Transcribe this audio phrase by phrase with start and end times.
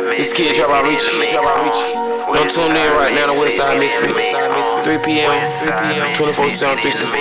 [0.00, 1.76] This kid drop out reach, drop out reach.
[2.32, 4.32] Don't tune in right now to Westside Misfits.
[4.80, 5.28] 3 p.m.,
[5.60, 7.20] 3 p.m., 24 7, 365.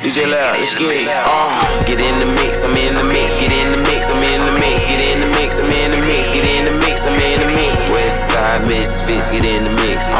[0.00, 1.04] DJ Loud, let's get it.
[1.12, 4.40] Uh, get in the mix, I'm in the mix, get in the mix, I'm in
[4.40, 7.12] the mix, get in the mix, I'm in the mix, get in the mix, I'm
[7.12, 7.76] in the mix.
[7.92, 10.08] Westside Misfits, get in the mix.
[10.08, 10.16] Uh,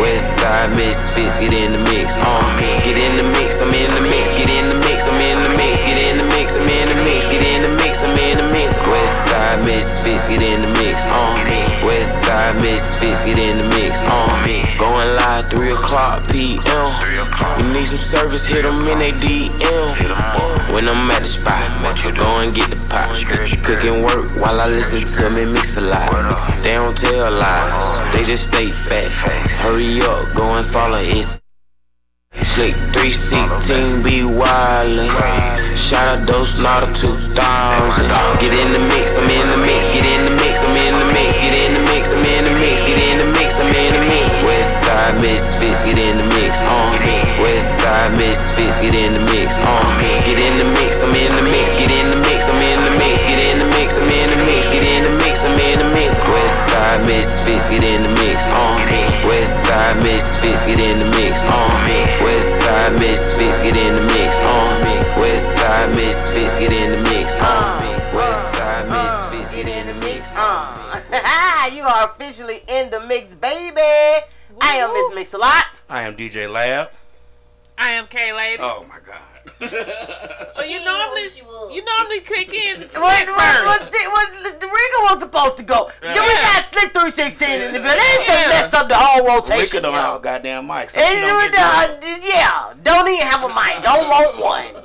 [0.00, 2.16] Westside Misfits, get in the mix.
[2.16, 2.40] Uh,
[2.80, 5.52] get in the mix, I'm in the mix, get in the mix, I'm in the
[5.60, 8.40] mix, get in the mix, I'm in the mix, get in the mix, I'm in
[8.40, 8.61] the mix.
[8.90, 11.04] Westside Misfits, get in the mix.
[11.06, 14.02] On uh, Westside Misfits, get in the mix.
[14.02, 16.90] On uh, going live 3 o'clock p.m.
[17.58, 20.72] You need some service, hit them in they DM.
[20.72, 21.68] When I'm at the spot,
[22.16, 23.08] go and get the pot.
[23.64, 26.10] Cooking work while I listen to me mix a lot.
[26.62, 29.14] They don't tell lies, they just stay fast.
[29.60, 31.41] Hurry up, go and follow it.
[32.40, 35.76] Slick 316 be wildin'.
[35.76, 37.28] Shout out those not a 2000.
[38.40, 41.12] Get in the mix, I'm in the mix, get in the mix, I'm in the
[41.12, 43.92] mix, get in the mix, I'm in the mix, get in the mix, I'm in
[43.92, 44.32] the mix.
[44.48, 46.96] Westside Misfits, get in the mix, on.
[47.36, 50.00] Westside Misfits, get in the mix, on.
[50.24, 52.92] Get in the mix, I'm in the mix, get in the mix, I'm in the
[52.96, 55.21] mix, get in the mix, I'm in the mix, get in the mix,
[56.82, 58.88] Westside Misfits, get in the mix, on.
[59.22, 61.86] Westside Misfits, get in the mix, on.
[62.18, 64.82] Westside Misfits, get in the mix, on.
[65.14, 67.82] Westside Misfits, get in the mix, on.
[68.10, 70.32] Westside Misfits, get in the mix.
[70.34, 73.80] Uh, you are officially in the mix, baby.
[74.60, 75.66] I am Miss Mix a lot.
[75.88, 76.90] I am DJ Lab.
[77.78, 78.60] I am K Lady.
[78.60, 79.31] Oh my god.
[79.62, 82.80] Well, you normally She you normally click in.
[82.82, 85.90] What, what, what, the- what, the Riga was supposed to go?
[86.00, 86.42] Then we Yeah.
[86.42, 87.98] got Slick 316 in the building.
[87.98, 88.48] They just Yeah.
[88.48, 89.82] messed up the whole Rika rotation.
[89.82, 90.90] don't have a goddamn mic.
[90.90, 93.82] So And don't would, uh, yeah, don't even have a mic.
[93.82, 94.84] Don't want one.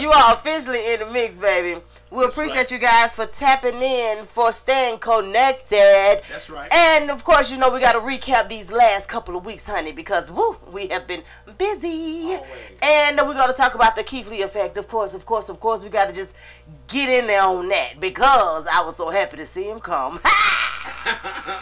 [0.00, 1.80] You are officially in the mix, baby.
[2.10, 6.22] We appreciate you guys for tapping in, for staying connected.
[6.30, 6.72] That's right.
[6.72, 9.92] And of course, you know we got to recap these last couple of weeks, honey,
[9.92, 11.22] because woo, we have been
[11.58, 12.32] busy.
[12.80, 15.84] And we're gonna talk about the Keith Lee effect, of course, of course, of course.
[15.84, 16.34] We got to just
[16.86, 20.18] get in there on that because I was so happy to see him come.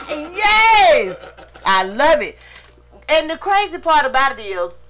[0.09, 1.29] yes,
[1.65, 2.39] I love it.
[3.09, 4.81] And the crazy part about it is,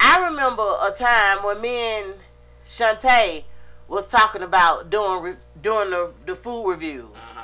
[0.00, 2.14] I remember a time when me and
[2.64, 3.44] Shantae
[3.88, 7.34] was talking about doing re- doing the, the food reviews.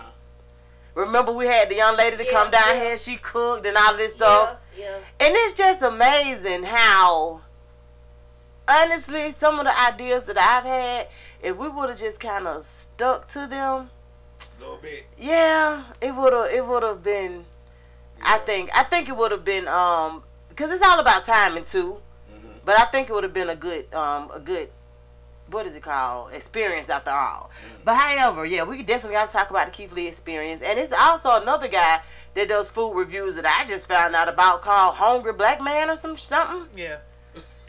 [0.94, 2.84] Remember we had the young lady to come down yeah.
[2.84, 4.58] here, she cooked and all this stuff.
[4.76, 4.96] Yeah, yeah.
[5.26, 7.40] And it's just amazing how,
[8.68, 11.08] honestly, some of the ideas that I've had,
[11.42, 13.88] if we would have just kind of stuck to them,
[14.58, 15.06] A little bit.
[15.18, 16.50] yeah, it would have.
[16.52, 17.44] It would have been.
[18.22, 18.70] I think.
[18.76, 19.66] I think it would have been.
[19.68, 21.98] Um, because it's all about timing too.
[22.64, 23.92] But I think it would have been a good.
[23.94, 24.68] Um, a good.
[25.52, 26.32] What is it called?
[26.32, 27.50] Experience after all.
[27.84, 30.62] But however, yeah, we definitely got to talk about the Keith Lee experience.
[30.62, 32.00] And it's also another guy
[32.34, 35.96] that does food reviews that I just found out about called Hungry Black Man or
[35.96, 36.68] some something.
[36.74, 36.98] Yeah,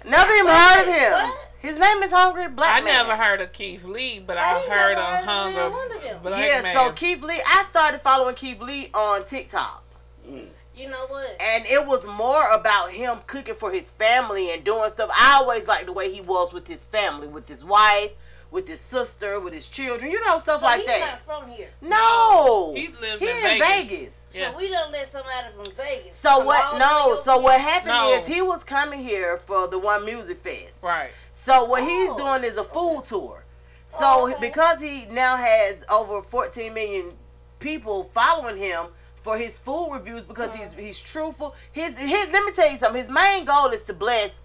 [0.06, 1.12] Never even heard of him.
[1.12, 1.50] What?
[1.60, 3.08] His name is Hungry Black I Man.
[3.08, 5.58] never heard of Keith Lee, but I I ain't heard never of heard of Hunger
[5.58, 6.22] neither one of them.
[6.22, 6.76] Black yeah, Man.
[6.76, 9.84] so Keith Lee, I started following Keith Lee on TikTok.
[10.30, 10.48] Mm.
[10.76, 11.40] You know what?
[11.40, 15.10] and it was more about him cooking for his family and doing stuff.
[15.14, 18.12] I always liked the way he was with his family, with his wife,
[18.50, 21.22] with his sister, with his children, you know, stuff so like he's that.
[21.28, 21.70] not from here.
[21.82, 23.90] No, He lives he in in Vegas.
[23.90, 24.22] Vegas.
[24.34, 24.52] Yeah.
[24.52, 26.16] So we done let somebody from Vegas.
[26.16, 26.78] So come all what?
[26.80, 27.16] No.
[27.18, 28.12] So over what happened No.
[28.14, 30.82] is he was coming here for the One Music Fest.
[30.82, 31.12] right.
[31.32, 32.18] So what he's Oh.
[32.18, 33.44] doing is a food tour.
[33.88, 34.38] So Oh, okay.
[34.40, 37.16] because he now has over 14 million
[37.60, 38.88] people following him
[39.24, 41.56] for his food reviews because he's he's truthful.
[41.72, 43.00] His his let me tell you something.
[43.02, 44.42] His main goal is to bless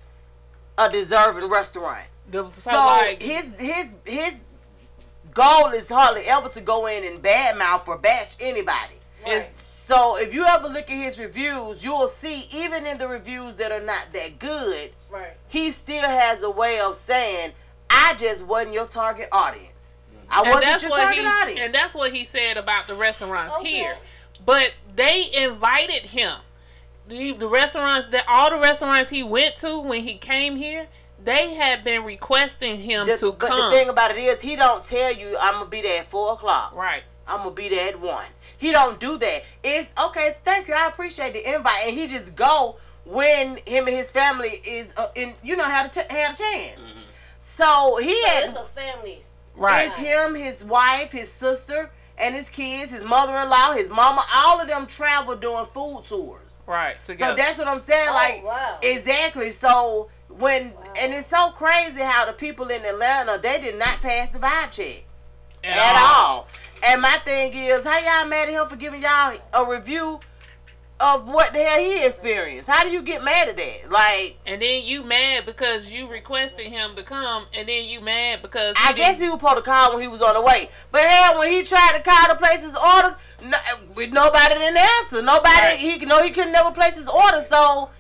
[0.79, 2.07] a deserving restaurant.
[2.33, 4.45] So, So like his his his
[5.35, 8.95] goal is hardly ever to go in and badmouth or bash anybody.
[9.27, 9.53] Right.
[9.53, 13.73] So if you ever look at his reviews, you'll see even in the reviews that
[13.73, 15.33] are not that good, Right.
[15.49, 17.53] he still has a way of saying,
[17.91, 19.65] "I just wasn't your target audience.
[20.31, 22.87] I and wasn't that's your what target he audience." and that's what he said about
[22.87, 23.69] the restaurants Okay.
[23.69, 23.97] here.
[24.45, 26.33] But they invited him.
[27.09, 30.87] The, the restaurants that all the restaurants he went to when he came here,
[31.25, 33.71] they had been requesting him The- to but come.
[33.71, 36.33] the thing about it is, he don't tell you, "I'm gonna be there at four
[36.35, 36.75] o'clock.
[36.75, 37.03] right.
[37.27, 38.27] I'm gonna be there at one."
[38.59, 39.43] He don't do that.
[39.63, 40.37] It's okay.
[40.45, 40.75] Thank you.
[40.75, 45.09] I appreciate the invite, and he just go when him and his family is uh,
[45.15, 45.35] in.
[45.43, 46.81] You know how to ch- had a chance.
[47.41, 49.23] So he So had it's a family.
[49.55, 49.87] Right.
[49.87, 51.91] It's him, his wife, his sister,
[52.21, 54.25] and his kids, his mother-in-law, his mama.
[54.35, 56.41] All of them travel doing food tours.
[56.67, 56.97] Right.
[57.03, 58.09] So that's what I'm saying.
[58.11, 58.79] Oh, like wow.
[58.83, 59.51] exactly.
[59.51, 64.31] So when and it's so crazy how the people in Atlanta they did not pass
[64.31, 65.05] the vibe check.
[65.65, 66.25] At at, all.
[66.25, 66.49] all.
[66.87, 70.21] And my thing is, how y'all mad at him for giving y'all a review
[71.01, 72.69] of what the hell he experienced?
[72.69, 73.91] How do you get mad at that?
[73.91, 78.43] Like, And then you mad because you requested him to come, and then you mad
[78.43, 80.69] because I guess he was supposed to call when he was on the way.
[80.91, 83.57] But hell, when he tried to call to place his orders, no,
[83.95, 85.23] with nobody didn't answer.
[85.23, 85.79] Nobody, Right.
[85.79, 87.41] he know he could never place his order.
[87.41, 87.91] So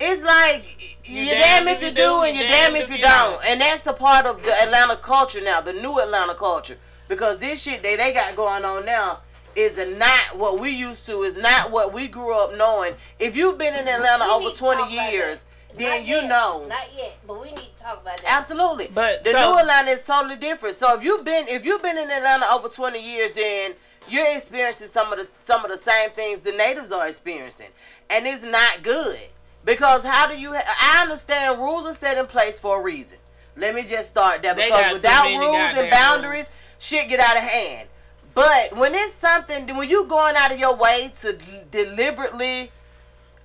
[0.00, 3.40] it's like you're, damn if you do, and you're damn if you don't.
[3.48, 6.78] And that's a part of the Atlanta culture now, the new Atlanta culture.
[7.08, 9.20] Because this shit they they got going on now
[9.56, 11.22] is not what we used to.
[11.22, 12.94] Is not what we grew up knowing.
[13.18, 15.44] If you've been in Atlanta We over need to talk 20 years,
[15.76, 16.28] then Not you yet.
[16.28, 16.66] know.
[16.68, 18.24] Not yet, but we need to talk about that.
[18.26, 18.88] Absolutely.
[18.92, 20.74] But the so- new Atlanta is totally different.
[20.76, 23.74] So if you've been if you've been in Atlanta over twenty years, then
[24.08, 27.68] you're experiencing some of the some of the same things the natives are experiencing,
[28.10, 29.18] and it's not good.
[29.64, 30.52] Because how do you?
[30.54, 33.18] Ha- I understand rules are set in place for a reason.
[33.56, 36.48] Let me just start that because without rules and boundaries,
[36.78, 37.88] shit get out of hand.
[38.36, 41.38] But when it's something, when you going out of your way to
[41.70, 42.70] deliberately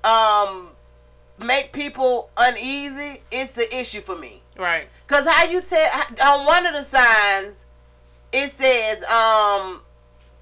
[0.03, 0.69] um
[1.39, 4.41] make people uneasy, it's an issue for me.
[4.57, 4.87] right.
[5.07, 5.89] Cause how you tell
[6.23, 7.65] on one of the signs,
[8.33, 9.81] it says um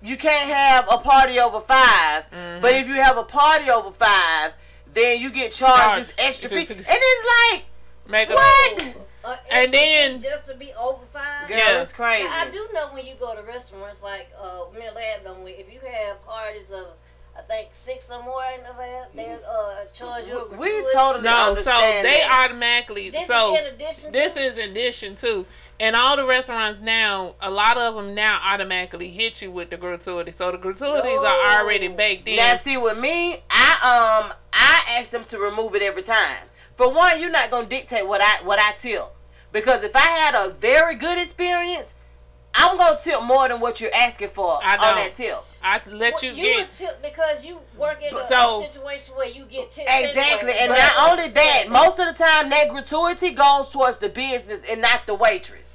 [0.02, 4.54] you can't have a party over 5 but if you have a party over five,
[4.94, 6.62] then you get charged this extra fee.
[6.62, 7.66] And It's- like
[8.08, 8.96] Make what?
[9.24, 11.48] Uh, And then- just to be over five.
[11.50, 11.82] Girl, Yeah.
[11.82, 12.24] it's crazy.
[12.28, 15.80] Now, I do know when you go to restaurants like uh, Mill Avenue, if you
[15.82, 16.88] have parties of
[17.38, 20.48] I think six or more in the lab, they uh charge you.
[20.52, 20.88] We gratuity.
[20.94, 22.46] totally No, so they that.
[22.50, 24.12] automatically This so is in addition.
[24.12, 25.46] this to, is in addition to,
[25.80, 29.78] and all the restaurants now, a lot of them now automatically hit you with the
[29.78, 30.32] gratuity.
[30.32, 32.36] So the gratuities are already baked in.
[32.38, 36.44] Now, see, with me, I um I ask them to remove it every time.
[36.80, 39.04] For one, you're not gonna dictate what I what I tip,
[39.52, 41.94] because if I had a very good experience,
[42.56, 45.36] I'm gonna tip more than what you're asking for I on that tip.
[45.62, 48.72] I let Well, you you get would tip because you work in a, So- a
[48.72, 49.92] situation where you get tips.
[49.94, 50.58] Exactly, anyway.
[50.62, 54.70] and But- not only that, most of the time that gratuity goes towards the business
[54.72, 55.69] and not the waitress.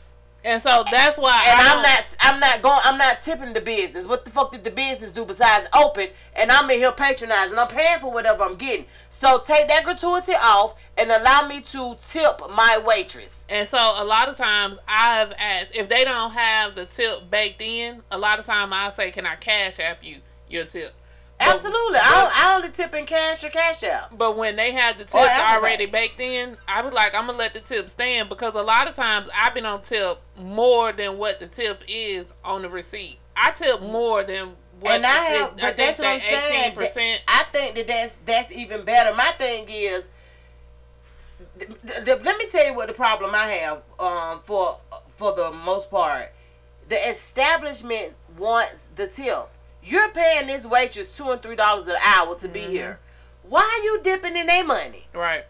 [0.45, 3.53] And so that's why And I I'm don't- not, I'm not going, I'm not tipping
[3.53, 4.07] the business.
[4.07, 6.09] What the fuck did the business do besides open?
[6.37, 7.59] And I'm in here patronizing.
[7.59, 8.87] I'm paying for whatever I'm getting.
[9.09, 13.45] So take that gratuity off and allow me to tip my waitress.
[13.49, 17.61] And so a lot of times I've asked if they don't have the tip baked
[17.63, 18.03] in.
[18.11, 20.19] A lot of time I say, "Can I cash app you
[20.49, 20.93] your tip?"
[21.39, 24.17] But- Absolutely, I, don't, I only tip in cash or cash out.
[24.17, 27.55] But when they have the tips already baked in, I was like, I'm gonna let
[27.55, 31.41] the tip stand because a lot of times I've been on tip more than what
[31.41, 33.19] the tip is on the receipt.
[33.37, 36.77] I tip more than what and I the- have, but that's what I'm that saying.
[36.77, 37.19] 18%.
[37.29, 39.15] I think that that's that's even better.
[39.15, 40.09] My thing is,
[41.59, 44.79] th- th- th- let me tell you what the problem I have um, for
[45.17, 46.33] for the most part.
[46.89, 49.49] The establishment wants the tip.
[49.85, 52.71] You're paying this waitress two and three dollars an hour to be Mm-hmm.
[52.73, 52.99] here.
[53.43, 55.07] Why are you dipping in their money?
[55.15, 55.45] right.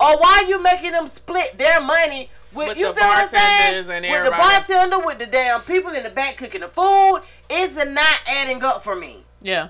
[0.00, 3.28] Or why are you making them split their money with, With you feel what I'm
[3.28, 3.86] saying?
[3.86, 7.20] with the bartender, with the damn people in the back cooking the food.
[7.48, 9.22] It's not adding up for me.
[9.40, 9.68] Yeah.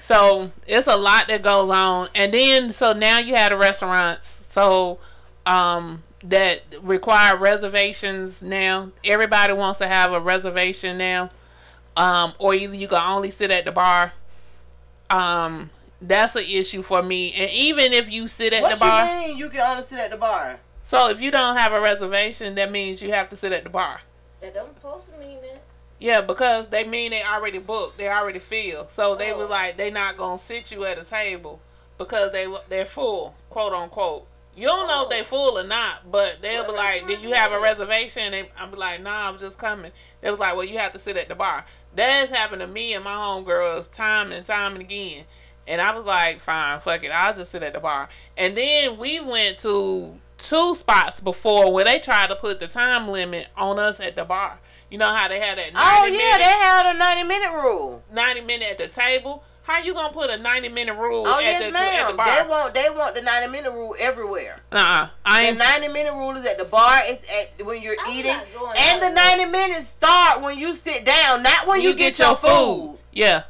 [0.00, 4.46] So it's a lot that goes on, and then so now you had the restaurants.
[4.50, 4.98] So
[5.44, 8.90] um, that require reservations now.
[9.04, 11.30] Everybody wants to have a reservation now,
[11.96, 14.12] um, or either you can only sit at the bar.
[15.10, 15.70] Um,
[16.00, 17.32] that's an issue for me.
[17.34, 19.98] And even if you sit at What the bar, you mean you can only sit
[19.98, 20.58] at the bar?
[20.84, 23.70] so if you don't have a reservation, that means you have to sit at the
[23.70, 24.00] bar.
[24.40, 25.62] That don't supposed to mean that.
[26.00, 28.90] Yeah, because they mean they already booked, they already filled.
[28.90, 29.50] So they was Oh.
[29.50, 31.60] like they not gonna sit you at a table
[31.98, 34.26] because they they're full, quote unquote.
[34.56, 37.52] You don't know if they full or not, but they'll be like, "Did you have
[37.52, 40.76] a reservation?" And I'm be like, "Nah, I'm just coming." They was like, "Well, you
[40.78, 44.44] have to sit at the bar." That's happened to me and my homegirls time and
[44.46, 45.24] time and again.
[45.66, 48.98] And I was like, "Fine, fuck it, I'll just sit at the bar." And then
[48.98, 53.78] we went to two spots before where they tried to put the time limit on
[53.78, 54.58] us at the bar.
[54.90, 57.52] You know how they had that 90 Oh yeah, minute, they had a ninety minute
[57.52, 58.02] rule.
[58.12, 59.44] 90 minute at the table.
[59.64, 61.72] How you gonna put a 90 minute rule Oh at, yes, the, at
[62.10, 62.16] the ma'am.
[62.16, 62.26] bar?
[62.42, 64.60] They want they want the ninety minute rule everywhere.
[64.72, 65.08] uh-uh.
[65.24, 67.00] I The ninety minute rule is at the bar.
[67.04, 69.14] It's at when you're I'm eating, and the out.
[69.14, 72.98] ninety minutes start when you sit down, not when you, get, your food.
[73.12, 73.44] Yeah.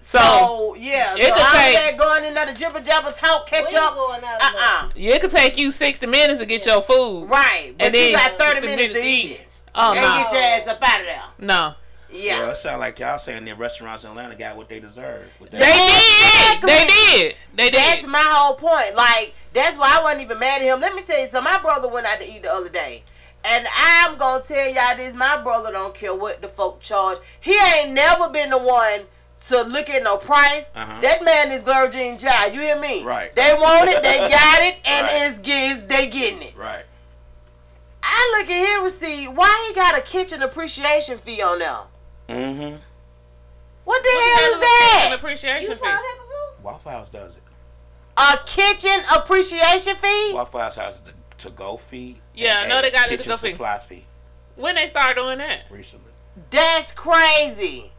[0.00, 3.12] So, So yeah, It so could I take- was going in there to jibber jabber
[3.12, 3.94] talk, catch up.
[3.94, 7.26] going out Uh uh it could take you 60 minutes to get your food.
[7.30, 9.30] Right, but And you then got thirty minutes to minutes to eat eat.
[9.36, 10.22] it Oh, and no.
[10.24, 11.22] get your ass up out of there.
[11.38, 11.74] No.
[12.12, 12.40] Yeah.
[12.40, 15.24] Well, it sound like y'all saying the restaurants in Atlanta got what they deserve.
[15.40, 15.60] With that.
[15.60, 16.68] They did.
[16.68, 17.36] They did.
[17.54, 18.10] They That's did.
[18.10, 18.94] my whole point.
[18.94, 20.80] Like, that's why I wasn't even mad at him.
[20.80, 21.52] Let me tell you something.
[21.52, 23.04] My brother went out to eat the other day.
[23.44, 27.18] And I'm gonna tell y'all this: my brother don't care what the folk charge.
[27.40, 29.00] He ain't never been the one
[29.48, 30.70] to look at no price.
[30.76, 31.00] Uh-huh.
[31.00, 32.54] That man is Gurgine Jive.
[32.54, 33.02] You hear me?
[33.02, 33.34] Right.
[33.34, 35.10] They want it, they got it, and Right.
[35.26, 36.56] it's, it's they getting it.
[36.56, 36.84] Right.
[38.04, 39.28] I look at his receipt.
[39.28, 41.78] Why he got a kitchen appreciation fee on there?
[42.28, 42.76] Mm-hmm.
[43.84, 45.04] What the What hell the is that?
[45.08, 45.74] an appreciation You fee?
[45.76, 46.62] saw that before?
[46.72, 47.42] Waffle House does it.
[48.16, 50.30] A kitchen appreciation fee?
[50.34, 52.18] Waffle House has the to-go fee.
[52.34, 53.50] Yeah, I know they got a kitchen to-go fee.
[53.50, 54.04] supply fee
[54.56, 55.64] When they start doing that?
[55.70, 56.12] recently.
[56.50, 57.90] That's crazy.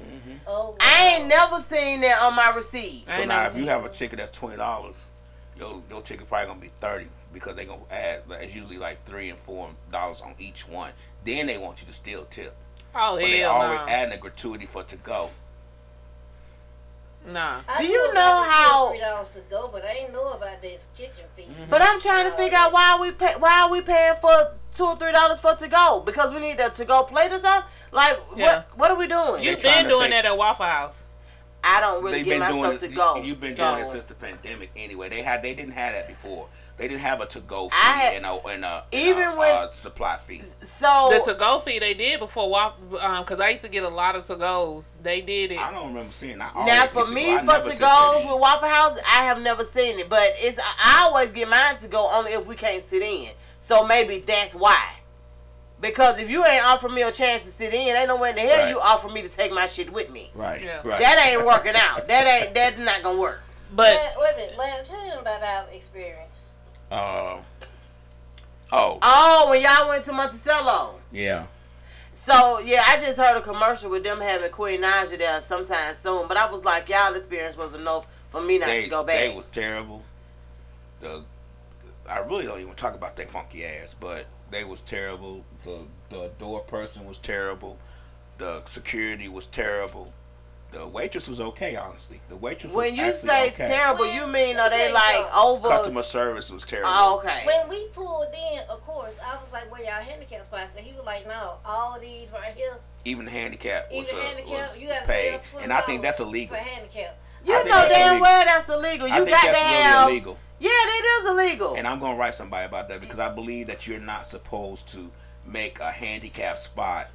[0.00, 0.40] Mhm.
[0.46, 3.10] Oh, I ain't never seen that on my receipt.
[3.10, 5.06] So now, if you have a ticket that's twenty dollars,
[5.56, 8.22] your your ticket probably gonna be thirty because they gonna add.
[8.40, 10.92] It's usually like three and four dollars on each one.
[11.24, 12.56] Then they want you to still tip,
[12.98, 13.86] Oh but they hell always no.
[13.86, 15.30] adding a gratuity for to go.
[17.32, 17.60] Nah.
[17.68, 20.28] I Do you about know the how- Three dollars to go, but I ain't know
[20.32, 21.42] about this kitchen fee.
[21.42, 21.68] Mm-hmm.
[21.70, 24.84] But I'm trying to figure out why we pay, why are we paying for two
[24.84, 27.68] or three dollars for to go because we need a to go plate or something.
[27.92, 28.46] Like Yeah.
[28.46, 29.44] what what are we doing?
[29.44, 30.94] You've been doing say- that at Waffle House.
[31.62, 33.22] I don't really They've get been my doing stuff to go.
[33.22, 35.08] You've been so- doing it since the pandemic anyway.
[35.08, 36.48] They had they didn't have that before.
[36.78, 39.36] They didn't have a to go fee I and a and a, and Even a,
[39.36, 40.42] when- uh, supply fee.
[40.64, 43.82] So The to go fee they did before Waffle, um, cause I used to get
[43.82, 44.92] a lot of to goes.
[45.02, 45.58] They did it.
[45.58, 46.40] I don't remember seeing.
[46.40, 47.38] I now for get to me go.
[47.40, 48.40] For never to goes with.
[48.40, 52.08] Waffle House, I have never seen it, but it's I always get mine to go
[52.14, 53.28] only if we can't sit in.
[53.58, 54.94] So maybe that's why.
[55.80, 58.34] Because if you ain't offer me a chance to sit in, ain't no way in
[58.36, 58.70] the hell Right.
[58.70, 60.30] you offer me to take my shit with me.
[60.34, 60.60] Right.
[60.62, 60.76] Yeah.
[60.84, 61.00] Right.
[61.00, 62.08] That ain't working out.
[62.08, 63.42] That ain't that's not gonna work.
[63.72, 66.27] but Lab, wait a minute, Lab, tell them about our experience.
[66.90, 67.40] Uh,
[68.72, 70.94] oh, Oh, when y'all went to Monticello.
[71.12, 71.46] yeah.
[72.14, 76.26] So yeah, I just heard a commercial with them having Queen Naija there sometime soon.
[76.26, 79.18] But I was like, y'all experience was enough for me not They, to go back.
[79.20, 80.02] they was terrible.
[81.00, 81.22] The
[82.08, 85.44] I really don't even talk about that funky ass, but they was terrible.
[85.62, 85.78] The
[86.10, 87.78] the door person was terrible.
[88.38, 90.12] The security was terrible.
[90.70, 92.20] The waitress was okay, honestly.
[92.28, 93.68] The waitress when was you say okay.
[93.68, 95.68] terrible, When- you mean are they tell like over?
[95.68, 96.90] Customer service was terrible.
[96.92, 97.42] Oh, okay.
[97.46, 100.92] When we pulled in, of course, I was like, "Where y'all handicap spots?" And he
[100.92, 104.88] was like, "No, all these right here, Even handicap was, even uh, handicap, was, you
[104.88, 106.56] was paid, and I think that's illegal.
[106.56, 108.20] for handicap." you I know damn illegal.
[108.20, 109.08] well that's illegal.
[109.08, 110.08] You I think got that's to really have.
[110.10, 110.38] illegal.
[110.60, 111.74] Yeah, that is illegal.
[111.76, 115.10] And I'm gonna write somebody about that because I believe that you're not supposed to
[115.46, 117.08] make a handicap spot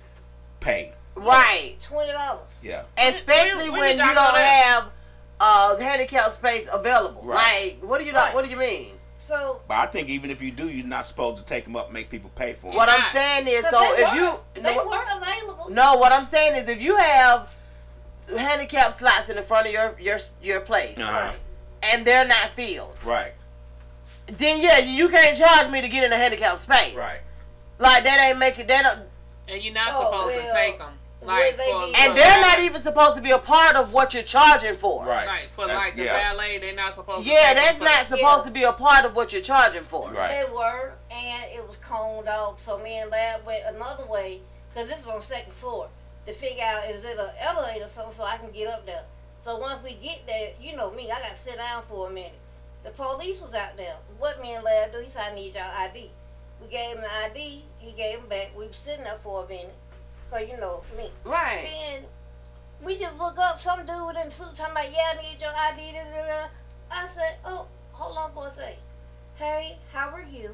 [0.60, 0.94] pay.
[1.16, 1.76] Right.
[1.82, 2.48] Twenty dollars.
[2.62, 2.84] Yeah.
[2.98, 4.64] Especially when when, did you don't know that?
[4.82, 4.90] have
[5.40, 7.22] uh handicap space available.
[7.24, 7.78] Right.
[7.82, 8.26] Like, what do you not?
[8.28, 8.36] Right.
[8.36, 8.92] What do you mean?
[9.18, 11.86] So But I think even if you do, you're not supposed to take them up,
[11.86, 12.76] and make people pay for them.
[12.76, 15.70] What I'm saying is, so if were, you they no, were available.
[15.70, 17.54] no, what I'm saying is, if you have
[18.38, 21.34] handicap slots in the front of your your your place Uh-huh.
[21.86, 23.32] and they're not filled, Right.
[24.28, 26.94] then yeah, you can't charge me to get in a handicap space.
[26.96, 27.20] Right.
[27.80, 28.84] Like that ain't making that.
[28.84, 29.08] Don't,
[29.48, 30.92] and you're not Oh, supposed well, to take them.
[31.26, 31.96] Well, Like they for did.
[31.98, 35.06] and they're not even supposed to be a part of what you're charging for.
[35.06, 35.26] Right.
[35.26, 36.32] Like for That's- like the yeah.
[36.34, 37.26] ballet, they're not supposed.
[37.26, 40.10] to Yeah, that's not supposed to be a part of what you're charging for.
[40.12, 40.46] Right.
[40.46, 42.62] They were, and it was coned off.
[42.62, 44.42] So me and Lab went another way
[44.74, 45.88] because this was on second floor
[46.26, 49.04] to figure out is it an elevator or something so I can get up there.
[49.42, 52.12] So once we get there, you know me, I got to sit down for a
[52.12, 52.32] minute.
[52.84, 53.96] The police was out there.
[54.18, 55.00] What me and Lab do?
[55.00, 56.12] He said, "I need y'all ID."
[56.62, 57.64] We gave him the ID.
[57.80, 58.52] He gave him back.
[58.58, 59.74] We was sitting there for a minute.
[60.34, 61.12] So you know me.
[61.24, 61.70] Right.
[61.70, 62.04] Then
[62.84, 65.92] we just look up some dude in suit talking about, yeah, I need your ID.
[65.92, 66.48] Da, da, da.
[66.90, 68.80] I said, oh, hold on for a second.
[69.36, 70.50] Hey, how are you?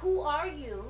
[0.00, 0.86] Who are you?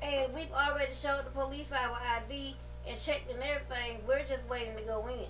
[0.00, 2.56] And we've already showed the police our ID
[2.88, 3.98] and checked and everything.
[4.08, 5.26] We're just waiting to go in.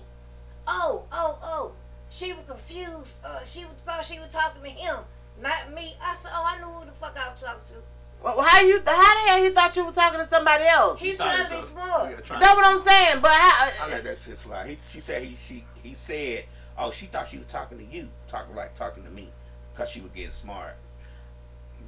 [0.67, 1.71] Oh, oh, oh.
[2.09, 3.17] She was confused.
[3.25, 4.99] Uh, she was, thought she was talking to him,
[5.41, 5.97] not me.
[6.01, 7.81] I said, oh, I knew who the fuck I was talking to.
[8.23, 8.77] Well, how you?
[8.85, 10.99] How the hell he thought you were talking to somebody else?
[10.99, 12.11] He was Thought trying he to be smart.
[12.39, 13.21] That's what I'm saying.
[13.21, 13.67] But how?
[13.67, 14.65] Uh, I let that shit slide.
[14.67, 16.45] He, she said he she he said,
[16.77, 19.29] oh, she thought she was talking to you, talking like talking to me,
[19.75, 20.75] cause she was getting smart.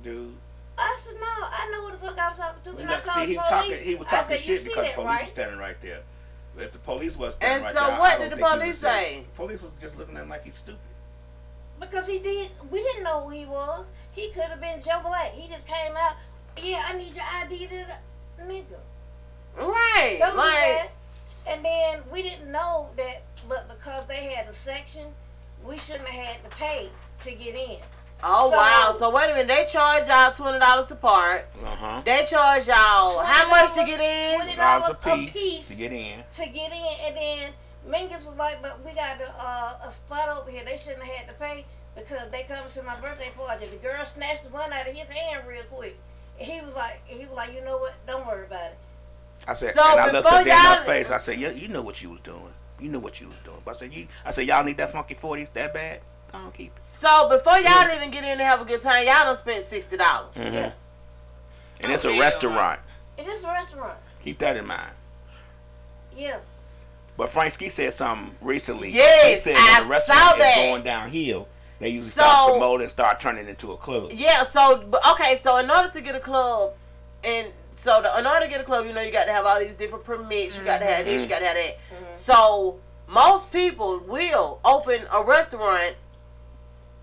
[0.04, 0.34] Dude,
[0.78, 2.72] I said, no, I know who the fuck I was talking to.
[2.78, 4.94] we And I look, see, he the talking he was talking said, shit because the
[4.94, 5.22] police right?
[5.22, 6.02] was standing right there.
[6.58, 8.48] If the police was standing And right so there, I what don't did the think
[8.48, 9.24] he would police say- say?
[9.30, 10.80] The police was just looking at him like he's stupid.
[11.80, 13.86] Because he did, we didn't know who he was.
[14.12, 15.34] He could have been Joe Black.
[15.34, 16.16] He just came out,
[16.62, 17.86] yeah, I need your ID, to
[18.38, 18.80] the nigga.
[19.58, 20.18] Right.
[20.20, 20.48] Don't Like.
[20.48, 20.90] that.
[21.48, 25.08] And then we didn't know that, but because they had a section,
[25.64, 26.90] we shouldn't have had to pay
[27.22, 27.78] to get in.
[28.22, 28.96] Oh So- wow.
[29.00, 29.48] So wait a minute.
[29.48, 31.48] They charge y'all twenty dollars a part.
[31.64, 32.02] Uh huh.
[32.04, 34.40] They charge y'all how much to get in?
[34.40, 36.24] Twenty Dollars dollars a a piece piece to get in.
[36.34, 37.52] to get in, and then
[37.88, 40.64] Mingus was like, "But we got a, uh, a spot over here.
[40.66, 41.66] They shouldn't have had to pay
[41.96, 45.10] because they come to my birthday party." The girl snatched the one out of his
[45.10, 45.98] hand real quick,
[46.40, 47.94] And He was like, he was like, you know what?
[48.08, 48.78] Don't worry about it.
[49.48, 51.12] I said, So and I looked before her dead in her face.
[51.12, 52.54] I said, yeah, you know what you was doing.
[52.80, 53.58] You know what you was doing.
[53.64, 54.08] But I said, you.
[54.26, 56.02] I said, y'all need that funky forties that bad.
[56.32, 56.84] Go on, keep it.
[56.84, 59.98] So before y'all even get in and have a good time, y'all don't spend sixty
[59.98, 60.34] dollars.
[60.36, 60.56] Mm-hmm.
[61.82, 62.80] And it's Oh, a restaurant.
[63.18, 63.98] It is a restaurant.
[64.24, 64.92] Keep that in mind.
[66.16, 66.40] Yeah.
[67.18, 68.92] But Frank Ski said something recently.
[68.92, 71.48] Yes, he said I the restaurant saw is going downhill,
[71.80, 74.12] they usually So- start promoting and start turning into a club.
[74.12, 74.44] Yeah.
[74.44, 75.38] So okay.
[75.42, 76.74] So in order to get a club,
[77.24, 79.46] and so the, in order to get a club, you know, you got to have
[79.46, 80.58] all these different permits.
[80.58, 81.14] You got to have this.
[81.14, 81.30] You mm-hmm.
[81.30, 81.78] got to have that.
[81.78, 82.12] Mm-hmm.
[82.12, 85.96] So most people will open a restaurant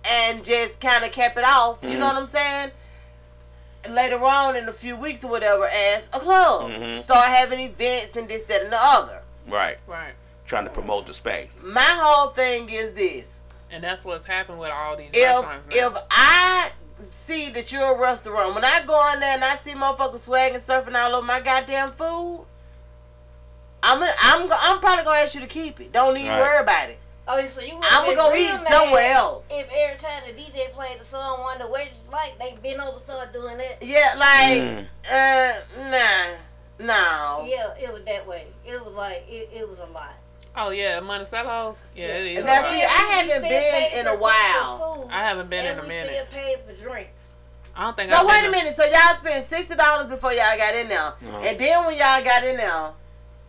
[0.04, 1.78] and just kind of cap it off.
[1.82, 2.02] You know mm-hmm.
[2.02, 2.70] what I'm saying?
[3.90, 6.98] Later on in a few weeks or whatever, as a club, Mhm.
[6.98, 9.22] start having events and this, that, and the other.
[9.48, 9.78] Right.
[9.86, 10.12] Right.
[10.44, 11.62] Trying to promote the space.
[11.64, 13.35] My whole thing is this.
[13.70, 15.88] And that's what's happened with all these if restaurants now.
[15.88, 16.70] if I
[17.10, 20.54] see that you're a restaurant, when I go in there and I see motherfuckers swagging,
[20.56, 22.44] surfing all over my goddamn food,
[23.82, 25.92] I'm gonna, I'm go- I'm probably gonna ask you to keep it.
[25.92, 26.40] Don't even Right.
[26.40, 26.98] worry about it.
[27.28, 29.46] Oh, so you I'ma go eat mad somewhere else.
[29.50, 32.80] If every time the DJ played the song, one of the waitresses like, they been
[32.80, 33.82] over start doing that.
[33.82, 34.86] Yeah, like Mm.
[35.12, 37.46] uh, nah, no.
[37.48, 38.46] Yeah, it was that way.
[38.64, 40.14] It was like it, it was a lot.
[40.56, 41.84] Oh yeah, Monticello's.
[41.94, 42.44] Yeah, it is.
[42.44, 42.86] Now, see, I
[43.22, 45.08] haven't been in a while.
[45.10, 46.12] I haven't been in and a we minute.
[46.28, 47.22] still paid for drinks.
[47.74, 48.10] I don't think.
[48.10, 48.74] So I've wait been a minute.
[48.74, 51.42] So y'all spent sixty dollars before y'all got in there, Uh-huh.
[51.44, 52.90] and then when y'all got in there,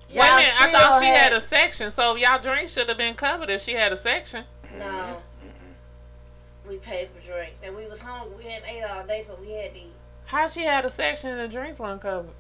[0.09, 3.15] Wait a minute, I thought she had a section, so y'all drinks should have been
[3.15, 4.43] covered if she had a section.
[4.65, 4.79] Mm-hmm.
[4.79, 5.17] No.
[6.67, 8.35] We paid for drinks, and we was hungry.
[8.37, 9.91] We had ate all day, so we had to eat.
[10.25, 12.31] How she had a section and the drinks weren't covered?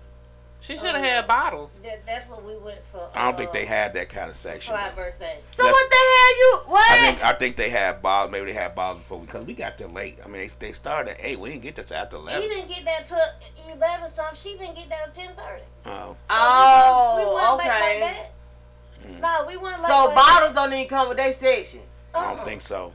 [0.59, 1.79] She should have Oh, had bottles.
[1.79, 3.07] That, that's what we went for.
[3.13, 4.73] I don't think uh, they had that kind of section.
[4.73, 5.39] for our birthday.
[5.51, 6.91] So Let's- what the hell you what?
[6.91, 8.31] I think I think they had bottles.
[8.31, 10.17] Maybe they had bottles before because we got there late.
[10.25, 11.39] I mean, they, they started at eight.
[11.39, 12.49] We didn't get there till after He eleven.
[12.49, 14.35] didn't get that till eleven something.
[14.35, 15.63] She didn't get that till ten thirty.
[15.85, 18.01] Oh, oh, we weren't late okay.
[18.01, 19.21] like that.
[19.21, 20.63] No, we weren't late So like bottles that.
[20.69, 21.81] don't even come with their section.
[22.13, 22.35] I Uh-uh.
[22.35, 22.93] don't think so.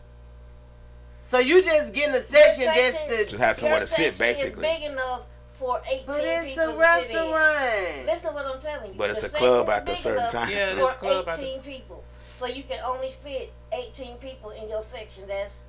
[1.22, 3.24] So you just getting a section Your just section- to.
[3.24, 4.66] Just have somewhere to sit, basically.
[4.66, 5.20] Is big enough
[5.62, 7.30] for eighteen But it's people a to sit in.
[7.32, 8.06] restaurant.
[8.06, 8.98] Listen to what I'm telling you.
[8.98, 10.50] But it's The a club section after a certain time.
[10.50, 12.04] Yeah, it is for a club after- 18 people.
[12.38, 15.28] So you can only fit 18 people in your section.
[15.28, 15.60] That's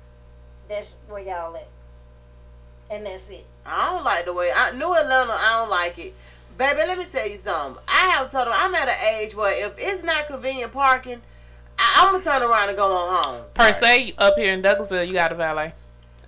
[0.68, 1.68] that's where y'all at.
[2.90, 3.46] And that's it.
[3.64, 5.32] I don't like the way I New Atlanta.
[5.32, 6.12] I don't like it,
[6.58, 6.78] baby.
[6.78, 7.80] Let me tell you something.
[7.86, 11.22] I have told them I'm at an age where if it's not convenient parking,
[11.78, 13.42] I, I'm gonna turn around and go on home.
[13.54, 15.72] Per se, up here in Douglasville, you got a valet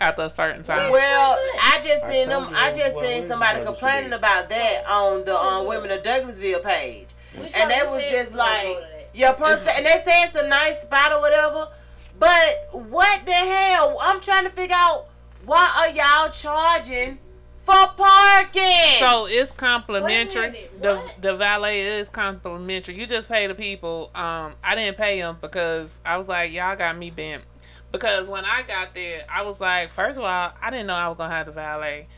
[0.00, 0.90] after a certain time.
[0.92, 2.46] Well, I just I seen them.
[2.52, 7.42] I just seen somebody complaining about that on the um, Women of Douglasville page, We
[7.56, 9.10] and they was just like, go to that.
[9.14, 11.68] your person, and they say it's a nice spot or whatever.
[12.18, 13.98] But what the hell?
[14.02, 15.06] I'm trying to figure out
[15.44, 17.18] why are y'all charging
[17.62, 18.96] for parking?
[18.98, 20.40] So it's complimentary.
[20.42, 22.98] Wait a minute, The the valet is complimentary.
[22.98, 24.10] You just pay the people.
[24.14, 27.42] Um, I didn't pay them because I was like, y'all got me bent.
[27.92, 31.08] Because when I got there, I was like, first of all, I didn't know I
[31.08, 32.08] was gonna have the valet,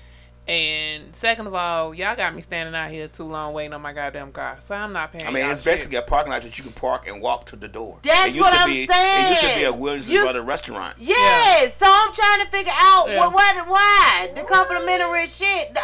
[0.48, 3.92] and second of all, y'all got me standing out here too long waiting on my
[3.92, 4.56] goddamn car.
[4.60, 5.26] So I'm not paying.
[5.26, 5.66] I mean, it's shit.
[5.66, 7.98] basically a parking lot that you can park and walk to the door.
[8.02, 10.44] That's it used what to I'm be, It used to be a Williams You- Brothers
[10.44, 10.96] restaurant.
[10.98, 13.18] Yes, so I'm trying to figure out Yeah.
[13.18, 15.76] what, what, why the complimentary shit.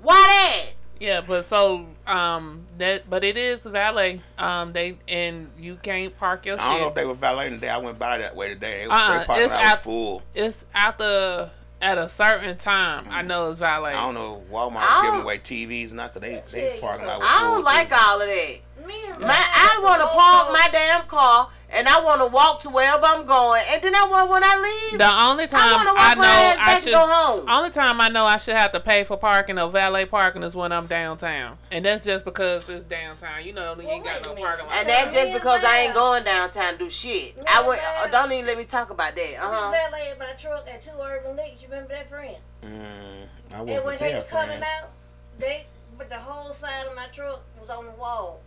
[0.00, 0.70] Why that?
[0.98, 4.20] Yeah, but so um that but it is valet.
[4.38, 7.70] Um they and you can't park your I don't know if they were valeting today.
[7.70, 8.84] I went by that way today.
[8.84, 10.22] They, Uh-uh, they parking it's lot was full.
[10.34, 11.50] It's after
[11.82, 13.06] at a certain time.
[13.10, 13.92] I know it's valet.
[13.92, 14.42] I don't know.
[14.46, 17.28] if Walmart's I giving away TVs now because they they you parking said- lot was
[17.30, 17.96] I don't like too.
[17.98, 18.56] all of that.
[18.86, 22.26] Me and Man, I want to to park my damn car and I want to
[22.28, 25.72] walk to wherever I'm going, and then I want when I leave, The only time
[25.84, 27.48] want to I, walk my know ass I should go home.
[27.48, 30.54] only time I know I should have to pay for parking or valet parking is
[30.54, 31.58] when I'm downtown.
[31.72, 33.44] And that's just because it's downtown.
[33.44, 34.74] You know you ain't got no parking lot.
[34.76, 37.36] And that's just because I ain't going downtown to do shit.
[37.52, 37.80] I went.
[37.80, 38.08] Ryan.
[38.08, 39.34] uh, don't even let me talk about that.
[39.42, 39.70] Uh We huh.
[39.72, 41.60] valeted my truck at two urban licks.
[41.62, 42.36] You remember that friend?
[42.62, 44.90] Mm, I And when wasn't they there, was coming out,
[45.38, 45.66] they
[45.98, 48.40] but the whole side of my truck was on the wall.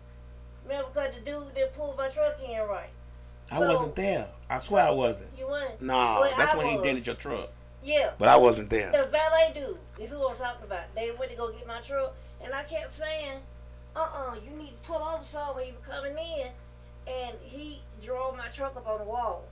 [0.66, 2.90] Remember, because the dude that pulled my truck in right.
[3.52, 4.28] I So- wasn't there.
[4.50, 5.38] I swear I wasn't.
[5.38, 5.82] You went.
[5.82, 6.86] No, Well, that's I when he was.
[6.86, 7.50] dented your truck.
[7.84, 8.12] Yeah.
[8.18, 8.92] But I wasn't there.
[8.92, 10.94] The valet dude This is what I'm talking about.
[10.96, 13.42] They went to go get my truck, and I kept saying,
[13.96, 16.48] "Uh-uh, you need to pull over some when you were coming in."
[17.12, 19.44] And he drove my truck up on the wall.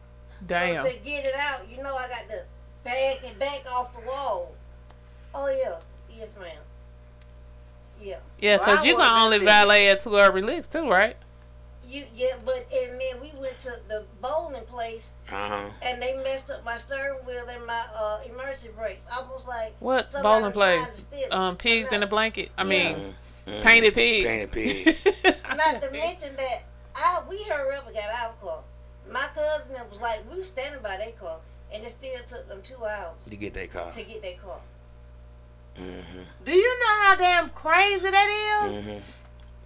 [0.45, 0.83] Damn.
[0.83, 2.43] So to get it out, you know, I got to
[2.83, 4.51] back and back off the wall.
[5.33, 5.75] Oh yeah,
[6.17, 6.51] yes, ma'am.
[8.01, 11.17] Yeah, Yeah, because I you can only been valet at two urban licks too, right?
[11.87, 15.69] You yeah, but and then we went to the bowling place Uh huh.
[15.81, 19.05] and they messed up my steering wheel and my uh emergency brakes.
[19.11, 20.91] I was like, What bowling place?
[20.93, 21.33] to steal it.
[21.33, 22.51] Um, pigs in a blanket.
[22.57, 22.67] I Yeah.
[22.69, 23.15] mean,
[23.61, 24.25] painted pig.
[24.25, 24.97] Painted pig.
[25.55, 28.59] Not to mention that I we hurry up and got our car.
[29.09, 31.37] My cousin was like, we was standing by their car,
[31.71, 33.89] and it still took them two hours to get that car.
[33.93, 34.59] to get their car.
[35.77, 38.73] Do you know how damn crazy that is?
[38.73, 39.01] Mhm.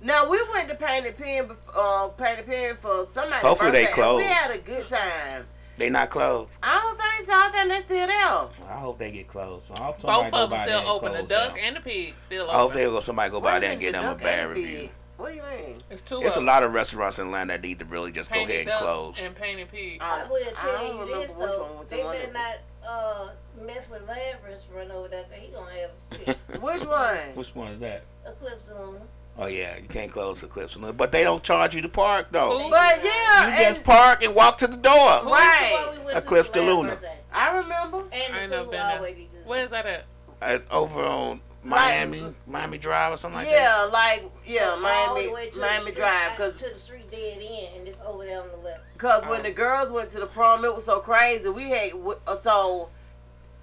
[0.04, 4.16] Now we went to Painted Pin, bef- uh, Painted Pin for somebody's Hopefully they birthday,
[4.18, 5.46] We had a good time.
[5.78, 6.60] They not closed.
[6.62, 7.34] I don't think so.
[7.34, 8.70] I think they're still there.
[8.76, 9.66] I hope they get closed.
[9.68, 11.14] So I hope somebody Both go of them by still open.
[11.14, 11.60] The duck down.
[11.64, 12.56] and the pig still open.
[12.56, 14.50] I hope they go somebody go What by there and get the them a bad
[14.50, 14.78] review.
[14.80, 14.92] pig?
[15.18, 15.78] What do you mean?
[15.92, 18.42] It's two It's a lot of restaurants in Atlanta that need to really just go
[18.42, 19.24] ahead and close.
[19.24, 20.02] and painted pig.
[20.02, 22.16] I will I tell don't you remember this which though, one was the they one
[22.18, 22.56] better not
[22.88, 23.30] uh,
[23.64, 25.24] mess with Labyrinth run over there.
[25.24, 26.16] 'cause He gonna have a
[26.52, 26.62] fit.
[26.62, 27.18] Which one?
[27.36, 28.04] Which one is that?
[28.26, 29.02] Eclipse on him.
[29.38, 32.70] Oh yeah, you can't close the clips, but they don't charge you to park though.
[32.70, 35.24] But yeah, You just park and walk to the door.
[35.24, 35.90] Right.
[35.98, 36.90] We went Eclipse to the Luna.
[36.90, 37.18] birthday.
[37.34, 38.04] I remember.
[38.12, 38.98] And I ain't the never food been there.
[38.98, 39.46] always be good.
[39.46, 40.06] Where's that at?
[40.44, 43.54] It's over on Miami, Miami Drive or something like that.
[43.54, 46.80] yeah, like yeah, All Miami, way to the Miami street, Drive, out because to the
[46.80, 48.82] street dead end, and it's over there on the left.
[48.98, 49.30] Cause Oh.
[49.32, 51.48] when the girls went to the prom, it was so crazy.
[51.50, 51.94] We had
[52.28, 52.90] uh, so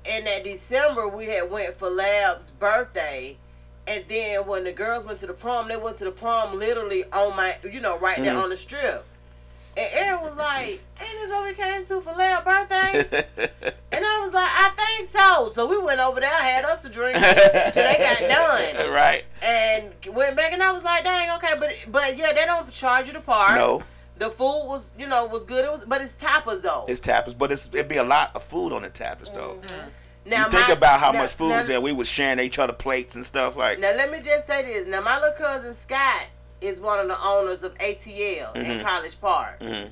[0.09, 3.37] in that December we had went for Lab's birthday,
[3.89, 7.05] and then when the girls went to the prom, they went to the prom literally
[7.13, 8.43] on my, you know, right there Mhm.
[8.45, 9.05] on the strip.
[9.77, 13.29] And Aaron was like, "Ain't this what we came to for Lab's birthday?"
[13.93, 16.89] and I was like, "I think so." So we went over there, had us a
[16.89, 17.17] drink
[17.73, 19.25] till they got done, right?
[19.43, 20.53] and went back.
[20.53, 23.55] And I was like, "Dang, okay," but but yeah, they don't charge you to park.
[23.55, 23.83] No,
[24.17, 25.65] The food was, you know, was good.
[25.65, 26.85] It was, but it's tapas though.
[26.89, 29.61] it's tapas, but it's it'd be a lot of food on the tapas though.
[30.29, 32.59] Now you think my- about how now- much food now, that we was sharing each
[32.59, 33.79] other plates and stuff like.
[33.79, 34.87] Now let me just say this.
[34.87, 36.23] Now my little cousin Scott
[36.61, 38.85] is one of the owners of ATL in Mhm.
[38.85, 39.61] College Park.
[39.61, 39.91] Mhm.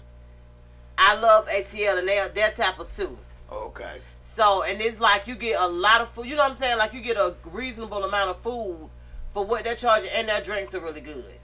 [0.99, 3.19] I love ATL and they they're tapas too.
[3.53, 4.01] Okay.
[4.21, 6.27] So and it's like you get a lot of food.
[6.27, 6.79] You know what I'm saying?
[6.79, 8.91] Like you get a reasonable amount of food
[9.33, 11.35] for what they're charging, and their drinks are really good.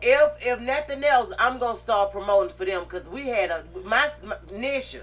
[0.00, 4.10] If if nothing else, I'm gonna start promoting for them because we had a my,
[4.24, 5.02] my Nisha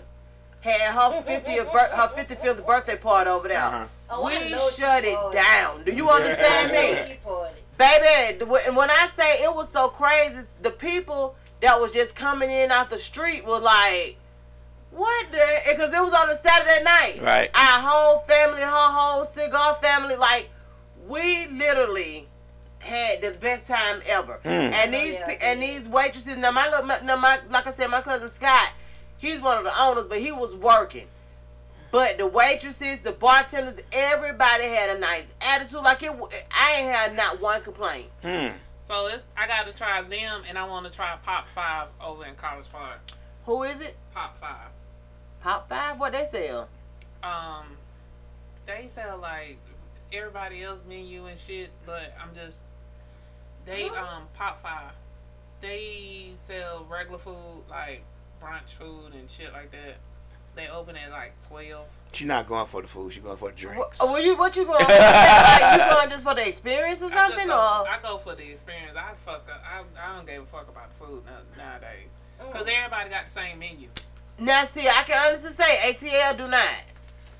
[0.61, 3.61] had her mm, mm, mm, 50th bir- her 55th birthday party over there.
[3.63, 3.85] Uh-huh.
[4.11, 5.33] Oh, I we know shut it partied.
[5.33, 5.83] down.
[5.83, 6.91] Do you understand me?
[6.93, 7.51] know she partied.
[7.77, 12.15] Baby, the- when when I say it was so crazy, the people that was just
[12.15, 14.17] coming in off the street were like,
[14.91, 15.39] "What the?"
[15.71, 17.19] Because it was on a Saturday night.
[17.21, 17.49] Right.
[17.55, 20.49] Our whole family, her whole cigar family, like
[21.07, 22.27] we literally
[22.79, 24.39] had the best time ever.
[24.43, 24.73] Mm.
[24.73, 25.69] And these Oh, yeah, and did.
[25.83, 26.37] these waitresses.
[26.37, 28.71] Now my little, my, now my like I said, my cousin Scott,
[29.19, 31.07] he's one of the owners, but he was working.
[31.91, 35.81] But the waitresses, the bartenders, everybody had a nice attitude.
[35.81, 36.11] Like it,
[36.51, 38.07] I ain't had not one complaint.
[38.23, 38.49] Hmm.
[38.83, 42.25] So it's I got to try them, and I want to try Pop Five over
[42.25, 42.99] in College Park.
[43.45, 43.95] Who is it?
[44.13, 44.69] Pop Five.
[45.41, 45.99] Pop Five?
[45.99, 46.67] What they sell?
[47.23, 47.65] Um,
[48.65, 49.57] they sell like
[50.13, 52.59] everybody else menu and shit, but I'm just
[53.65, 54.91] they um Pop Five.
[55.61, 58.03] They sell regular food like
[58.41, 59.97] brunch food and shit like that.
[60.55, 61.85] They open at like twelve.
[62.11, 63.13] She's not going for the food.
[63.13, 63.99] She's going for the What, drinks.
[64.01, 64.83] oh, you what you going?
[64.83, 64.91] for?
[64.91, 67.87] like, you going just for the experience or I something, go, or?
[67.87, 68.97] I go for the experience.
[68.97, 69.63] I fuck up.
[69.63, 71.23] I, I don't give a fuck about the food
[71.55, 72.07] nowadays.
[72.41, 72.51] Mm.
[72.51, 73.89] Cause everybody got the same menu.
[74.39, 76.83] Now, see, I can honestly say ATL do not.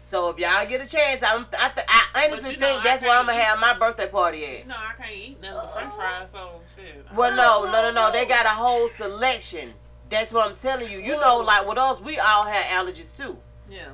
[0.01, 2.83] So if y'all get a chance, I'm, I, th- I honestly you know, think I
[2.83, 4.67] that's where I'm gonna have my birthday party at.
[4.67, 6.27] No, I can't eat nothing but French fries.
[6.31, 7.05] So shit.
[7.15, 8.11] Well, no, no, no, no.
[8.11, 9.73] They got a whole selection.
[10.09, 10.99] That's what I'm telling you.
[10.99, 13.37] You know, like with us, we all have allergies too.
[13.69, 13.89] Yeah.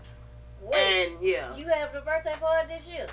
[0.61, 0.75] Wait,
[1.09, 3.07] And yeah, you have the birthday party this year?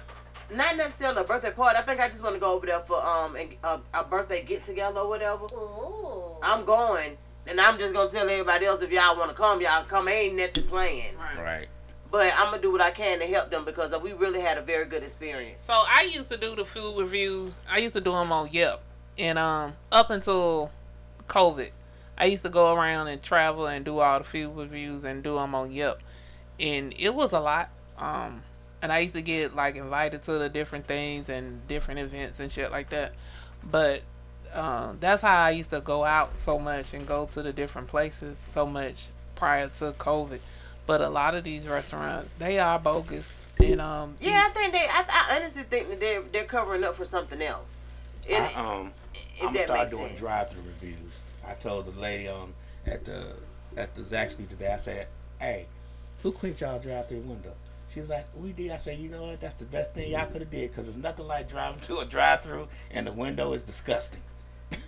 [0.51, 1.79] not necessarily a birthday party.
[1.79, 4.43] I think I just want to go over there for um a, a, a birthday
[4.43, 5.45] get together or whatever.
[5.55, 6.37] Ooh.
[6.43, 9.85] I'm going, and I'm just gonna tell everybody else if y'all want to come, y'all
[9.85, 10.09] come.
[10.09, 11.43] Ain't nothing playing, Right.
[11.43, 11.69] Right.
[12.11, 14.63] but I'm gonna do what I can to help them because we really had a
[14.63, 15.59] very good experience.
[15.63, 17.59] So I used to do the food reviews.
[17.71, 18.81] I used to do them on Yelp,
[19.19, 20.71] and um, up until
[21.29, 21.71] COVID,
[22.19, 25.37] I used to go around and travel and do all the food reviews and do
[25.37, 25.99] them on Yelp,
[26.61, 27.71] and it was a lot.
[27.99, 28.43] Um,
[28.81, 32.51] and I used to get like invited to the different things and different events and
[32.51, 33.13] shit like that.
[33.69, 34.03] But
[34.53, 37.89] um, that's how I used to go out so much and go to the different
[37.89, 40.41] places so much prior to COVID.
[40.87, 43.39] But a lot of these restaurants, they are bogus.
[43.61, 44.81] And um, Yeah, I think they.
[44.81, 47.77] I, I honestly think that they're they're covering up for something else.
[48.29, 48.93] And- I, um,
[49.41, 51.25] I'm gonna start doing drive-through reviews.
[51.47, 52.53] I told the lady on
[52.87, 53.37] at the
[53.77, 54.71] at the Zaxby today.
[54.73, 55.09] I said,
[55.41, 55.67] "Hey,
[56.23, 57.55] who cleaned y'all drive-through window?"
[57.89, 59.41] She was like, "We did." I said, "You know what?
[59.41, 62.05] That's the best thing y'all could have did because there's nothing like driving to a
[62.05, 64.23] drive-through and the window is disgusting."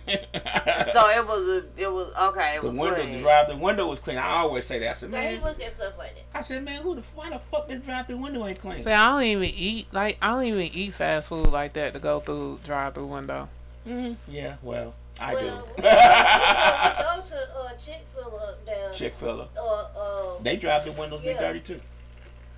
[0.07, 2.55] So it was a, it was okay.
[2.55, 3.13] It the was window, clean.
[3.13, 4.17] the drive the window was clean.
[4.17, 4.89] I always say that.
[4.89, 6.23] I said, So man, look at stuff like that.
[6.33, 8.83] I said, man, who the why the fuck this drive through window ain't clean?
[8.83, 11.99] See, I don't even eat like I don't even eat fast food like that to
[11.99, 13.49] go through drive through window.
[13.85, 15.73] Mm, yeah, well, I well, do.
[15.77, 18.91] we go to uh, Chick Fil A up there.
[18.91, 21.39] Chick Fil A, Or uh, they drive the windows be Yeah.
[21.39, 21.81] dirty too.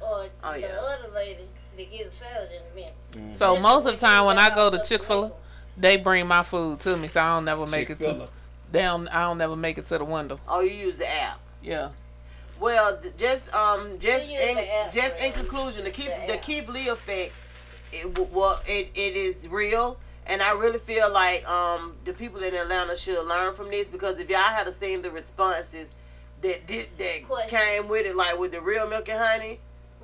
[0.01, 0.67] or Oh, the yeah.
[0.67, 1.43] other lady
[1.77, 3.37] to get a salad in a minute.
[3.37, 5.31] So Just most of the time when I go to Chick Fil A,
[5.79, 8.23] they bring my food to me, so I don't never make Chick it Fil to.
[8.23, 8.29] A.
[8.71, 10.39] They don't, I don't never make it to the window.
[10.47, 11.39] Oh, you use the app.
[11.61, 11.91] Yeah.
[12.59, 16.37] Well, just um, just in app just for in conclusion, the Keith The the.
[16.39, 17.31] Keith Lee effect,
[17.93, 19.97] it well, it, it is real,
[20.29, 24.19] and I really feel like um the people in Atlanta should learn from this because
[24.19, 25.95] if y'all had seen the responses
[26.41, 27.57] that did that Question.
[27.57, 29.59] came with it, like with the real milk and honey,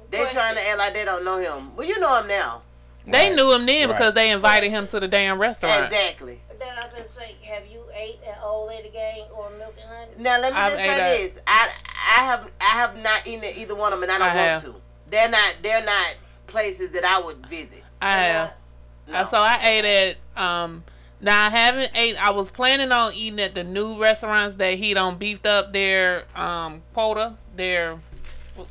[0.10, 0.40] they Question.
[0.40, 1.76] trying to act like they don't know him.
[1.76, 2.62] Well, you know him now.
[3.06, 3.36] They Right.
[3.36, 3.98] knew him then Right.
[3.98, 5.84] because they invited him to the damn restaurant.
[5.86, 6.40] Exactly.
[6.58, 10.12] Then I been say, have you ate at Old Lady Gang or Milk and Honey?
[10.18, 11.70] Now let me I've just say at- this: I
[12.18, 14.36] I have I have not eaten at either one of them, and I don't I
[14.36, 14.64] want have.
[14.64, 14.82] to.
[15.10, 16.16] They're not they're not
[16.48, 17.84] places that I would visit.
[18.02, 18.54] I have.
[19.08, 19.26] No.
[19.26, 20.84] So I ate at um
[21.22, 24.94] now I haven't ate I was planning on eating at the new restaurants that he
[24.94, 28.00] don't beefed up their um quota, their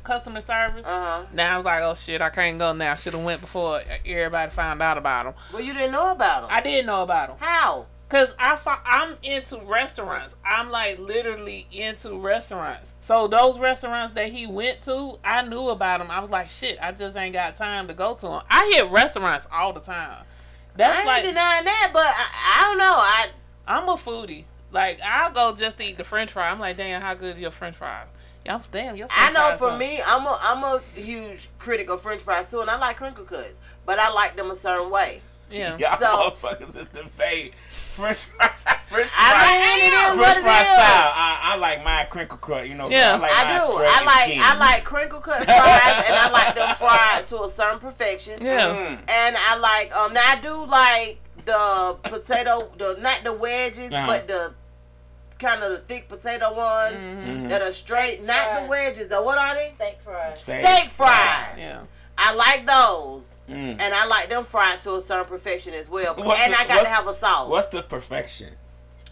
[0.03, 0.85] customer service.
[0.85, 1.25] Uh huh.
[1.33, 2.95] Now I was like, oh shit, I can't go now.
[2.95, 5.33] Should have went before everybody found out about them.
[5.51, 6.49] Well, you didn't know about them.
[6.51, 7.37] I didn't know about them.
[7.39, 7.87] How?
[8.13, 10.35] because I I'm into restaurants.
[10.45, 12.92] I'm like literally into restaurants.
[13.03, 16.09] So those restaurants that he went to, I knew about them.
[16.09, 18.41] I was like, shit, I just ain't got time to go to them.
[18.49, 20.23] I hit restaurants all the time.
[20.75, 22.95] That's I ain't like denying that, but I, I don't know.
[22.97, 23.27] I
[23.67, 24.45] I'm a foodie.
[24.71, 26.49] Like I'll go just to eat the French fry.
[26.49, 28.07] I'm like, damn, how good is your French fries?
[28.45, 31.49] Y'all, damn, your French I know fries for are- me, I'm a I'm a huge
[31.59, 34.55] critic of French fries too, and I like crinkle cuts, but I like them a
[34.55, 35.21] certain way.
[35.51, 35.77] yeah.
[35.79, 37.53] Y'all So- motherfuckers is debate.
[37.93, 38.47] French fry,
[38.83, 40.67] French I fry, know French what it fry is.
[40.67, 41.11] style.
[41.15, 42.67] I, I like my crinkle cut.
[42.67, 43.13] You know, Yeah.
[43.15, 43.63] I like I do.
[43.65, 44.41] straight I and like skinny.
[44.43, 48.41] I like crinkle cut fries, and I like them fried to a certain perfection.
[48.41, 48.73] Yeah.
[48.75, 48.99] Mm.
[49.09, 54.07] And I like um now I do like the potato the not the wedges Uh-huh.
[54.07, 54.53] but the
[55.39, 57.49] kind of the thick potato ones Mhm.
[57.49, 60.41] that are straight not the wedges though what are they Steak fries.
[60.41, 61.81] Steak steak fries Yeah.
[62.17, 63.77] I like those Mm.
[63.79, 66.65] and I like them fried to a certain perfection as well What's and the- I
[66.67, 68.49] got to have a sauce What's the perfection?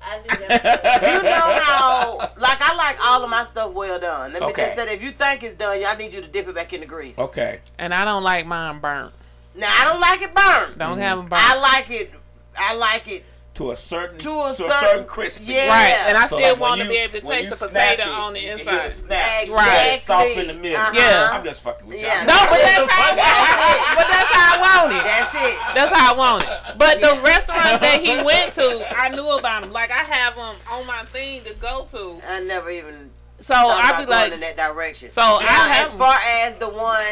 [0.02, 0.32] I do
[1.18, 4.64] you know how like I like all of my stuff well done let me Okay.
[4.64, 6.72] just say that if you think it's done I need you to dip it back
[6.74, 7.60] in the grease Okay.
[7.78, 9.14] And I don't like mine burnt.
[9.54, 11.42] now I don't like it burned Don't have them burnt.
[11.44, 12.14] I like it
[12.58, 13.26] I like it
[13.62, 15.54] To a certain To a certain, certain- crispy.
[15.54, 15.70] yeah.
[15.70, 15.96] right.
[16.10, 18.08] And I So, still like, want to be able to when taste the potato it,
[18.10, 18.92] on the you can hear the inside.
[18.92, 19.44] snap.
[19.44, 19.92] Exactly.
[19.94, 20.78] It's soft in the middle.
[20.82, 20.92] Uh-huh.
[20.98, 21.30] Yeah.
[21.32, 22.10] I'm just fucking with y'all.
[22.26, 23.78] No, but that's how I want it.
[23.78, 23.96] it.
[23.98, 25.04] But that's how I want it.
[25.04, 25.76] That's it.
[25.76, 26.78] That's how I want it.
[26.80, 29.72] But the restaurant that he went to, I knew about him.
[29.72, 32.20] Like I have him on my thing to go to.
[32.28, 33.12] I never even
[33.46, 35.12] So I about be going like, in that direction.
[35.12, 36.00] So, I have as 'em.
[36.00, 37.06] far as the one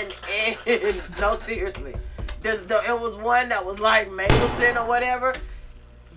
[0.76, 1.94] in no seriously,
[2.42, 5.36] there's the, it was one that was like Mapleton or whatever.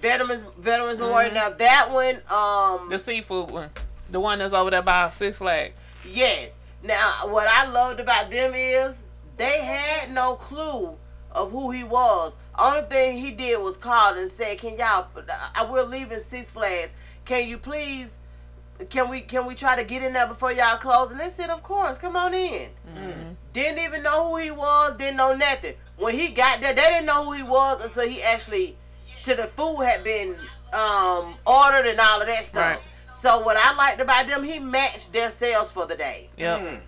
[0.02, 1.32] Veterans Veterans Memorial.
[1.32, 3.70] Now that one, um, the seafood one,
[4.10, 5.74] the one that's over there by Six Flags.
[6.04, 6.58] yes.
[6.82, 9.00] Now what I loved about them is
[9.36, 10.96] they had no clue
[11.30, 12.32] of who he was.
[12.58, 15.06] Only thing he did was call and said, "Can y'all?
[15.54, 16.92] I will leave in Six Flags.
[17.24, 18.14] Can you please?"
[18.90, 21.12] Can we can we try to get in there before y'all close?
[21.12, 22.68] And they said, of course, come on in.
[23.52, 25.74] Didn't even know who he was, didn't know nothing.
[25.98, 28.76] When he got there, they didn't know who he was until he actually,
[29.24, 30.36] to the food had been
[30.72, 32.76] um, ordered and all of that stuff.
[32.76, 33.14] Right.
[33.20, 36.28] So what I liked about them, he matched their sales for the day.
[36.36, 36.60] Yep.
[36.60, 36.80] Mm.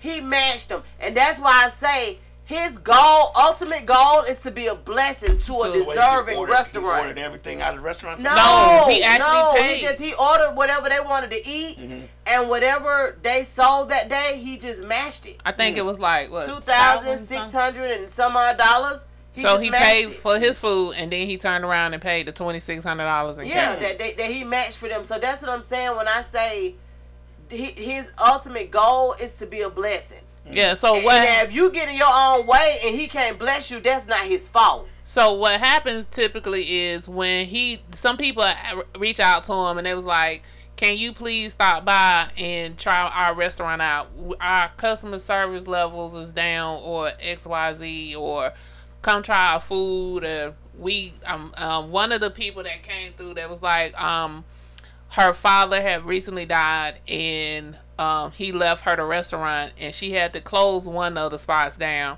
[0.00, 4.66] He matched them, and that's why I say his goal, ultimate goal, is to be
[4.66, 6.86] a blessing to a To- The way he deserving ordered- restaurant.
[7.04, 8.20] He ordered everything out of the restaurant.
[8.20, 9.76] No, No, he actually no, paid.
[9.76, 12.08] he just he ordered whatever they wanted to eat, Mhm.
[12.26, 15.40] and whatever they sold that day, he just matched it.
[15.46, 19.06] I think it was like what Two thousand six hundred and some odd dollars.
[19.38, 20.14] So he paid it.
[20.14, 23.38] for his food, and then he turned around and paid the twenty six hundred dollars
[23.38, 23.80] in Yeah, cash.
[23.82, 25.04] that, that that he matched for them.
[25.04, 26.74] So that's what I'm saying when I say
[27.48, 30.22] he, his ultimate goal is to be a blessing.
[30.46, 30.56] Mm-hmm.
[30.56, 30.74] Yeah.
[30.74, 31.28] So And what?
[31.44, 34.48] if you get in your own way and he can't bless you, that's not his
[34.48, 34.88] fault.
[35.04, 38.44] So what happens typically is when he, some people
[38.98, 40.42] reach out to him and they was like,
[40.76, 44.08] "Can you please stop by and try our restaurant out?
[44.40, 48.52] Our customer service levels is down, or X Y Z, or
[49.02, 53.34] come try our food." Or we, um, um, one of the people that came through
[53.34, 54.44] that was like, um,
[55.10, 60.32] her father had recently died and um, he left her the restaurant and she had
[60.32, 62.16] to close one of the spots down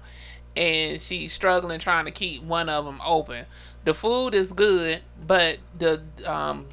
[0.57, 3.47] and she's struggling trying to keep one of them open.
[3.85, 6.67] The food is good, but the um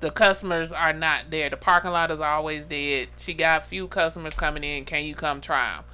[0.00, 1.50] the customers are not there.
[1.50, 3.08] The parking lot is always dead.
[3.16, 4.84] She got few customers coming in.
[4.84, 5.84] Can you come try them?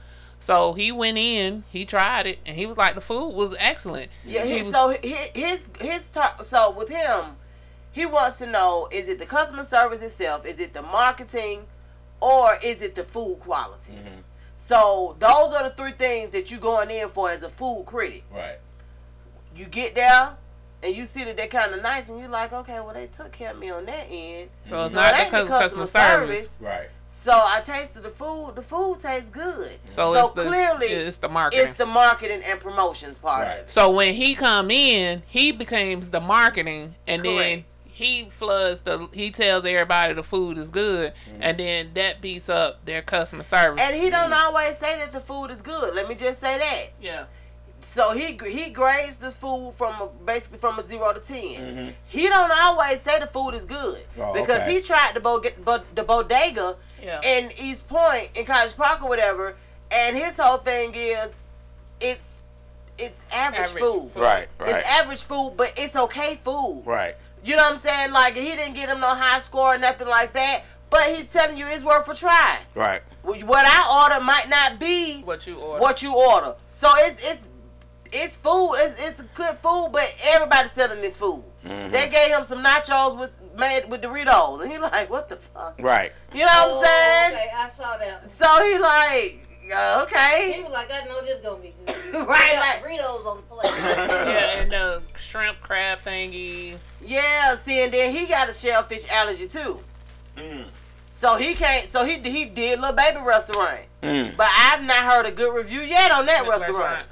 [0.45, 4.11] So he went in, he tried it, and he was like, the food was excellent.
[4.27, 7.37] Yeah, He he, was- so his his his tar- so with him,
[7.93, 10.45] he wants to know: is it the customer service itself?
[10.45, 11.63] Is it the marketing,
[12.21, 13.95] or is it the food quality?
[13.95, 14.21] Mm-hmm.
[14.59, 18.25] So those are the three things that you're going in for as a food critic.
[18.31, 18.59] Right.
[19.57, 20.37] You get there.
[20.83, 23.33] And you see that they're kind of nice, and you're like, okay, well, they took
[23.33, 24.51] care of me on that end.
[24.69, 26.57] so it's So not it the ain't cu- the customer, service.
[26.61, 26.89] Right.
[27.25, 28.53] So I tasted the food.
[28.55, 29.73] The food tastes good.
[29.87, 31.65] So, So it's the, clearly, it's the marketing.
[31.65, 33.53] It's the marketing and promotions part Right.
[33.53, 33.71] of it.
[33.71, 39.09] So when he come in, he becomes the marketing, and then he floods the.
[39.15, 41.43] He tells everybody the food is good, mm-hmm.
[41.43, 43.81] and then that beats up their customer service.
[43.81, 44.47] And he don't mm-hmm.
[44.47, 45.95] always say that the food is good.
[45.95, 46.91] Let me just say that.
[47.01, 47.25] yeah,
[47.87, 51.91] So he he grades the food from a, basically from a zero to 10 mm-hmm.
[52.07, 54.75] He don't always say the food is good Oh, because okay.
[54.75, 57.21] he tried the bo- bo- the bodega Yeah.
[57.25, 59.55] in East Point in College Park or whatever,
[59.93, 61.37] and his whole thing is
[62.01, 62.43] it's
[62.99, 64.11] it's average, Average food.
[64.13, 64.21] food.
[64.23, 64.49] Right.
[64.59, 64.77] Right.
[64.77, 66.83] It's average food, but it's okay food.
[66.87, 67.15] Right.
[67.45, 68.13] You know what I'm saying?
[68.13, 71.59] Like he didn't get him no high score or nothing like that, but he's telling
[71.59, 72.59] you it's worth a try.
[72.75, 73.03] Right.
[73.23, 75.83] What I order might not be what you order?
[75.83, 76.55] what you order.
[76.73, 77.49] So it's it's
[78.15, 78.75] it's food.
[78.79, 81.43] It's it's good food, but everybody's selling this food.
[81.65, 81.93] Mm-hmm.
[81.93, 85.77] They gave him some nachos with made with Doritos, and he like, what the fuck?
[85.81, 86.13] Right.
[86.33, 87.47] You know what Oh, I'm saying?
[87.47, 88.31] Okay, I saw that.
[88.31, 90.07] So he like, uh,
[90.53, 92.15] He was like, I know this gonna be good.
[92.29, 92.57] right?
[92.57, 93.73] Like, Doritos on the plate.
[93.79, 96.77] yeah, and the shrimp crab thingy.
[97.05, 97.55] yeah.
[97.57, 99.81] See, and then he got a shellfish allergy too.
[100.37, 100.67] Mm.
[101.11, 101.89] So he can't.
[101.89, 104.37] So he he did little baby restaurant, Mm.
[104.37, 107.07] but I've not heard a good review yet on that That's restaurant.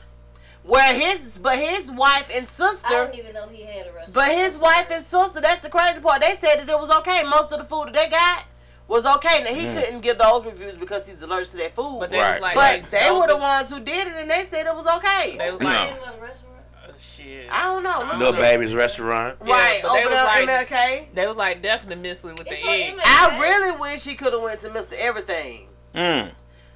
[0.65, 0.71] Right.
[0.71, 2.89] Where his but his wife and I sister.
[2.89, 4.13] didn't even know he had a restaurant.
[4.13, 6.21] But his wife and sister, that's the crazy part.
[6.21, 7.23] They said that it was okay.
[7.25, 8.45] Most of the food that they got
[8.89, 9.43] was okay.
[9.45, 11.99] Now he couldn't give those reviews because he's allergic to that food.
[12.01, 12.41] But they Right.
[12.41, 14.75] was like, But they don't were the ones who did it, and they said it
[14.75, 15.37] was okay.
[15.39, 16.65] They was like, Name of the restaurant?
[16.89, 17.47] oh, shit.
[17.51, 17.91] I don't know.
[18.03, 18.41] I Look Little know.
[18.41, 19.39] baby's restaurant.
[19.47, 21.15] Yeah, right but they over was there like- MLK.
[21.15, 22.95] They was like definitely missing with the It's on egg.
[23.05, 24.95] I really wish he could have went to Mr.
[24.99, 25.69] Everything.
[25.95, 26.33] Mm.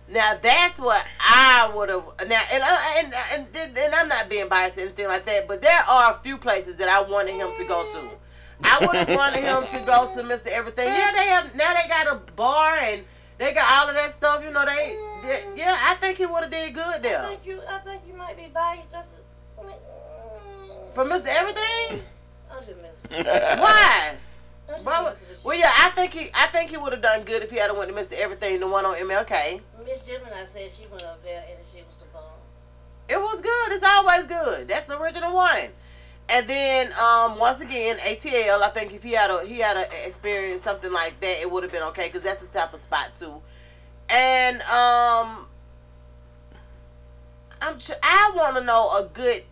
[0.09, 2.05] Now that's what I would have.
[2.29, 5.49] Now and, I, and uh, and and I'm not being biased or anything like that,
[5.49, 8.11] but there are a few places that I wanted him to go to.
[8.62, 10.47] I would have wanted him to go to Mr.
[10.47, 10.87] Everything.
[10.87, 11.75] Yeah, they have now.
[11.75, 13.03] They got a bar and
[13.38, 14.45] they got all of that stuff.
[14.45, 15.77] You know, they, they yeah.
[15.81, 17.61] I think he would have did good I there think you.
[17.69, 18.90] I think you might be biased.
[18.92, 19.09] Just.
[19.61, 19.75] I mean,
[20.95, 21.27] for Mr.
[21.29, 22.07] Everything.
[22.51, 22.81] I'm just.
[23.11, 24.16] Why?
[24.69, 25.49] I'm just Why would- messing with you.
[25.49, 27.70] Well, yeah, I think he, I think he would have done good if he had
[27.77, 28.12] went to Mr.
[28.18, 29.61] Everything, the one on MLK.
[29.85, 32.22] Miss Gemini said she went up there and she was the bomb.
[33.09, 33.72] It was good.
[33.72, 34.68] It's always good.
[34.68, 35.68] That's the original one.
[36.29, 38.61] And then um, once again, ATL.
[38.61, 41.62] I think if he had a he had a experience something like that, it would
[41.62, 43.40] have been okay because that's the type of spot too.
[44.11, 45.46] And um,
[47.62, 49.44] I'm ch- I want to know a good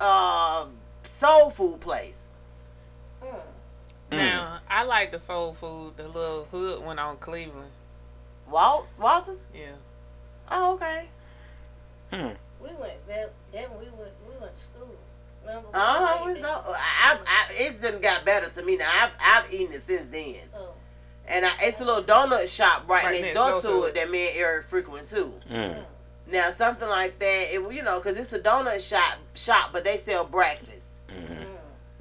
[0.00, 0.70] um
[1.04, 2.26] soul food place.
[4.10, 4.16] Mm.
[4.18, 7.70] Now, I like the soul food, the little hood one on Cleveland.
[8.48, 9.42] Walt Walters.
[9.54, 9.66] Yeah.
[10.50, 11.08] Oh, okay.
[12.12, 12.30] Hmm.
[12.60, 13.30] We went back.
[13.52, 14.10] Then we went.
[14.28, 14.96] We went to school.
[15.46, 15.68] Remember?
[15.68, 16.24] we Uh huh.
[16.24, 16.48] went there?
[16.50, 18.90] I, I, it's done got better to me now.
[19.00, 20.36] I've I've eaten it since then.
[20.56, 20.70] Oh.
[21.28, 23.82] And I, it's a little donut shop right, Right next, next door door to to
[23.84, 23.94] it it.
[23.94, 25.32] that me and Eric frequent too.
[25.48, 25.84] Mm.
[26.26, 29.96] Now something like that, it, you know, because it's a donut shop, shop, but they
[29.96, 30.88] sell breakfast.
[31.08, 31.28] Mm.
[31.28, 31.44] Mm.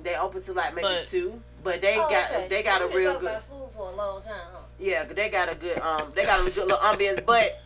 [0.02, 2.48] They open till like maybe But- two, but they Oh, got okay.
[2.50, 4.60] they got a We've been real good, food for a long time, huh?
[4.80, 7.62] yeah, they got a good um, they got a good little ambience, but.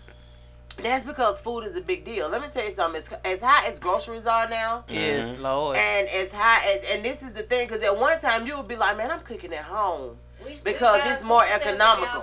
[0.82, 2.28] That's because food is a big deal.
[2.30, 2.98] Let me tell you something.
[2.98, 5.78] As, as high as groceries are now, Yes, Lord.
[5.78, 8.68] and as high as, and this is the thing, because at one time you would
[8.68, 10.18] be like, man, I'm cooking at home.
[10.44, 12.22] We, Because it's more food stamps if economical.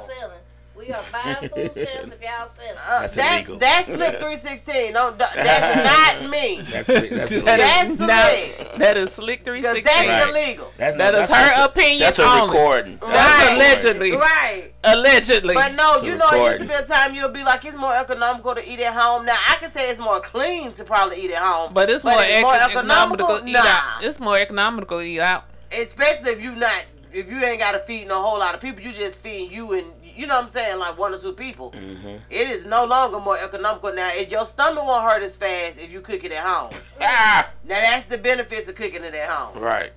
[0.77, 1.37] Y'all selling.
[1.51, 2.73] We are buying food stamps if y'all selling.
[2.89, 3.57] Uh, That's that- illegal.
[3.59, 4.93] That's Slick 316.
[4.93, 6.61] No, that's not me.
[6.63, 7.47] That's that's illegal.
[7.47, 8.79] That's That- slick.
[8.79, 10.29] that is Slick Because that's Right.
[10.47, 10.73] illegal.
[10.77, 12.57] That's That is that's her just a- opinion That's a only.
[12.57, 12.99] recording.
[13.03, 13.49] Right.
[13.51, 13.57] a.
[13.57, 14.13] Allegedly.
[14.13, 14.73] Right.
[14.83, 15.55] Allegedly.
[15.55, 17.77] But no, It's you know, it used to be a time you'll be like, it's
[17.77, 19.27] more economical to eat at home.
[19.27, 21.75] Now, I can say it's more clean to probably eat at home.
[21.75, 23.61] But it's more, ec- economical, to eat Nah.
[23.67, 24.03] out.
[24.05, 25.45] It's more economical to eat out.
[25.79, 28.81] Especially if you not, if you ain't got to feed no whole lot of people,
[28.83, 29.87] you just feed you and,
[30.21, 31.71] you know what I'm saying, like one or two people.
[31.71, 32.17] Mm-hmm.
[32.29, 34.11] It is no longer more economical now.
[34.13, 36.73] If your stomach won't hurt as fast if you cook it at home.
[37.01, 39.63] Ah, Now, that's the benefits of cooking it at home.
[39.63, 39.93] right.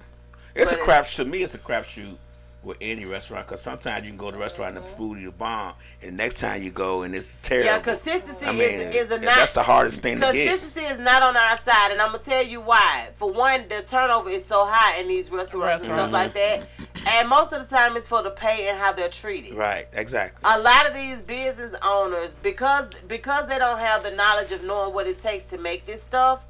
[0.55, 1.05] It's But a it- crap.
[1.07, 2.15] To me, it's a crapshoot
[2.64, 4.97] with any restaurant because sometimes you can go to a restaurant and the mm-hmm.
[4.97, 7.68] food is bomb, and the next time you go and it's terrible.
[7.68, 9.36] Yeah, consistency I mean, is is a not.
[9.36, 10.34] that's the hardest thing to get.
[10.34, 13.09] Consistency is not on our side, and I'm gonna tell you why.
[13.16, 17.07] For one, the turnover is so high in these restaurants and stuff like that, mm-hmm.
[17.20, 19.53] and most of the time it's for the pay and how they're treated.
[19.55, 20.41] Right, exactly.
[20.45, 24.93] A lot of these business owners, because because they don't have the knowledge of knowing
[24.93, 26.45] what it takes to make this stuff,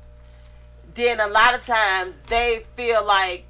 [0.94, 3.46] then a lot of times they feel like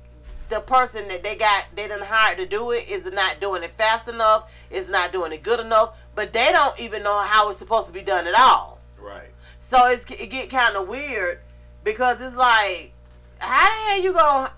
[0.50, 3.72] the person that they got they done hired to do it is not doing it
[3.72, 7.58] fast enough, is not doing it good enough, but they don't even know how it's
[7.60, 8.80] supposed to be done at all.
[9.00, 9.30] Right.
[9.60, 11.40] So it's it get kind of weird
[11.84, 12.92] because it's like,
[13.40, 14.52] how the hell you gonna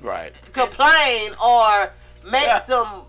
[0.00, 0.34] Right.
[0.52, 1.92] complain or
[2.24, 2.60] make Yeah.
[2.60, 3.06] some?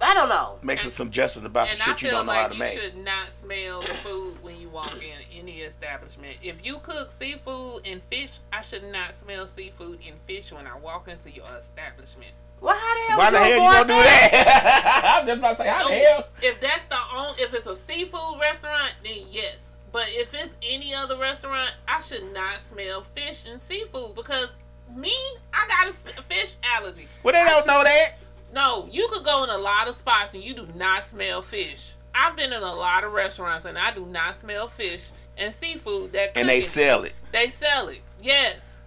[0.00, 0.58] I don't know.
[0.62, 2.78] Make some suggestions about And some shit you don't know like how to you make.
[2.78, 5.18] should not smell the food when you walk in
[5.48, 6.36] any establishment.
[6.42, 10.76] If you cook seafood and fish, I should not smell seafood and fish when I
[10.78, 12.32] walk into your establishment.
[12.60, 13.18] Well, how the hell?
[13.18, 15.14] Why the hell you gonna do that?
[15.20, 16.28] I'm just about to say, how the oh, hell?
[16.42, 19.70] If that's the only, if it's a seafood restaurant, then yes.
[19.90, 24.56] But if it's any other restaurant, I should not smell fish and seafood because
[24.94, 25.14] me,
[25.52, 27.06] I got a f- fish allergy.
[27.22, 28.14] Well, they don't know that.
[28.52, 31.92] No, you could go in a lot of spots and you do not smell fish.
[32.14, 36.12] I've been in a lot of restaurants and I do not smell fish and seafood
[36.12, 37.12] that And they sell it.
[37.32, 38.00] they sell it.
[38.22, 38.80] Yes.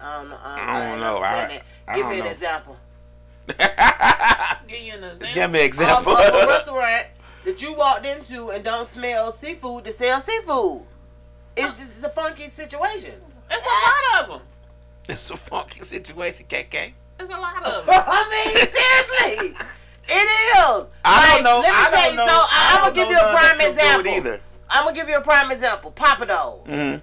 [0.00, 1.18] Um, um, I don't know.
[1.18, 1.54] I I don't know.
[1.56, 2.76] I- I Give don't me an example.
[4.68, 5.28] Give you an example.
[5.34, 6.12] Give me an Of, example.
[6.16, 7.06] of a restaurant
[7.44, 10.82] that you walked into and don't smell seafood to sell seafood.
[11.56, 13.14] It's just a funky situation.
[13.50, 13.68] It's a
[14.18, 14.46] lot of them.
[15.08, 16.92] it's a funky situation, KK.
[17.20, 17.94] It's a lot of them.
[18.06, 19.56] I mean, seriously,
[20.08, 20.88] it is.
[21.04, 21.60] I don't know.
[21.60, 22.16] Let me I tell don't you.
[22.18, 22.26] know.
[22.26, 23.72] So I, I am don't gonna give know you a that prime can do it
[23.72, 24.40] example.
[24.70, 24.78] Either.
[24.78, 25.92] I'm gonna give you a prime example.
[25.92, 26.68] Pappadeaux's.
[26.70, 26.98] Mm-hmm.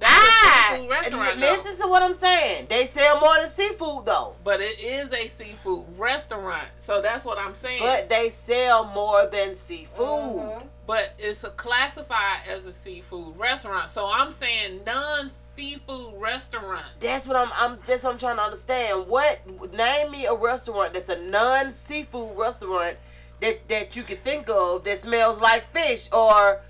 [0.00, 1.32] That's a Ah, seafood restaurant.
[1.34, 1.50] and though.
[1.50, 2.66] listen to what I'm saying.
[2.68, 6.66] They sell more than seafood though, But it is a seafood restaurant.
[6.80, 7.80] So that's what I'm saying.
[7.80, 10.02] but they sell more than seafood.
[10.42, 10.62] Mhm.
[10.86, 13.90] but it's a classified as a seafood restaurant.
[13.90, 16.84] So I'm saying non seafood restaurant.
[17.00, 17.50] That's what I'm.
[17.54, 17.78] I'm.
[17.86, 19.06] That's what I'm trying to understand.
[19.06, 22.96] What name me a restaurant that's a non seafood restaurant
[23.40, 26.60] that that you can think of that smells like fish or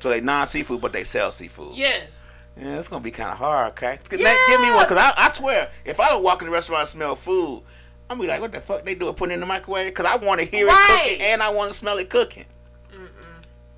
[0.00, 1.76] So they non seafood, but they sell seafood.
[1.76, 2.28] Yes.
[2.56, 3.98] Yeah, it's gonna be kind of hard, okay?
[4.08, 4.36] Give, Yeah.
[4.48, 6.88] give me one, cause I, I swear, if I don't walk in the restaurant and
[6.88, 7.62] smell food,
[8.08, 9.14] I'm gonna be like, what the fuck they doing?
[9.14, 9.94] Put it in the microwave?
[9.94, 11.00] Cause I want to hear Right.
[11.00, 12.44] it cooking and I want to smell it cooking.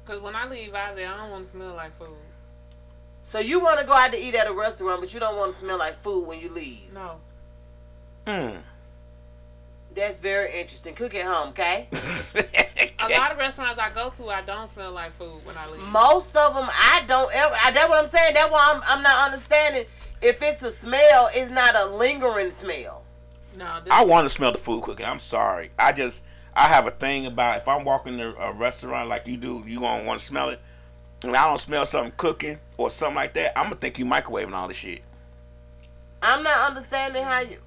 [0.05, 2.09] Because when I leave out there, I don't want to smell like food.
[3.23, 5.53] so you want to go out to eat at a restaurant, but you don't want
[5.53, 6.93] to smell like food when you leave.
[6.93, 7.17] No.
[8.27, 8.63] Mm.
[9.95, 10.95] That's very interesting.
[10.95, 11.89] Cook at home, okay?
[11.93, 15.83] A lot of restaurants I go to, I don't smell like food when I leave.
[15.83, 17.55] Most of them, I don't ever.
[17.65, 18.35] I, that's what I'm saying.
[18.35, 18.81] That's why I'm.
[18.87, 19.85] I'm not understanding.
[20.21, 23.03] If it's a smell, it's not a lingering smell.
[23.59, 23.81] No.
[23.91, 25.05] I want to smell the food cooking.
[25.05, 25.71] I'm sorry.
[25.79, 26.25] I just
[26.55, 29.81] I have a thing about if I'm walking to a restaurant like you do, you
[29.81, 30.61] gonna want to smell it.
[31.25, 33.59] And I don't smell something cooking or something like that.
[33.59, 35.03] I'm gonna think you microwaving all this shit.
[36.23, 37.59] I'm not understanding how you.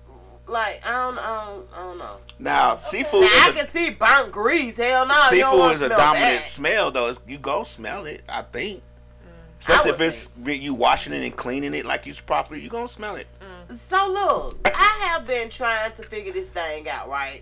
[0.48, 1.18] Like I don't.
[1.18, 1.68] I don't.
[1.74, 2.18] I don't know.
[2.38, 4.78] Now seafood Now, I is can see burnt grease.
[4.78, 5.14] Hell no.
[5.14, 6.44] you don't seafood wanna is a dominant that.
[6.44, 7.08] smell though.
[7.08, 8.22] It's, you go smell it.
[8.30, 8.78] I think.
[8.80, 9.60] Mm.
[9.60, 11.38] Especially I if would it's you washing it and mm.
[11.38, 13.28] cleaning it like you properly, you gonna smell it.
[13.42, 13.76] Mm.
[13.76, 17.42] So look, I have been trying to figure this thing out, right?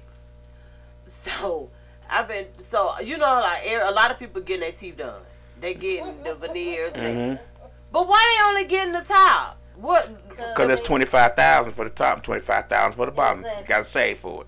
[1.05, 1.69] So
[2.09, 5.21] I've been so you know like a lot of people getting their teeth done.
[5.59, 7.41] They getting the veneers, Mm-hmm.
[7.91, 9.57] but why they only getting the top?
[9.83, 10.09] What?
[10.29, 13.39] Because it's twenty five thousand for the top, and twenty five thousand for the bottom.
[13.39, 13.61] Exactly.
[13.63, 14.47] You gotta save for it.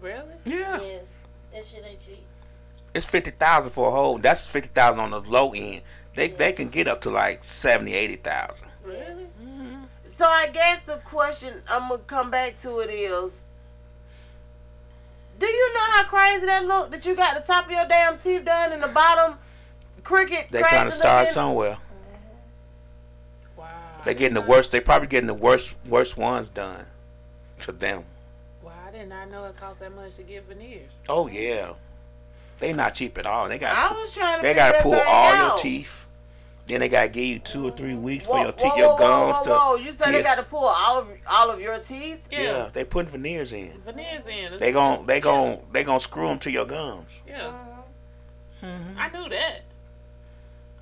[0.00, 0.34] really?
[0.46, 1.12] Yeah, Yes.
[1.52, 2.24] That shit ain't cheap.
[2.94, 4.16] it's fifty thousand for a whole.
[4.16, 5.82] That's fifty thousand on the low end.
[6.14, 8.68] They they can get up to like seventy, eighty thousand.
[8.82, 9.26] Really?
[9.44, 9.82] Mhm.
[10.06, 13.42] So I guess the question I'm gonna come back to it is.
[15.38, 16.90] Do you know how crazy that look?
[16.92, 19.36] That you got the top of your damn teeth done and the bottom
[20.02, 20.46] cricket.
[20.50, 21.34] They trying to start looking?
[21.34, 21.78] somewhere.
[24.00, 24.04] Wow.
[24.04, 24.72] They getting the worst.
[24.72, 26.86] They're probably getting the worst worst ones done
[27.60, 28.04] to them.
[28.62, 31.02] Wow, I did not I know it cost that much to get veneers.
[31.08, 31.74] Oh yeah,
[32.58, 33.48] they not cheap at all.
[33.48, 33.76] They got.
[33.76, 34.42] I got was trying to.
[34.42, 35.48] they got to pull all out.
[35.48, 36.06] your teeth.
[36.66, 38.96] Then they got to give you two or three weeks for Whoa, your teeth, your
[38.96, 39.50] gums whoa, to.
[39.50, 40.12] whoa, You said yeah.
[40.12, 42.20] they got to pull all of all of your teeth.
[42.30, 42.42] Yeah.
[42.42, 43.72] Yeah, they putting veneers in.
[43.84, 44.56] Veneers in.
[44.58, 47.24] They gon' they gon' they gon' screw them to your gums.
[47.26, 47.50] Yeah.
[48.62, 48.98] Mm-hmm.
[48.98, 49.62] I knew that.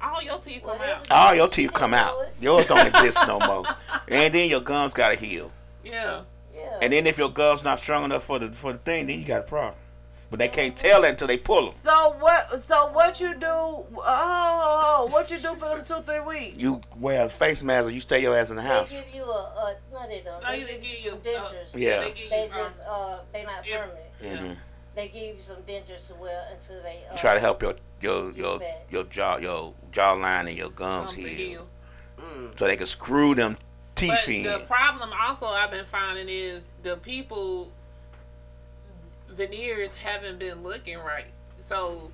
[0.03, 1.11] All your teeth come out.
[1.11, 2.15] All your teeth come out.
[2.41, 3.65] Yours don't exist no more.
[4.09, 5.51] And then your gums gotta heal.
[5.85, 6.23] Yeah.
[6.55, 6.79] Yeah.
[6.83, 9.25] And then if your gums not strong enough for the for the thing, then you
[9.27, 9.75] got a problem.
[10.31, 11.75] But they can't tell that until they pull them.
[11.83, 12.61] So what?
[12.61, 13.47] So what you do?
[13.47, 16.59] Oh, what you do for them two three weeks?
[16.59, 18.91] You wear a face mask or you stay your ass in the house.
[18.91, 19.05] They house.
[19.07, 20.43] give you a, a not they don't.
[20.47, 21.67] Oh, They you give give you you some uh, dentures.
[21.75, 22.01] Yeah.
[22.01, 23.87] They give They you, um, just uh, they not yeah.
[24.21, 24.59] permanent.
[24.99, 28.33] They give you some dentures to wear until they uh, Try to help your your
[28.33, 28.79] your bad.
[28.91, 31.69] your jaw your jawline and your gums um, to heal,
[32.19, 32.51] heal.
[32.57, 33.57] so they can screw them
[33.95, 34.43] teeth But in.
[34.43, 37.73] the problem also I've been finding is the people
[39.29, 41.31] veneers haven't been looking right.
[41.59, 42.11] So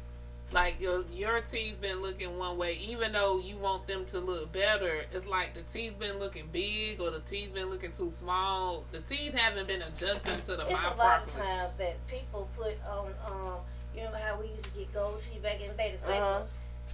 [0.55, 4.53] like your your teeth been looking one way, even though you want them to look
[4.53, 8.85] better, it's like the teeth been looking big or the teeth been looking too small.
[8.93, 12.49] The teeth haven't been adjusting to the It's mouth a lot of times that people
[12.57, 13.55] put on, um,
[13.97, 16.21] you know how we used to get gold teeth back in the day, the fake
[16.21, 16.39] Uh-huh.
[16.39, 16.51] ones.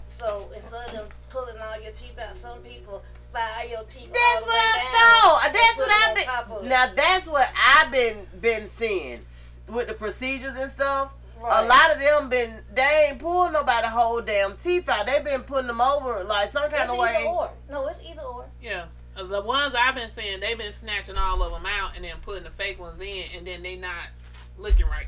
[0.08, 3.02] So instead of pulling all your teeth out, some people
[3.32, 4.10] file your teeth.
[4.12, 5.50] That's what I down thought.
[5.52, 6.68] That's what I've on top of been.
[6.70, 9.20] Now that's what I've been been seeing
[9.68, 11.12] with the procedures and stuff.
[11.42, 15.06] A lot of them been they ain't pulling nobody whole damn teeth out.
[15.06, 17.24] They been putting them over like some kind It's of way.
[17.28, 17.50] or.
[17.70, 18.44] No, it's either or.
[18.62, 18.86] Yeah.
[19.16, 22.14] Uh, The ones I've been seeing, they've been snatching all of them out and then
[22.22, 23.94] putting the fake ones in, and then they not
[24.58, 25.06] looking right.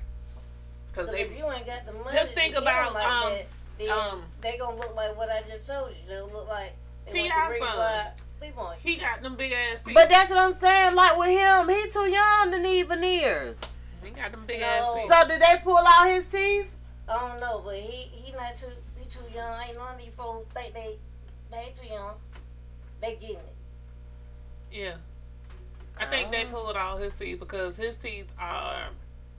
[0.93, 2.95] Cause Because they if you ain't got the money, Just think to get 'em about,
[2.95, 3.47] like um, that,
[3.79, 5.97] then um, they gonna look like what I just told you.
[6.09, 6.73] They'll look like
[7.07, 7.29] they T.I.
[7.37, 7.77] want to son.
[7.79, 8.07] revive
[8.39, 8.81] Cleveland.
[8.83, 9.95] he got them big ass teeth.
[9.95, 10.95] But that's what I'm saying.
[10.95, 13.61] Like with him, he too young to need veneers.
[14.05, 14.67] He got them big No.
[14.67, 15.09] ass teeth.
[15.09, 16.67] So did they pull out his teeth?
[17.09, 19.61] I don't know, but he he not too he too young.
[19.63, 20.97] Ain't none of these folks think they
[21.51, 22.15] they ain't too young.
[23.01, 23.55] They getting it.
[24.71, 24.95] Yeah.
[25.99, 26.51] I think they Oh.
[26.51, 28.89] pulled all his teeth because his teeth are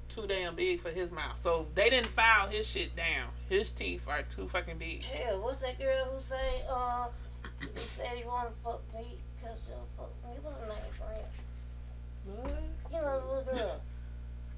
[0.09, 1.39] too damn big for his mouth.
[1.41, 3.29] So they didn't file his shit down.
[3.49, 5.01] His teeth are too fucking big.
[5.03, 7.07] Hell, what's that girl who say uh
[7.61, 10.37] he said he wanna fuck me because she don't fuck me?
[10.41, 11.25] What's her name, friend?
[12.91, 13.81] You know the little girl.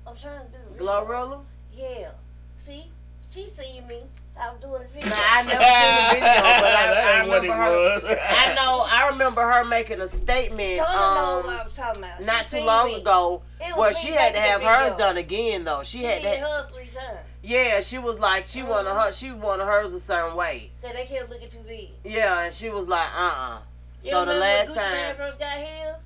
[0.08, 0.86] I'm trying to do the video.
[0.86, 1.42] Glorilla?
[1.74, 2.10] Yeah.
[2.58, 2.86] See,
[3.32, 4.02] she seen me.
[4.38, 5.10] I was doing the video.
[5.10, 7.70] Nah, I never seen the video, but I, I what remember it her.
[7.72, 8.04] was.
[8.30, 8.86] I know.
[8.88, 10.78] I remember her making a statement.
[10.78, 12.22] Tony knows what I Um, was talking about.
[12.24, 12.96] Not too long me.
[13.02, 14.98] ago, It was where she had to have hers video.
[15.08, 15.84] done again though.
[15.84, 16.42] She She had did to.
[16.42, 17.20] hers three times.
[17.44, 19.04] Yeah, she was like she wanted Mhm.
[19.06, 19.12] her.
[19.14, 20.72] She wanted hers a certain way.
[20.82, 21.90] Said they kept looking too big.
[22.04, 23.60] Yeah, and she was like, uh, uh
[24.04, 26.02] You So the last Gucci time, got.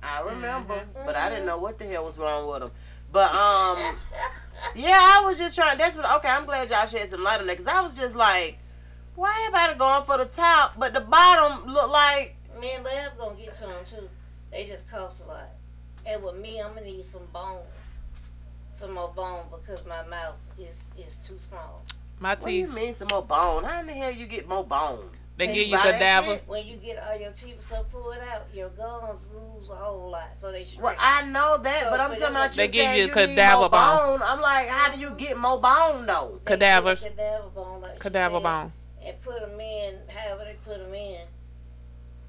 [0.00, 1.04] I remember, Mhm.
[1.06, 2.70] but I didn't know what the hell was wrong with him.
[3.12, 3.96] But um,
[4.74, 5.78] yeah, I was just trying.
[5.78, 6.10] That's what.
[6.18, 8.58] Okay, I'm glad y'all shed some light on that because I was just like,
[9.14, 13.34] why everybody going for the top, but the bottom look like Me and Lab gonna
[13.36, 14.08] get some too.
[14.50, 15.50] They just cost a lot.
[16.06, 17.62] And with me, I'm gonna need some bone,
[18.74, 21.82] some more bone because my mouth is is too small.
[22.20, 22.42] My teeth.
[22.42, 23.64] What do you teeth, mean some more bone?
[23.64, 25.10] How in the hell you get more bone?
[25.38, 26.40] They give you you buy that cadaver.
[26.46, 30.10] When you get all your teeth and stuff pulled out, your gums lose a whole
[30.10, 30.82] lot, so they shrink.
[30.82, 33.08] Well, I know that, So but I'm for talking about you They give you you
[33.12, 34.20] cadaver more bone.
[34.24, 36.40] I'm like, how do you get more bone though?
[36.44, 37.02] They cadavers.
[37.04, 38.72] Cadaver bone, like Cadaver bone.
[39.04, 41.20] And put them in, however they put them in,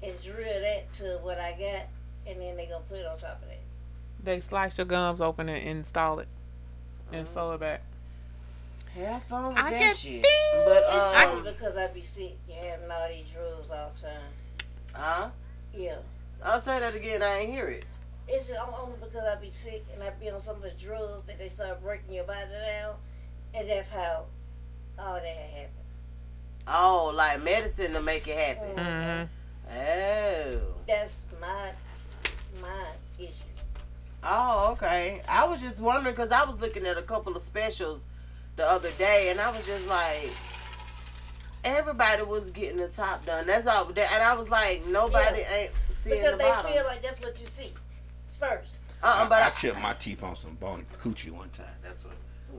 [0.02, 1.88] and drill that to what I got,
[2.26, 3.58] and then they gonna put it on top of that.
[4.22, 6.28] They slice your gums open and install it
[7.12, 7.34] and Mm-hmm.
[7.34, 7.82] sew it back.
[8.96, 10.22] Have fun with I that get shit.
[10.22, 10.64] things.
[10.64, 10.92] But It's
[11.24, 14.32] um, only because I be sick, you having all these drugs all the time.
[14.92, 15.28] huh?
[15.74, 15.96] Yeah.
[16.44, 17.22] I'll say that again.
[17.22, 17.84] I ain't hear it.
[18.26, 21.26] It's just only because I be sick and I be on some of the drugs
[21.26, 22.94] that they start breaking your body down,
[23.54, 24.24] and that's how
[24.98, 25.68] all that happened.
[26.68, 28.76] Oh, like medicine to make it happen.
[28.76, 29.26] hmm
[29.72, 30.58] Oh.
[30.86, 31.70] That's my
[32.60, 32.86] my
[33.18, 33.32] issue.
[34.24, 35.22] Oh, okay.
[35.28, 38.02] I was just wondering because I was looking at a couple of specials
[38.60, 40.30] the other day, and I was just like,
[41.64, 43.46] everybody was getting the top done.
[43.46, 43.88] That's all.
[43.88, 45.70] And I was like, nobody ain't
[46.02, 46.70] seeing Because the they bottom.
[46.72, 47.72] feel like that's what you see
[48.38, 48.68] first.
[49.02, 51.66] uh-uh, I, but I I, chipped my teeth on some bony coochie one time.
[51.82, 52.14] That's what.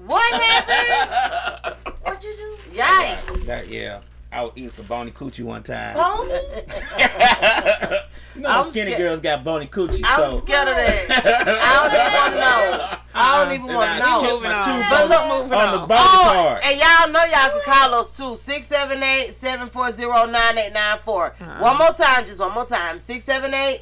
[0.08, 1.76] what happened?
[2.02, 2.58] What'd you do?
[2.80, 3.45] Yikes!
[3.45, 4.02] That yeah.
[4.34, 5.93] I was eating some bony coochie one time.
[5.95, 6.29] Pony?
[6.32, 6.61] Oh.
[8.36, 10.38] you know, I'm skinny scared- girls got bony coochie, I'm so.
[10.39, 11.05] scared of that.
[11.61, 12.97] I don't even want to know.
[13.13, 14.21] I don't even want to know.
[14.21, 14.63] chipped Moving my on.
[14.63, 15.88] tooth But on, look, the- moving on the on.
[15.88, 16.65] bony Oh, part.
[16.65, 18.36] and y'all know y'all can call us too.
[18.38, 21.36] 678 740 9894.
[21.39, 21.77] One uh-huh.
[21.77, 22.99] more time, just one more time.
[22.99, 23.82] 678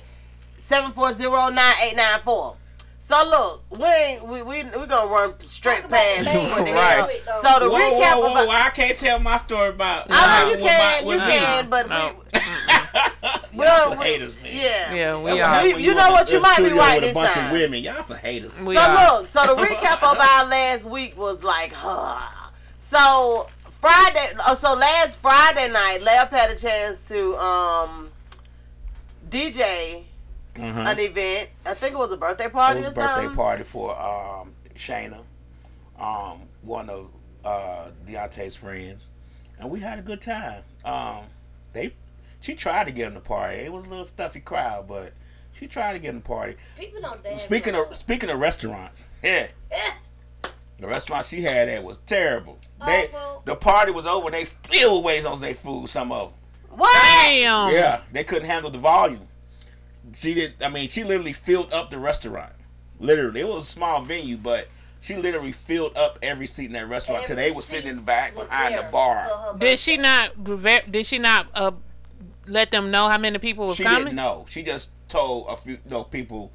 [0.57, 2.55] 740 9894.
[3.01, 7.21] So look, we ain't, we we we gonna run straight past the what the Right.
[7.41, 10.07] So the whoa, recap whoa, whoa, about I can't tell my story about.
[10.11, 11.33] I know uh, you can, my- you with me.
[11.33, 12.11] can, but No.
[12.33, 12.39] we,
[13.23, 14.51] Y'all Well, some we- haters, man.
[14.53, 14.93] yeah.
[14.93, 15.47] Yeah, we are.
[15.47, 17.45] happen You- you know what, you might be right with a bunch time.
[17.47, 17.81] of women.
[17.83, 18.63] Y'all some haters.
[18.65, 19.17] We so are.
[19.17, 22.19] look, so the recap of our last week was like, huh.
[22.77, 28.09] so Friday, oh, so last Friday night, Lab had a chance to um
[29.29, 30.03] DJ
[30.57, 30.85] Uh-huh.
[30.87, 31.49] an event.
[31.65, 33.35] I think it was a birthday party It was a birthday something.
[33.35, 35.21] party for um, Shayna,
[35.99, 37.09] um, one of
[37.45, 39.09] uh, Deontay's friends,
[39.59, 40.63] and we had a good time.
[40.83, 41.23] Um,
[41.73, 41.93] they,
[42.41, 43.57] she tried to get him to party.
[43.57, 45.13] It was a little stuffy crowd, but
[45.51, 46.55] She tried to get in the party.
[46.77, 47.43] People don't dance.
[47.43, 50.51] Speaking no of speaking of restaurants, yeah, more.
[50.79, 52.57] the restaurant she had at was terrible.
[52.85, 53.43] They Awful.
[53.45, 54.29] the party was over.
[54.31, 55.89] They still waiting on their food.
[55.89, 56.77] Some of them.
[56.77, 56.93] What?
[57.01, 57.73] Damn.
[57.73, 59.27] Yeah, they couldn't handle the volume.
[60.13, 60.53] She did.
[60.61, 62.53] I mean, she literally filled up the restaurant.
[62.99, 64.67] Literally, it was a small venue, but
[64.99, 67.25] she literally filled up every seat in that restaurant.
[67.25, 69.55] Till they Every was sitting in the back was behind the bar.
[69.57, 70.31] Did she not?
[70.91, 71.71] Did she not uh,
[72.47, 74.03] let them know how many people was She coming?
[74.05, 74.45] didn't know.
[74.47, 76.51] She just told a few you know, people,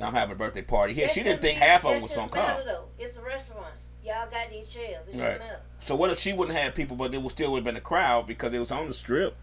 [0.00, 2.14] "I'm having a birthday party here." That She didn't think be- half of them was
[2.14, 2.60] gonna come.
[2.64, 2.84] though.
[2.98, 3.74] It's a restaurant.
[4.04, 5.06] Y'all got these chairs.
[5.08, 5.40] It Right.
[5.78, 7.80] So what if she wouldn't have people, but there would still would have been a
[7.80, 9.36] crowd because it was on the strip,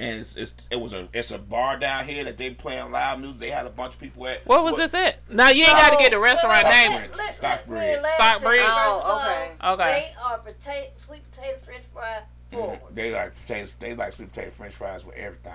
[0.00, 3.20] and it's, it's it was a it's a bar down here that they playing loud
[3.20, 3.40] music.
[3.40, 4.46] They had a bunch of people at.
[4.46, 5.18] What So was this at?
[5.30, 6.98] Now you ain't got to get the restaurant Stock name.
[6.98, 7.14] Bridge.
[7.32, 8.02] Stockbridge.
[8.14, 8.60] Stockbridge.
[8.62, 9.50] Oh, okay.
[9.64, 10.12] Okay.
[10.14, 12.20] They are potato, sweet potato French fry
[12.52, 12.56] mm-hmm.
[12.56, 12.80] forward.
[12.94, 15.52] They like say they like sweet potato French fries with everything.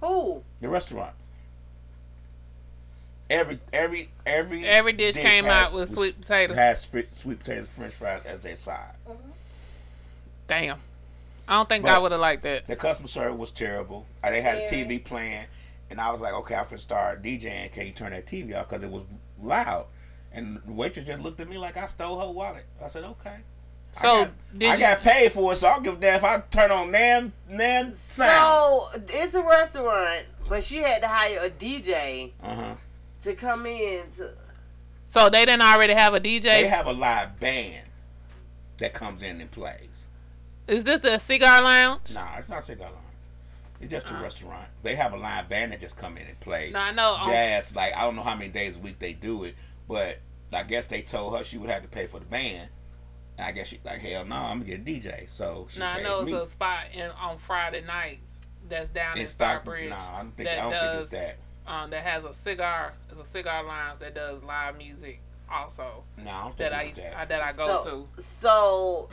[0.00, 0.42] Who?
[0.60, 1.14] The restaurant.
[3.28, 6.56] Every every every Every dish came had- out with sweet potatoes.
[6.56, 8.94] Has sweet potatoes French fries as their side.
[9.06, 9.30] Mm-hmm.
[10.46, 10.78] Damn.
[11.48, 12.66] I don't think But- I would have liked that.
[12.66, 14.06] The customer service was terrible.
[14.22, 15.46] They had a TV playing,
[15.90, 17.72] and I was like, okay, I'm gonna start DJing.
[17.72, 19.04] Can you turn that TV off because it was
[19.40, 19.86] loud?
[20.30, 22.64] And the waitress just looked at me like I stole her wallet.
[22.84, 23.36] I said, okay.
[23.92, 26.16] So, I got, did I you- got paid for it, so I'll give a damn
[26.18, 28.82] if I turn on Nam Nam sound.
[28.92, 32.74] So it's a restaurant, but she had to hire a DJ Uh huh.
[33.22, 34.34] to come in to.
[35.06, 36.42] So they didn't already have a DJ.
[36.42, 37.86] They have a live band
[38.76, 40.10] that comes in and plays.
[40.68, 42.00] Is this the cigar lounge?
[42.12, 43.04] Nah, it's not cigar lounge.
[43.80, 44.66] It's just a restaurant.
[44.82, 47.16] They have a live band that just come in and play No, I know.
[47.24, 47.74] jazz.
[47.76, 49.54] Like I don't know how many days a week they do it,
[49.86, 50.18] but
[50.52, 52.70] I guess they told her she would have to pay for the band.
[53.38, 55.28] And I guess she like hell no, I'm gonna get a DJ.
[55.28, 59.14] So she No, I paid know it's a spot in on Friday nights that's down
[59.16, 59.90] in in Stock- Stockbridge.
[59.90, 61.36] Nah, I don't think that I don't think it's that.
[61.66, 62.94] Um, that has a cigar.
[63.10, 66.02] It's a cigar lounge that does live music also.
[66.16, 67.28] No, I don't think That I it was uh, that.
[67.28, 68.22] that I go so, to.
[68.22, 69.08] So,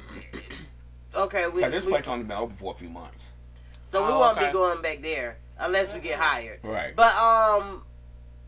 [1.16, 3.32] okay, we, Cause this we- place only been open for a few months.
[3.86, 4.48] so we Oh, won't okay.
[4.48, 6.60] be going back there unless we get hired.
[6.64, 6.96] Right.
[6.96, 7.84] But um,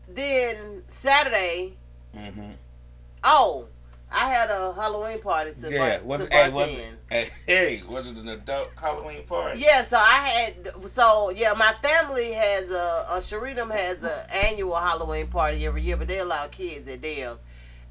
[0.08, 1.74] then Saturday,
[2.16, 2.50] mm-hmm.
[3.24, 3.66] oh,
[4.10, 5.98] I had a Halloween party to Yeah.
[5.98, 6.32] bar- Was to it?
[6.32, 6.78] Hey, was bartend.
[6.92, 6.98] it?
[7.10, 9.60] Hey, hey, was it an adult Halloween party?
[9.60, 14.76] Yeah, so I had so yeah, my family has a, a Sharitam has a annual
[14.76, 17.42] Halloween party every year, but they allow kids at theirs,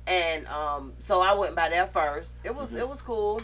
[0.07, 2.39] and um, so I went by there first.
[2.43, 3.39] It was it was cool.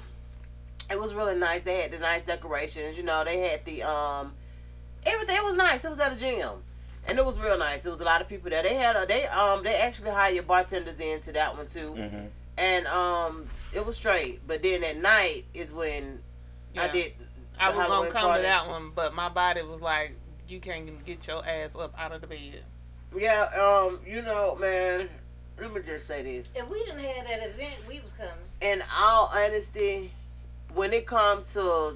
[0.90, 1.62] It was really nice.
[1.62, 2.98] They had the nice decorations.
[2.98, 4.34] You know, they had the um,
[5.06, 5.36] everything.
[5.38, 5.86] It was nice.
[5.86, 6.50] It was at a gym,
[7.08, 7.84] and it was real nice.
[7.84, 8.64] There was a lot of people there.
[8.64, 12.26] They had a they um they actually hired your bartenders into that one too, Mm-hmm.
[12.58, 14.46] and um it was straight.
[14.48, 16.20] But then at night is when
[16.78, 17.14] I did.
[17.60, 18.42] I the was gonna come party.
[18.44, 20.14] to that one, but my body was like,
[20.50, 22.64] "You can't get your ass up out of the bed."
[23.16, 25.08] Yeah, um, you know, man,
[25.62, 26.50] let me just say this.
[26.56, 28.34] If we didn't have that event, we was coming.
[28.62, 30.12] In all honesty,
[30.74, 31.96] when it comes to,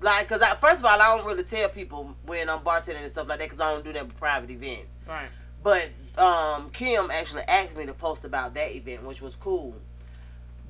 [0.00, 3.10] like, because I, first of all, I don't really tell people when I'm bartending and
[3.10, 4.96] stuff like that because I don't do that with private events.
[5.06, 5.28] Right.
[5.62, 9.74] But um, Kim actually asked me to post about that event, which was cool.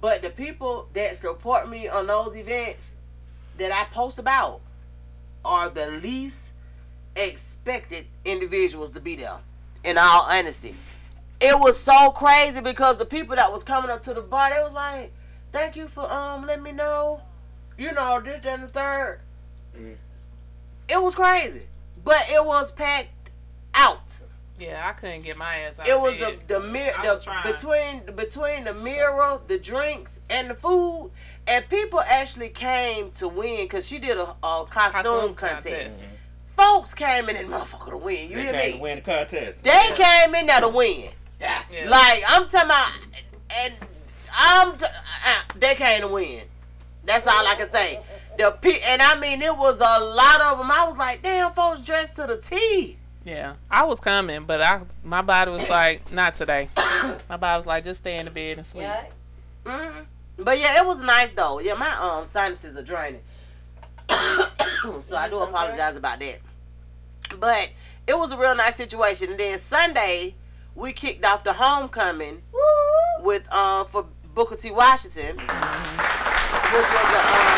[0.01, 2.93] But the people that support me on those events
[3.59, 4.61] that I post about
[5.45, 6.53] are the least
[7.17, 9.39] expected individuals to be there.
[9.83, 10.75] In all honesty,
[11.41, 14.63] it was so crazy because the people that was coming up to the bar, they
[14.63, 15.13] was like,
[15.53, 17.21] "Thank you for um letting me know,
[17.79, 19.20] you know this that, and the third.
[19.77, 19.97] Mm.
[20.89, 21.62] It was crazy,
[22.05, 23.31] but it was packed
[23.75, 24.18] out.
[24.59, 25.89] Yeah, I couldn't get my ass out.
[25.89, 26.49] It of was the bed.
[26.49, 31.11] the mirror I the, between between the mirror, the drinks, and the food,
[31.49, 35.66] and people actually came to win because she did a, a costume, Costume contest.
[35.68, 36.05] contest.
[36.57, 38.31] Folks came in and motherfucker to win.
[38.31, 38.77] You They hear came me?
[38.77, 39.64] to win the contest.
[39.64, 41.11] They came in there to win.
[41.41, 41.62] Yeah.
[41.89, 42.91] Like I'm talking about,
[43.64, 43.75] and
[44.39, 46.43] I'm t- uh, they came to win.
[47.05, 48.01] That's all I can say.
[48.39, 50.71] The pe- and I mean it was a lot of them.
[50.71, 52.97] I was like, damn, folks dressed to the T.
[53.25, 56.69] Yeah, I was coming, but I my body was like, not today.
[57.29, 58.83] My body was like, just stay in the bed and sleep.
[58.85, 59.05] Yeah.
[59.67, 60.01] hmm
[60.39, 61.59] But yeah, it was nice though.
[61.61, 63.23] Yeah, my um sinuses are draining,
[64.09, 66.39] so I do apologize about that.
[67.39, 67.71] But
[68.07, 69.31] it was a real nice situation.
[69.31, 70.35] And then Sunday,
[70.75, 73.25] we kicked off the homecoming Woo!
[73.25, 74.71] with um for Booker T.
[74.71, 75.39] Washington,
[76.75, 77.55] which was a um,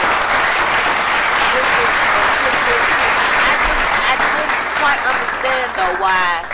[1.57, 3.01] which was uh, pretty good too.
[3.17, 6.45] I, I just I didn't quite understand though why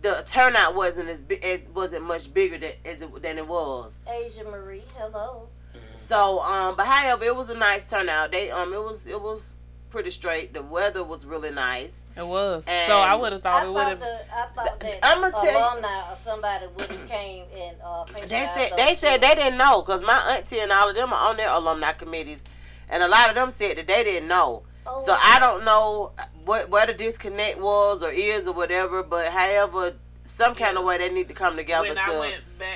[0.00, 3.98] the turnout wasn't as big as wasn't much bigger than as it, than it was.
[4.08, 5.50] Asia Marie, hello.
[5.92, 8.32] So um, but however, it was a nice turnout.
[8.32, 9.56] They um, it was it was
[9.98, 10.54] pretty straight.
[10.54, 12.04] The weather was really nice.
[12.16, 12.62] It was.
[12.68, 13.98] And so I would have I thought it would have.
[13.98, 18.04] the, I thought that I'ma tell you- alumni or somebody would have came and uh,
[18.28, 21.12] They said those they said they didn't know because my auntie and all of them
[21.12, 22.44] are on their alumni committees,
[22.88, 24.62] and a lot of them said that they didn't know.
[24.86, 26.12] Oh, So I don't know
[26.44, 30.98] what where the disconnect was or is or whatever, but however, some kind of way
[30.98, 32.30] they need to come together When to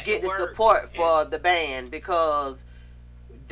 [0.04, 2.64] get the work, support for the band because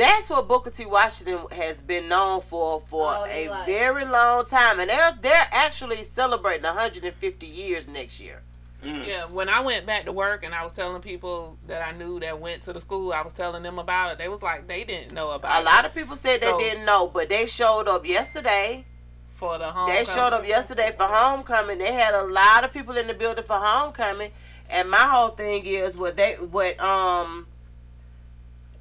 [0.01, 0.86] that's what Booker T.
[0.86, 5.48] Washington has been known for for All a his very long time, and they're they're
[5.53, 8.42] actually celebrating 150 years next year.
[8.82, 12.18] Yeah, when I went back to work and I was telling people that I knew
[12.20, 14.18] that went to the school, I was telling them about it.
[14.18, 16.86] They was like, they didn't know about A lot of people said So- they didn't
[16.86, 18.86] know, but they showed up yesterday.
[19.28, 19.88] for the home.
[19.90, 21.76] They showed up yesterday for homecoming.
[21.78, 24.32] They had a lot of people in the building for homecoming,
[24.70, 27.46] and my whole thing is what they what um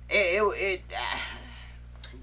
[0.10, 0.82] it it, it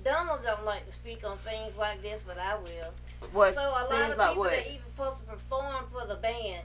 [0.04, 2.92] Donald don't like to speak on things like this, but I will.
[3.32, 6.06] was So a lot things of like people what that even supposed to perform for
[6.06, 6.62] the band,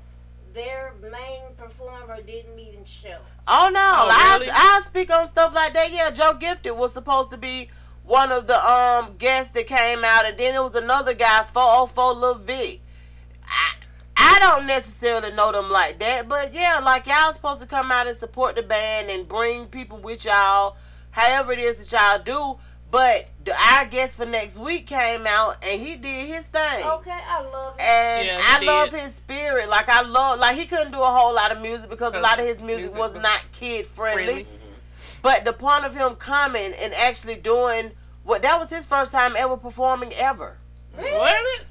[0.54, 3.18] their main performer didn't even show.
[3.48, 4.52] Oh no, Oh, really?
[4.52, 5.92] I I speak on stuff like that.
[5.92, 7.70] Yeah, Joe Gifted was supposed to be
[8.04, 11.64] one of the um guests that came out, and then it was another guy, four
[11.66, 12.82] oh four Lil Vic.
[13.48, 13.74] I
[14.18, 18.08] I don't necessarily know them like that, but yeah, like y'all supposed to come out
[18.08, 20.76] and support the band and bring people with y'all,
[21.12, 22.60] however it is that y'all do.
[22.90, 26.86] But the, our guest for next week came out and he did his thing.
[26.86, 27.82] Okay, I love it.
[27.82, 29.70] And Yeah, I he love his spirit.
[29.70, 32.40] Like I love, like he couldn't do a whole lot of music because a lot
[32.40, 34.24] of his music, music was was not kid friendly.
[34.26, 34.44] friendly.
[34.44, 35.22] Mm-hmm.
[35.22, 37.92] But the point of him coming and actually doing
[38.24, 40.58] what that was his first time ever performing ever.
[40.96, 41.66] What?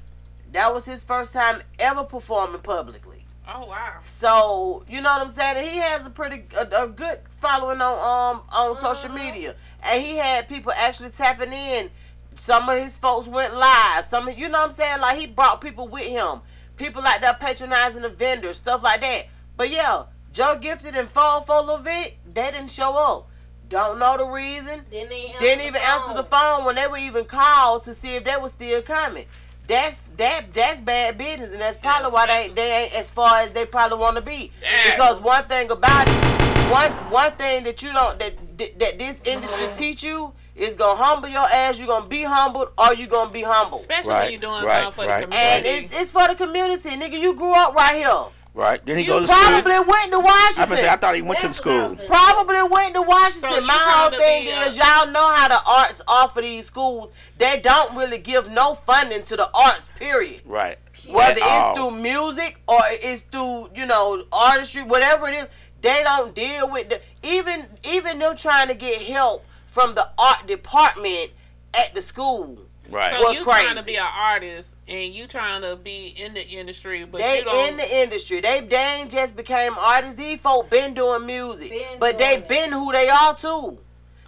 [0.53, 3.25] That was his first time ever performing publicly.
[3.47, 3.97] Oh wow.
[3.99, 5.65] So you know what I'm saying?
[5.65, 9.55] He has a pretty a, a good following on um on social media,
[9.89, 11.89] and he had people actually tapping in.
[12.35, 14.05] Some of his folks went live.
[14.05, 15.01] Some of you know what I'm saying?
[15.01, 16.41] Like he brought people with him.
[16.77, 19.23] People like that patronizing the vendors, stuff like that.
[19.57, 23.27] But yeah, Joe Gifted and Fall for Lil Vic, they didn't show up.
[23.69, 24.81] Don't know the reason.
[24.91, 28.15] Didn't, they Didn't the even answer the phone when they were even called to see
[28.15, 29.25] if they were still coming.
[29.67, 33.39] That's that that's bad business, and that's probably Yeah, why they they ain't as far
[33.39, 34.51] as they probably want to be.
[34.59, 34.91] Damn.
[34.91, 36.40] Because one thing about it,
[36.71, 38.33] one one thing that you don't that
[38.79, 39.75] that this industry uh-huh.
[39.75, 41.77] teach you is gonna humble your ass.
[41.79, 43.81] You're gonna be humbled, or you're gonna be humbled.
[43.81, 45.21] Especially Right, when you're doing right, something for right.
[45.21, 45.37] the community.
[45.37, 45.85] And community.
[45.85, 47.19] it's it's for the community, nigga.
[47.19, 48.25] You grew up right here.
[48.53, 48.85] Right.
[48.85, 49.61] Then he You goes to school.
[49.61, 50.63] Probably went to Washington.
[50.63, 52.07] I was say I thought he went to That's what I school.
[52.07, 53.49] Probably went to Washington.
[53.49, 57.13] So My whole thing be is a- y'all know how the arts offer these schools.
[57.37, 60.41] They don't really give no funding to the arts, period.
[60.45, 60.77] Right.
[61.07, 61.75] Whether At it's all.
[61.75, 65.47] through music or it's through, you know, artistry, whatever it is,
[65.81, 70.47] they don't deal with the even even them trying to get help from the art
[70.47, 71.31] department
[71.79, 72.59] at the school.
[72.89, 73.09] Right.
[73.11, 76.45] so what's you trying to be an artist and you trying to be in the
[76.45, 77.69] industry, but They you don't.
[77.71, 78.41] in the industry.
[78.41, 80.15] They they ain't just became artists.
[80.15, 82.47] These folk been doing music, Been but they doing it.
[82.49, 83.79] been who they are too.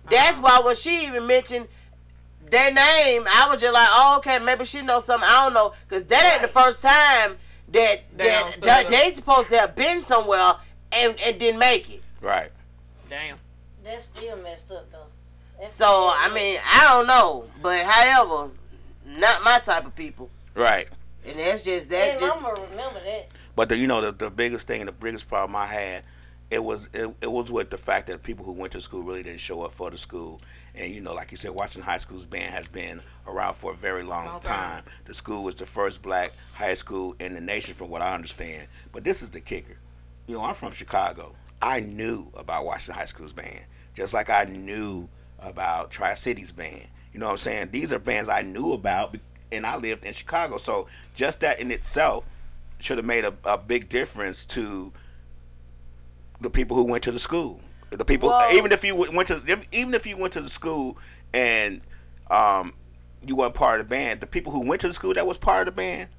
[0.09, 0.59] That's Uh-huh.
[0.61, 1.67] why when she even mentioned
[2.49, 5.73] their name, I was just like, oh, okay, maybe she knows something I don't know,
[5.87, 7.37] because that ain't the first time
[7.69, 10.53] that They that, that they supposed to have been somewhere
[10.95, 12.01] and and didn't make it.
[12.21, 12.49] Right.
[13.09, 13.37] Damn.
[13.83, 15.05] That's still messed up though.
[15.59, 18.51] That's So I mean, I don't know, but however,
[19.05, 20.87] not my type of people, Right.
[21.25, 21.89] and that's just up.
[21.91, 23.27] that And just I'm gonna remember that.
[23.55, 26.03] But the, you know the, the biggest thing, the biggest problem I had,
[26.49, 29.21] it was it, it was with the fact that people who went to school really
[29.23, 30.41] didn't show up for the school.
[30.75, 33.75] And you know, like you said, Washington High School's band has been around for a
[33.75, 34.83] very long Long time.
[34.83, 34.83] time.
[35.05, 38.67] The school was the first black high school in the nation, from what I understand.
[38.91, 39.77] But this is the kicker.
[40.27, 41.35] You know, I'm from Chicago.
[41.61, 43.61] I knew about Washington High School's band,
[43.93, 45.07] just like I knew
[45.39, 46.87] about Tri Cities band.
[47.11, 47.69] You know what I'm saying?
[47.71, 49.15] These are bands I knew about,
[49.51, 50.57] and I lived in Chicago.
[50.57, 52.25] So just that in itself
[52.79, 54.91] should have made a, a big difference to
[56.41, 57.59] the people who went to the school.
[57.91, 60.97] The people, even if you went to, even if you went to the school
[61.33, 61.81] and
[62.31, 62.73] um,
[63.25, 65.37] you weren't part of the band, the people who went to the school that was
[65.37, 66.09] part of the band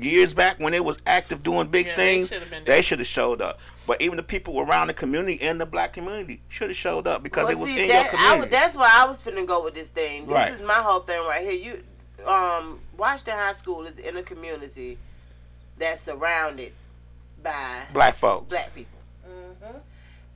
[0.00, 2.98] years back when it was active doing big Yeah, things, should have been they should
[2.98, 3.58] have showed up.
[3.86, 7.22] But even the people around the community and the black community should have showed up
[7.22, 8.40] because Well, it was see, in that- your community.
[8.40, 10.26] was, that's why I was finna go with this thing.
[10.26, 10.52] This Right.
[10.52, 11.52] is my whole thing right here.
[11.52, 14.98] You, um, Washington High School is in a community
[15.78, 16.72] that's surrounded
[17.42, 18.48] by black folks.
[18.48, 18.98] black people.
[19.28, 19.78] Mm-hmm.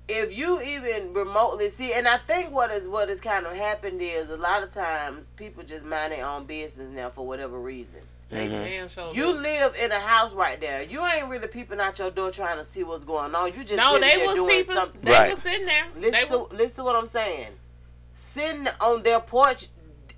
[0.08, 4.00] If you even remotely see, and I think what is what has kind of happened
[4.02, 8.00] is a lot of times people just mind their own business now for whatever reason.
[8.30, 8.64] They Mhm.
[8.64, 9.38] damn sure You do.
[9.40, 10.82] live in a house right there.
[10.84, 13.48] You ain't really peeping out your door trying to see what's going on.
[13.54, 14.74] You just No, they there was doing people.
[14.76, 15.00] something.
[15.02, 15.34] They Right.
[15.34, 15.86] was sitting there.
[15.96, 17.58] Listen, they to, listen to what I'm saying.
[18.12, 19.66] Sitting on their porch,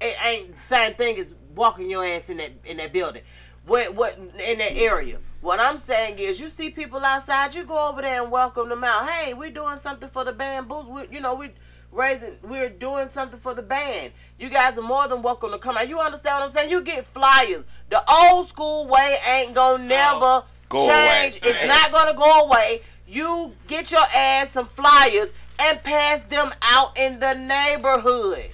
[0.00, 3.22] it ain't the same thing as walking your ass in that in that building.
[3.64, 5.18] What what in that area?
[5.40, 8.84] What I'm saying is, you see people outside, you go over there and welcome them
[8.84, 9.08] out.
[9.08, 10.86] Hey, we're doing something for the bamboos.
[10.86, 11.50] We, you know, we
[11.93, 14.12] raising, we're doing something for the band.
[14.38, 15.88] You guys are more than welcome to come out.
[15.88, 16.70] You understand what I'm saying?
[16.70, 17.66] You get flyers.
[17.90, 21.36] The old school way ain't gonna never Go change.
[21.36, 21.40] away.
[21.45, 22.80] It's not gonna go away.
[23.07, 28.51] You get your ass some flyers and pass them out in the neighborhood.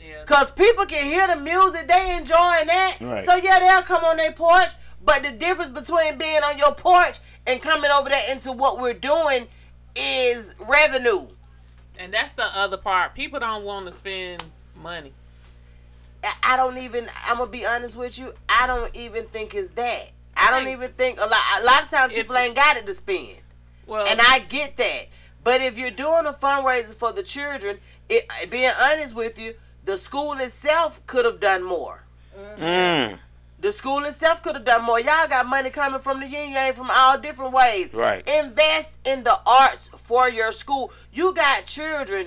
[0.00, 0.24] Yeah.
[0.26, 2.96] Cause people can hear the music, they enjoying that.
[3.00, 3.24] Right.
[3.24, 4.72] So yeah, they'll come on their porch.
[5.04, 8.92] But the difference between being on your porch and coming over there into what we're
[8.94, 9.48] doing
[9.96, 11.26] is revenue.
[12.02, 13.14] And that's the other part.
[13.14, 14.42] People don't want to spend
[14.74, 15.12] money.
[16.24, 17.08] I- I don't even.
[17.26, 18.34] I'm gonna be honest with you.
[18.48, 20.10] I don't even think it's that.
[20.36, 21.40] I don't even think a lot.
[21.60, 23.36] A lot of times If- people ain't got it to spend,
[23.86, 25.06] Well, and I get that.
[25.44, 27.78] But if you're doing a fundraiser for the children,
[28.08, 32.02] it, being honest with you, the school itself could have done more.
[32.58, 33.18] Mm,
[33.62, 34.98] The school itself could have done more.
[34.98, 37.94] Y'all got money coming from the yin yang from all different ways.
[37.94, 38.26] Right.
[38.28, 40.92] Invest in the arts for your school.
[41.12, 42.26] You got children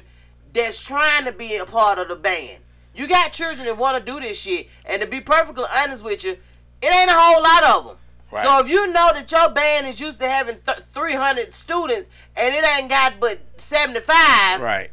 [0.53, 2.59] that's trying to be a part of the band.
[2.95, 4.69] You got children that want to do this shit.
[4.85, 6.31] And to be perfectly honest with you,
[6.81, 7.97] it ain't a whole lot of them.
[8.31, 8.45] Right.
[8.45, 12.55] So if you know that your band is used to having th- 300 students and
[12.55, 14.89] it ain't got but 75, right.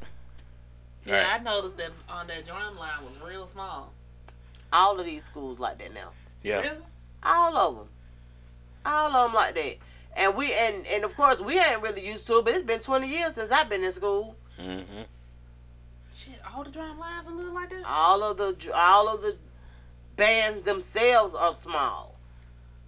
[1.07, 1.41] yeah, Right.
[1.41, 3.93] I noticed that on that drum line was real small.
[4.73, 6.11] all of these schools like that now.
[6.43, 6.61] Yeah.
[6.61, 6.77] Really?
[7.23, 7.89] All of them.
[8.85, 9.77] All of them like that.
[10.17, 12.81] And we and and of course we ain't really used to it, but it's been
[12.81, 14.37] 20 years since I've been in school.
[14.61, 15.03] Mm-hmm.
[16.13, 17.83] Shit, all the drum lines are little like that.
[17.87, 19.37] All of the all of the
[20.17, 22.17] bands themselves are small.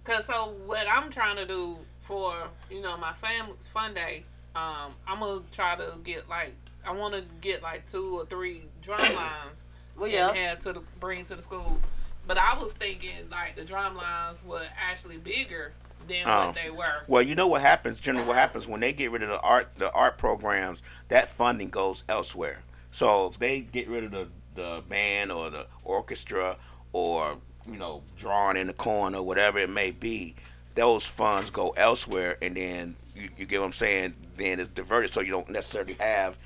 [0.03, 2.35] Cause so what I'm trying to do for
[2.69, 4.23] you know my family fun day,
[4.55, 6.53] um, I'm gonna try to get like
[6.85, 9.65] I want to get like two or three drum lines
[9.97, 10.27] Well, yeah.
[10.29, 11.79] and have to the, bring to the school.
[12.27, 15.73] But I was thinking like the drum lines were actually bigger
[16.07, 16.47] than Oh.
[16.47, 17.03] what they were.
[17.07, 17.99] Well, you know what happens.
[17.99, 21.69] Generally, what happens when they get rid of the art, the art programs, that funding
[21.69, 22.63] goes elsewhere.
[22.91, 26.55] So if they get rid of the the band or the orchestra
[26.93, 30.35] or you know drawing in the corner, whatever it may be,
[30.75, 34.15] those funds go elsewhere, and then you, you get what I'm saying.
[34.37, 36.37] Then it's diverted, so you don't necessarily have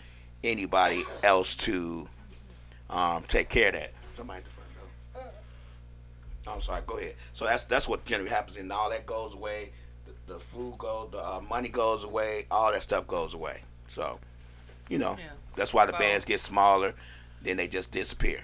[0.44, 2.08] anybody else to
[2.90, 3.92] um, take care of that.
[4.12, 4.70] Somebody at the front
[5.14, 5.24] door.
[6.50, 6.82] I'm sorry.
[6.88, 7.16] Go ahead.
[7.34, 9.72] So that's that's what generally happens, and all that goes away.
[10.06, 13.62] The, the food goes, the uh, money goes away, all that stuff goes away.
[13.88, 14.20] So,
[14.89, 15.26] you know, Yeah.
[15.56, 16.93] that's why the Well- bands get smaller,
[17.41, 18.43] then they just disappear.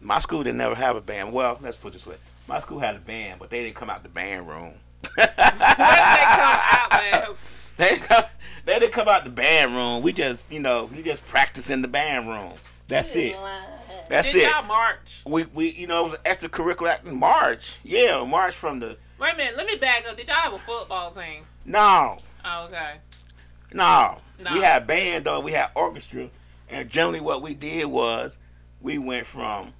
[0.00, 1.32] My school didn't never have a band.
[1.32, 2.16] Well, let's put it this way:
[2.48, 4.74] my school had a band, but they didn't come out the band room.
[5.14, 7.24] Where did they come out, man?
[7.78, 8.24] They didn't come,
[8.66, 10.02] they didn't come out the band room.
[10.02, 12.52] We just, you know, we just practice in the band room.
[12.86, 13.34] That's it.
[14.08, 14.50] That's Did it.
[14.50, 15.22] y'all march?
[15.26, 17.78] We, we, you know, it was extracurricular act- March.
[17.84, 20.16] Yeah, March from the Wait a minute, let me back up.
[20.16, 21.44] Did y'all have a football team?
[21.64, 22.94] no, Oh, okay.
[23.72, 24.18] no.
[24.42, 24.52] No.
[24.52, 25.38] We had band though.
[25.40, 26.28] We had orchestra,
[26.68, 28.40] and generally what we did was
[28.80, 29.72] we went from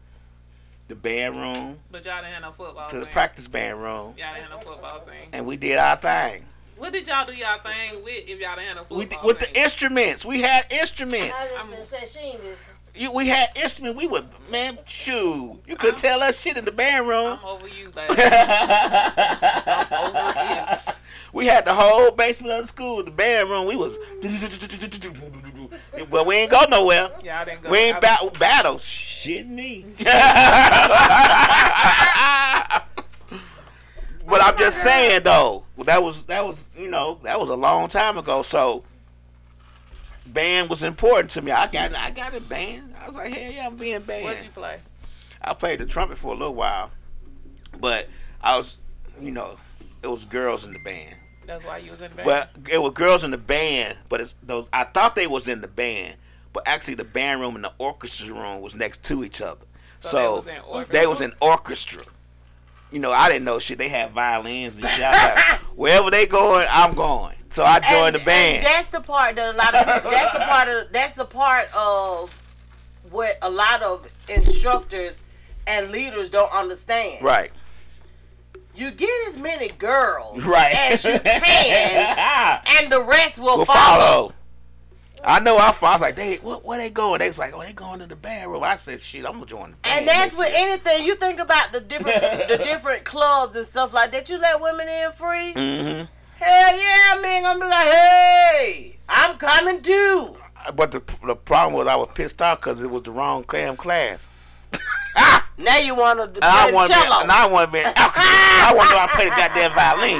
[0.87, 3.01] the band room But y'all didn't have no football to team.
[3.05, 5.29] the practice band room, Y'all didn't have no football team.
[5.33, 6.45] and we did our thing.
[6.77, 9.19] What did y'all do y'all thing with if y'all didn't have no football We did,
[9.25, 9.53] with team?
[9.55, 10.25] the instruments.
[10.25, 11.27] We had I instruments.
[11.29, 12.77] just I'm- been saying she ain't listening.
[12.95, 13.99] You, we had instruments.
[13.99, 15.61] We would man, shoot.
[15.67, 17.39] You could tell us shit in the band room.
[17.41, 18.15] I'm over you, baby.
[18.19, 21.01] I'm over it.
[21.33, 23.67] we had the whole basement of the school, the band room.
[23.67, 23.97] We was,
[26.11, 27.11] well, we ain't go nowhere.
[27.25, 27.71] Y'all didn't go.
[27.71, 28.77] We ain't I- battle battle.
[28.77, 29.87] Shit me.
[29.99, 30.09] but
[34.43, 38.19] I'm just saying though, that was that was you know that was a long time
[38.19, 38.43] ago.
[38.43, 38.85] So
[40.33, 41.53] band was important to me.
[41.53, 42.95] I got I got a band.
[43.01, 44.25] I was like, hell yeah, I'm being band.
[44.25, 44.79] What did you play?
[45.43, 46.91] I played the trumpet for a little while,
[47.81, 48.09] but
[48.41, 48.79] I was
[49.21, 49.57] you know
[50.03, 51.15] it was girls in the band.
[51.47, 52.27] That's why you was in the band.
[52.27, 54.69] Well, it was girls in the band, but it's those.
[54.73, 56.17] I thought they was in the band,
[56.53, 59.67] but actually the band room and the orchestra room was next to each other.
[59.97, 60.93] So So, they was in orchestra?
[60.93, 62.05] they was in orchestra.
[62.93, 63.79] You know, I didn't know shit.
[63.79, 65.01] They had violins and shit.
[65.01, 65.39] Like,
[65.77, 67.35] Wherever they going, I'm going.
[67.53, 68.57] So I joined And- the band.
[68.59, 71.69] And that's the part that a lot of that's the part of that's the part
[71.75, 72.35] of
[73.11, 75.21] what a lot of instructors
[75.67, 77.23] and leaders don't understand.
[77.23, 77.51] right,
[78.75, 80.75] You get as many girls right.
[80.91, 84.01] as you can, and the rest will, will follow.
[84.01, 84.33] follow.
[85.25, 85.91] I know I follow.
[85.93, 87.21] I was like, they, what, where they going?
[87.21, 88.65] They was like, oh, they going to the band room.
[88.65, 89.99] I said, shit, I'm gonna join the band.
[90.01, 90.69] And that's with year.
[90.69, 91.05] anything.
[91.07, 94.29] You think about the different the different clubs and stuff like that.
[94.31, 95.53] You let women in free.
[95.53, 96.09] Mhm.
[96.43, 97.45] Hell yeah, man.
[97.47, 100.37] I'm be like, hey, I'm coming too.
[100.75, 103.77] But the the problem was I was pissed off because it was the wrong damn
[103.77, 104.31] class.
[105.59, 107.21] Now you want to And play I the want to be, cello.
[107.23, 107.93] and I want to be an.
[107.95, 110.19] I want to know how to play the goddamn violin.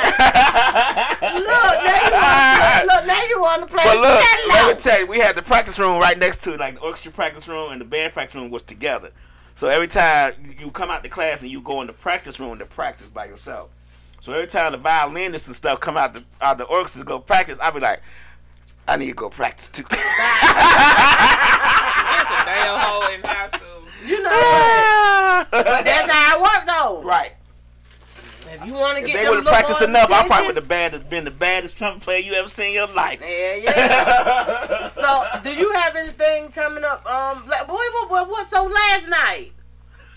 [1.40, 4.54] look, now you want, look, now you want to play But the look, cello.
[4.54, 6.82] let me tell you, we had the practice room right next to it, like the
[6.82, 9.10] orchestra practice room and the band practice room was together.
[9.54, 12.58] So every time you come out the class and you go in the practice room
[12.58, 13.70] to practice by yourself.
[14.20, 17.18] So every time the violinists and stuff come out the out the orchestra to go
[17.18, 18.02] practice, I'll be like,
[18.86, 19.82] I need to go practice too.
[19.90, 19.98] That's
[22.30, 23.82] a damn hole in high school.
[24.06, 27.02] you know, but that's how it worked though.
[27.02, 27.32] right.
[28.52, 30.46] If you want to If get they would have little practiced enough, I attention, probably
[30.48, 33.20] would have bad, been the baddest trumpet player you ever seen in your life.
[33.22, 34.88] Yeah, yeah.
[34.90, 37.06] so, do you have anything coming up?
[37.06, 38.46] Um, like, boy, what, what, what?
[38.48, 39.52] So last night,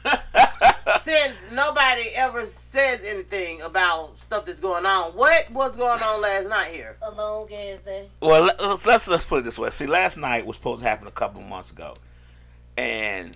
[1.02, 6.48] since nobody ever says anything about stuff that's going on, what was going on last
[6.50, 6.98] night here?
[7.02, 8.08] A long ass day.
[8.22, 9.70] Well, let- let's, let's let's put it this way.
[9.70, 11.96] See, last night was supposed to happen a couple of months ago,
[12.78, 13.36] and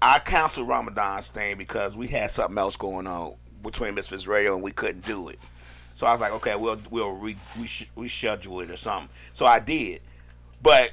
[0.00, 4.62] I canceled Ramadan's thing because we had something else going on between Misfits Radio and
[4.62, 5.38] we couldn't do it.
[5.94, 9.08] So I was like, okay, we'll we'll re, we sh- reschedule it or something.
[9.32, 10.02] So I did,
[10.62, 10.92] but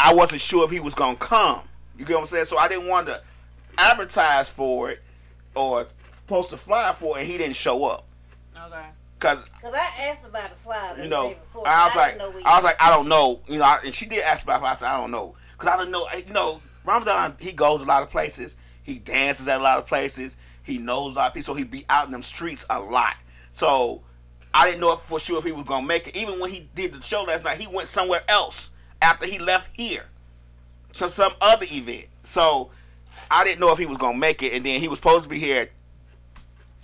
[0.00, 1.60] I wasn't sure if he was gonna come.
[1.96, 2.46] You get what I'm saying?
[2.46, 3.20] So I didn't want to
[3.78, 5.02] advertise for it
[5.54, 5.86] or
[6.26, 8.06] post to fly for it, and he didn't show up
[8.56, 8.86] Okay.
[9.18, 11.66] because Cause I asked about the flyer the you know, day before.
[11.68, 13.92] I was didn't like, know I was like, I don't know, you know, I- and
[13.94, 14.64] she did ask about it.
[14.66, 17.86] I said, I don't know, because I don't know, you know, Ramadan, he goes a
[17.86, 21.34] lot of places, he dances at a lot of places, he knows a lot of
[21.34, 23.14] people, so he be out in them streets a lot.
[23.50, 24.02] So
[24.52, 26.16] I didn't know if, for sure if he was gonna make it.
[26.16, 28.70] Even when he did the show last night, he went somewhere else
[29.02, 30.04] after he left here,
[30.94, 32.06] to some other event.
[32.22, 32.70] So
[33.30, 35.28] I didn't know if he was gonna make it, and then he was supposed to
[35.28, 35.68] be here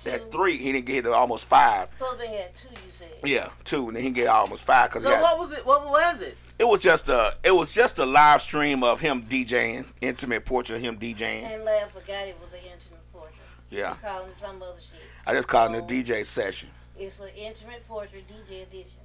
[0.04, 0.56] at, at three.
[0.56, 1.88] He didn't get here till almost five.
[1.98, 2.68] supposed to be had two.
[2.68, 3.08] You said.
[3.24, 5.64] Yeah, two, and then he get almost five because So what was it?
[5.66, 6.36] What was it?
[6.60, 10.76] it was just a it was just a live stream of him DJing, intimate portrait
[10.76, 11.44] of him DJing.
[11.44, 13.34] And last forgot it was an intimate portrait.
[13.70, 15.00] Yeah, Calling some other shit.
[15.26, 15.86] I just called it a oh.
[15.86, 16.68] DJ session.
[16.98, 19.00] It's an intimate portrait DJ edition.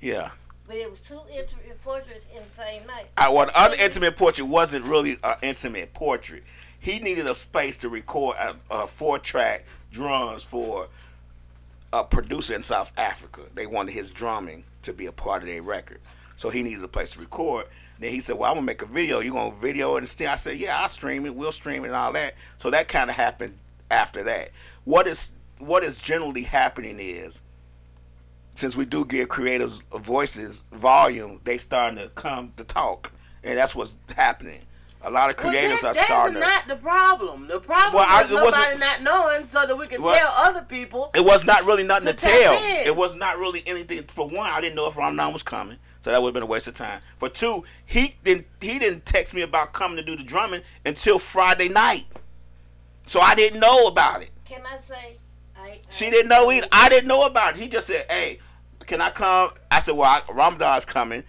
[0.00, 0.30] Yeah,
[0.66, 3.06] But it was two intimate portraits in the same night.
[3.18, 6.42] I, well, the other intimate portrait wasn't really an intimate portrait.
[6.84, 10.88] He needed a space to record a, a four track drums for
[11.94, 13.40] a producer in South Africa.
[13.54, 16.02] They wanted his drumming to be a part of their record.
[16.36, 17.68] So he needs a place to record.
[17.98, 19.20] Then he said, Well, I'm gonna make a video.
[19.20, 20.28] You gonna video it and stream?
[20.28, 22.34] I said, Yeah, I'll stream it, we'll stream it and all that.
[22.58, 23.58] So that kinda happened
[23.90, 24.50] after that.
[24.84, 25.30] What is
[25.60, 27.40] what is generally happening is
[28.56, 33.10] since we do give creators voices volume, they starting to come to talk.
[33.42, 34.60] And that's what's happening.
[35.06, 37.46] A lot of creators well, are that, starting That's not the problem.
[37.46, 40.14] The problem Well, I- is it wasn't- nobody not knowing so that we can Well-
[40.18, 41.10] tell other people.
[41.14, 42.54] It was not really nothing to, To tell.
[42.54, 42.86] in.
[42.86, 44.02] It was not really anything.
[44.06, 46.46] For one, I didn't know if Ramadan was coming, so that would have been a
[46.46, 47.02] waste of time.
[47.18, 51.18] For two, he didn't he didn't text me about coming to do the drumming until
[51.18, 52.06] Friday night,
[53.04, 54.30] so I didn't know about it.
[54.46, 55.16] Can I say?
[55.58, 56.66] I, She didn't know either.
[56.72, 57.60] I didn't know about it.
[57.60, 58.38] He just said, "Hey,
[58.86, 61.24] can I come?" I said, "Well, I, Ramadan's coming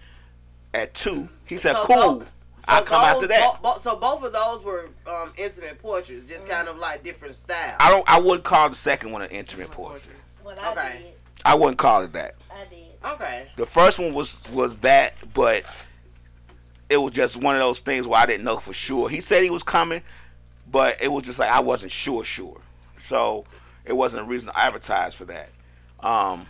[0.72, 1.28] at 2.
[1.46, 2.28] He said, So "Cool." both-
[2.68, 3.58] I'll so come both- after that.
[3.62, 7.34] bo- bo- so both of those were um, intimate portraits, just kind of like different
[7.34, 7.76] styles.
[7.80, 8.08] I don't.
[8.08, 10.16] I wouldn't call the second one an intimate portrait.
[10.42, 10.98] What I Okay.
[11.02, 11.12] did,
[11.44, 12.34] I wouldn't call it that.
[12.50, 12.84] I did.
[13.04, 13.48] Okay.
[13.56, 15.64] The first one was was that, but
[16.88, 19.08] it was just one of those things where I didn't know for sure.
[19.08, 20.02] He said he was coming,
[20.70, 22.60] but it was just like I wasn't sure, sure.
[22.96, 23.44] So
[23.84, 25.50] it wasn't a reason to advertise for that.
[26.00, 26.46] Um,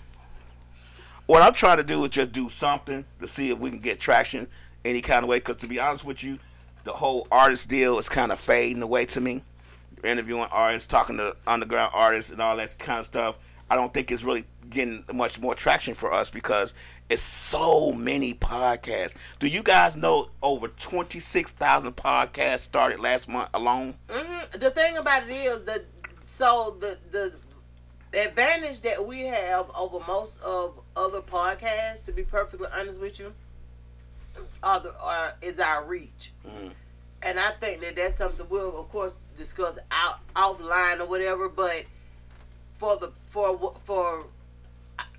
[1.27, 3.99] what I'm trying to do is just do something to see if we can get
[3.99, 4.47] traction
[4.87, 5.39] any kind of way.
[5.39, 6.39] Because to be honest with you,
[6.84, 9.43] the whole artist deal is kind of fading away to me.
[10.05, 13.39] Interviewing artists, talking to underground artists, and all that kind of stuff.
[13.68, 16.74] I don't think it's really getting much more traction for us because
[17.09, 19.14] it's so many podcasts.
[19.39, 23.95] Do you guys know over twenty six thousand podcasts started last month alone?
[24.09, 25.84] hmm The thing about it is that
[26.26, 27.32] so the the
[28.16, 33.32] advantage that we have over most of other podcasts, to be perfectly honest with you,
[34.63, 36.33] are the, are is our reach.
[36.47, 36.73] Mhm.
[37.23, 41.49] And I think that that's something we'll of course discuss out offline or whatever.
[41.49, 41.85] But
[42.79, 44.27] for the for for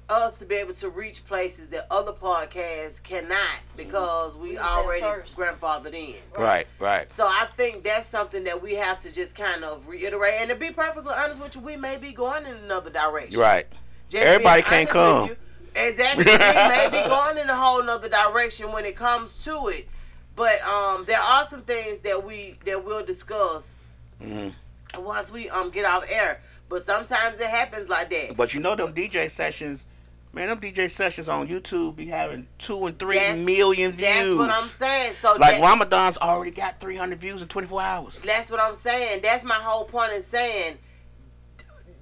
[0.09, 5.01] us to be able to reach places that other podcasts cannot because we We already
[5.01, 6.15] grandfathered in.
[6.37, 7.09] Right, right.
[7.09, 10.35] So I think that's something that we have to just kind of reiterate.
[10.39, 13.37] And to be perfectly honest with you, we may be going in another direction.
[13.37, 13.67] Right.
[14.07, 15.27] Just Everybody can't come.
[15.27, 15.37] you.
[15.77, 16.25] Exactly.
[16.25, 19.87] we may be going in a whole nother direction when it comes to it.
[20.35, 23.73] But um, there are some things that we that we'll discuss
[24.21, 24.53] Mhm.
[24.97, 26.41] once we um get off air.
[26.69, 28.35] But sometimes it happens like that.
[28.35, 29.87] But you know them DJ sessions,
[30.33, 34.07] Man, them DJ sessions on YouTube be having two and three That's- million views.
[34.09, 35.13] That's what I'm saying.
[35.13, 38.19] So Like that- Ramadan's already got 300 views in 24 hours.
[38.21, 39.21] That's what I'm saying.
[39.23, 40.77] That's my whole point in saying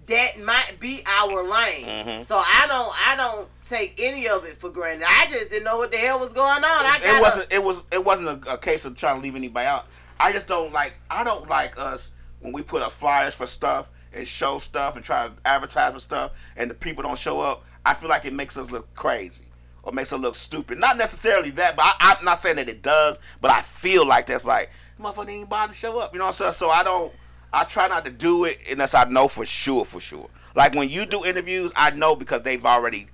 [0.08, 1.86] that might be our lane.
[1.86, 2.26] Mhm.
[2.26, 5.06] So I don't I don't take any of it for granted.
[5.08, 6.86] I just didn't know what the hell was going on.
[6.86, 7.52] I It wasn't.
[7.54, 7.86] It was.
[7.92, 9.88] It wasn't a, a case of trying to leave anybody out.
[10.20, 10.94] I just don't like.
[11.10, 15.04] I don't like us when we put up flyers for stuff and show stuff and
[15.04, 17.64] try to advertise for stuff, and the people don't show up.
[17.86, 19.46] I feel like it makes us look crazy
[19.84, 20.80] or makes us look stupid.
[20.80, 23.20] Not necessarily that, but I, I'm not saying that it does.
[23.42, 26.14] But I feel like that's like motherfucker didn't bother to show up.
[26.14, 26.54] You know what I'm saying?
[26.54, 27.12] So I don't.
[27.56, 30.30] I try not to do it unless I know for sure, for sure.
[30.56, 33.08] Like when you do interviews, I know because they've already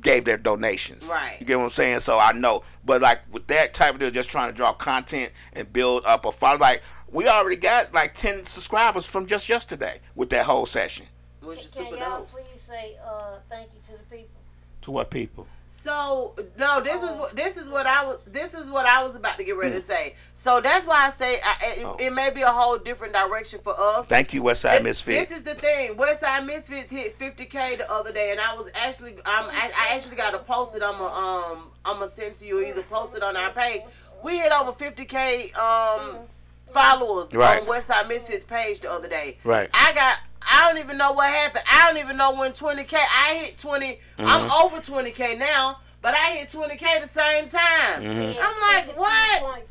[0.00, 1.08] gave their donations.
[1.10, 1.36] Right.
[1.40, 2.00] You get what I'm saying?
[2.00, 2.62] So I know.
[2.84, 6.24] But like with that type of deal, just trying to draw content and build up
[6.24, 6.58] a follow.
[6.58, 11.06] Like we already got like 10 subscribers from just yesterday with that whole session.
[11.42, 12.30] which is Can super y'all dope.
[12.30, 14.40] please say uh, thank you to the people?
[14.82, 15.46] To what people?
[15.82, 19.36] So no, this was this is what I was this is what I was about
[19.38, 20.14] to get ready to say.
[20.34, 21.96] So that's why I say I, it, Oh.
[21.98, 24.06] it may be a whole different direction for us.
[24.06, 25.28] Thank you, Westside This- Misfits.
[25.28, 25.96] This is the thing.
[25.96, 30.16] Westside Misfits hit 50k the other day, and I was actually, um, I, I actually
[30.16, 30.82] got a post it.
[30.84, 33.82] I'm a, um, I'm gonna send to you either post it on our page.
[34.22, 36.18] We hit over 50k um
[36.72, 37.60] followers Right.
[37.60, 39.38] on Westside Misfits page the other day.
[39.42, 39.68] Right.
[39.74, 40.18] I got.
[40.50, 41.64] I don't even know what happened.
[41.70, 42.94] I don't even know when 20k.
[42.94, 43.98] I hit 20.
[44.18, 44.64] I'm Mm-hmm.
[44.64, 48.02] over 20k now, but I hit 20k the same time.
[48.02, 48.40] Mm-hmm.
[48.40, 49.62] I'm like, what?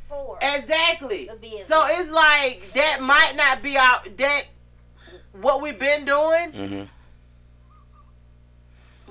[0.41, 1.29] Exactly.
[1.67, 4.43] So it's like that might not be our that
[5.39, 6.51] what we've been doing.
[6.51, 6.87] Mhm.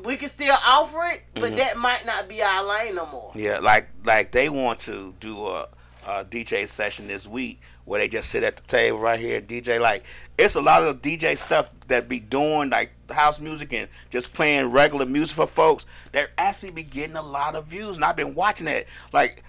[0.05, 1.57] We can still offer it, but Mm-hmm.
[1.57, 3.33] that might not be our lane no more.
[3.35, 5.69] Yeah, like like they want to do a,
[6.07, 7.61] a DJ session this week
[7.91, 9.81] where they just sit at the table right here, DJ.
[9.81, 10.05] Like
[10.39, 14.67] it's a lot of DJ stuff that be doing like house music and just playing
[14.67, 18.37] regular music for folks that actually be getting a lot of views, and I've been
[18.37, 18.87] watching that.
[19.13, 19.43] Like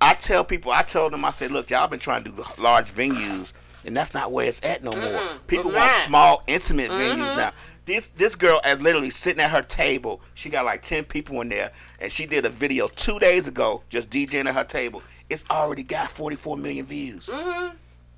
[0.00, 2.92] I tell people, I tell them, I say, look, y'all been trying to do large
[2.92, 3.52] venues,
[3.84, 5.20] and that's not where it's at no more.
[5.48, 7.52] People want small, intimate venues now.
[7.86, 10.20] This this girl is literally sitting at her table.
[10.34, 13.82] She got like ten people in there, and she did a video two days ago
[13.88, 15.02] just DJing at her table.
[15.30, 17.30] It's already got forty four million views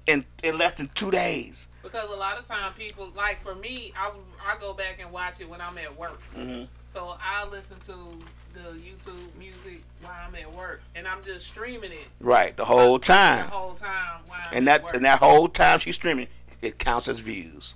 [0.06, 1.68] in in less than two days.
[1.82, 4.10] Because a lot of time people like for me, I
[4.44, 6.20] I go back and watch it when I'm at work.
[6.36, 6.68] Mhm.
[6.88, 8.18] So I listen to
[8.54, 12.98] the YouTube music while I'm at work, and I'm just streaming it Right, the whole
[12.98, 13.44] time.
[13.46, 16.28] the whole time while I'm and at that and that whole time she's streaming,
[16.62, 17.74] it counts as views.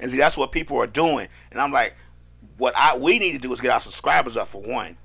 [0.00, 1.28] And see, that's what people are doing.
[1.50, 1.94] And I'm like,
[2.56, 4.96] what I we need to do is get our subscribers up for one,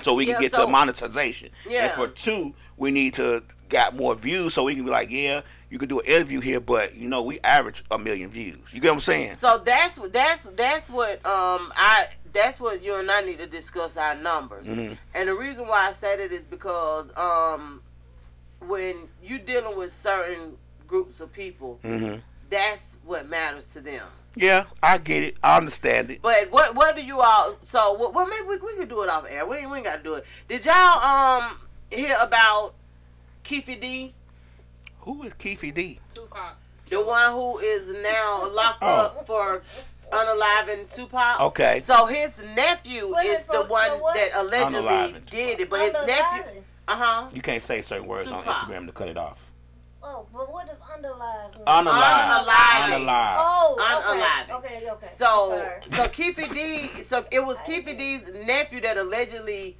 [0.00, 1.50] so we can Yeah, get so- to monetization.
[1.68, 1.84] Yeah.
[1.84, 5.40] And for two, we need to got more views, so we can be like, yeah,
[5.70, 8.72] you can do an interview here, but you know, we average a million views.
[8.72, 9.34] You get what I'm saying?
[9.36, 13.96] So that's that's that's what um I that's what you and I need to discuss
[13.96, 14.66] our numbers.
[14.66, 14.96] Mhm.
[15.14, 17.82] And the reason why I said it is because um
[18.60, 22.16] when you're dealing with certain groups of people, hmm
[22.50, 24.06] that's what matters to them.
[24.36, 25.36] Yeah, I get it.
[25.42, 26.20] I understand it.
[26.22, 27.56] But what what do you all?
[27.62, 28.14] So what?
[28.14, 29.46] Well, maybe we, we could do it off air.
[29.46, 30.24] We ain't, we ain't got to do it.
[30.48, 31.58] Did y'all um
[31.90, 32.74] hear about
[33.44, 34.12] Keffe D,
[35.00, 36.00] Who is Keffe D?
[36.12, 36.56] Tupac.
[36.90, 38.86] the one who is now locked Oh.
[38.88, 39.62] up for
[40.12, 41.40] unaliving Tupac?
[41.40, 41.80] Okay.
[41.84, 46.62] So his nephew Wait, is the for- one that allegedly did it, but his nephew,
[46.88, 49.52] uh huh, You can't say certain words on Instagram to cut it off.
[50.06, 51.64] Oh, but what does underlie mean?
[51.64, 52.44] Unalive.
[52.44, 53.06] Unaliving.
[53.06, 53.36] Unalive.
[53.38, 54.58] Oh, Unaliving.
[54.58, 54.76] okay.
[54.76, 55.06] Okay, okay.
[55.16, 59.78] So I'm so Keffe D, so it was Keffe D's nephew that allegedly,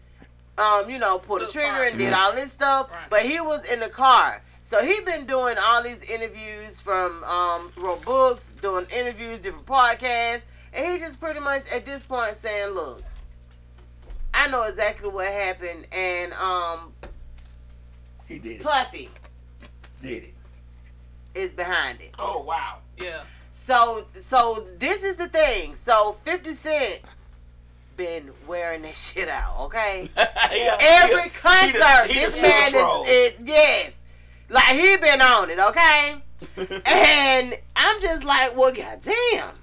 [0.56, 1.88] um, you know, pulled the Took trigger part.
[1.90, 2.90] and did all this stuff.
[2.90, 3.10] Right.
[3.10, 7.70] But he was in the car, so he been doing all these interviews from um,
[7.76, 12.70] wrote books, doing interviews, different podcasts, and he just pretty much at this point saying,
[12.72, 13.02] "Look,
[14.32, 16.94] I know exactly what happened, and um,
[18.26, 18.66] He did it.
[20.04, 20.34] Puffy Did it.
[21.34, 22.78] is behind it." Oh wow.
[22.98, 23.22] Yeah.
[23.50, 25.74] So so this is the thing.
[25.74, 27.00] So Fifty Cent
[27.96, 30.10] been wearing that shit out, okay?
[30.16, 30.76] Yeah.
[30.80, 34.04] Every He concert, he this super man is it yes.
[34.50, 36.16] Like he been on it, okay?
[36.86, 39.54] and I'm just like, well goddamn.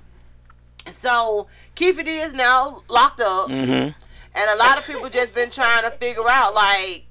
[0.90, 3.72] So Keffe D is now locked up Mm-hmm.
[3.72, 7.06] and a lot of people just been trying to figure out like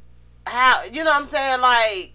[0.46, 2.12] how you know what I'm saying, like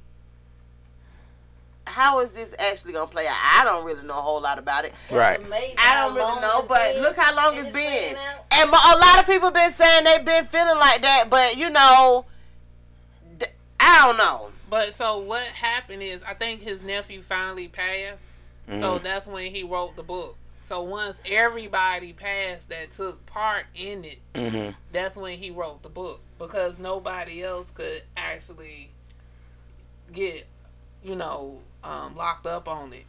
[1.88, 3.36] how is this actually gonna play out?
[3.36, 4.94] I don't really know a whole lot about it.
[5.12, 5.40] Right.
[5.78, 8.16] I don't really know, but been, look how long and it's been.
[8.54, 12.26] And a lot of people been saying they've been feeling like that, but you know,
[13.80, 14.52] I don't know.
[14.70, 18.32] But so what happened is I think his nephew finally passed.
[18.74, 19.04] So Mhm.
[19.04, 20.38] that's when he wrote the book.
[20.62, 24.72] So once everybody passed that took part in it, Mm-hmm.
[24.92, 28.90] that's when he wrote the book because nobody else could actually
[30.12, 30.48] get,
[31.04, 33.06] you know, um, locked up on it.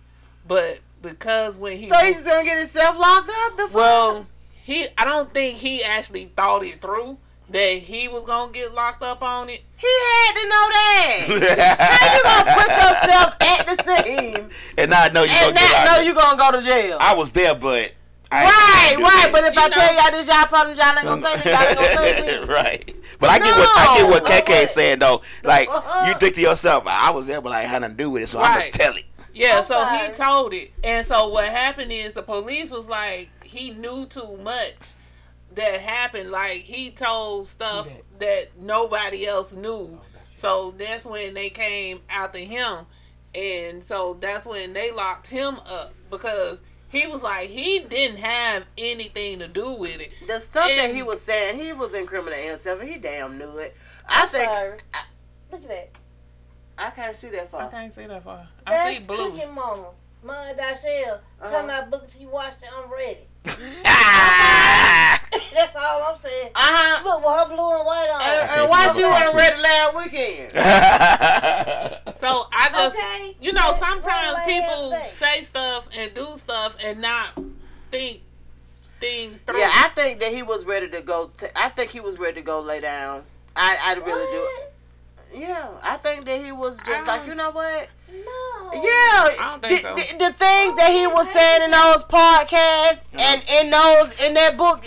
[0.47, 3.57] But because when he So he's gonna get himself locked up.
[3.57, 4.27] The well,
[4.63, 7.19] he I don't think he actually thought it through
[7.51, 9.63] that he was gonna get locked up on it.
[9.77, 11.27] he had to know that.
[11.91, 15.69] How you gonna put yourself at the scene and now I know you and gonna
[15.69, 16.99] not know you gonna go to jail?
[17.01, 17.93] I was there, but
[18.33, 19.23] I ain't Right, right.
[19.25, 19.29] that.
[19.33, 21.45] But if You I know- tell y'all this, y'all probably y'all ain't gonna say this.
[21.47, 22.45] Y'all ain't gonna say me.
[22.53, 22.95] right.
[23.21, 25.23] But I get what I get what No, KK but- saying though.
[25.45, 25.69] Like
[26.07, 28.29] you think to yourself, I was there, but I had nothing to do with it,
[28.29, 29.05] so I must tell it.
[29.33, 30.73] Yeah, I'm so he told it.
[30.83, 34.75] And so what happened is the police was like he knew too much
[35.55, 36.31] that happened.
[36.31, 37.89] Like he told stuff
[38.19, 40.01] that nobody else knew.
[40.37, 42.87] So that's when they came after him.
[43.35, 46.59] And so that's when they locked him up because
[46.89, 50.13] he was like he didn't have anything to do with it.
[50.27, 53.77] The stuff that he was saying, he was incriminating himself, and he damn knew it.
[54.09, 54.79] I I'm think sorry.
[54.95, 55.03] I,
[55.53, 55.91] Look at that.
[56.79, 57.69] I can't see that far.
[57.69, 58.47] I can't see that far.
[58.67, 59.31] I That's see blue.
[59.31, 59.87] Cooking Mama.
[60.23, 61.15] Mama Dashell.
[61.41, 61.51] Uh-huh.
[61.51, 63.19] Tell my books you watched it, I'm ready.
[63.87, 65.21] Ah!
[65.55, 66.51] That's all I'm saying.
[66.55, 67.03] Uh huh.
[67.05, 68.21] Look with her blue and white on.
[68.23, 69.37] And, and why she she was wasn't popular.
[69.37, 71.93] ready last weekend?
[72.19, 73.37] So I just Okay.
[73.41, 77.29] you know, Let- sometimes people say stuff and do stuff and not
[77.91, 78.23] think
[79.01, 79.59] things through.
[79.59, 81.31] Yeah, I think that he was ready to go.
[81.37, 83.25] T- I think he was ready to go lay down.
[83.55, 84.11] I, I really
[84.41, 84.73] What?
[85.33, 85.39] do.
[85.41, 87.89] Yeah, I think that he was just like, you know what?
[88.09, 88.73] No.
[88.73, 89.95] Yeah, I don't think the, so.
[89.95, 94.57] the, the things that he was saying in those podcasts and in those in that
[94.57, 94.83] book.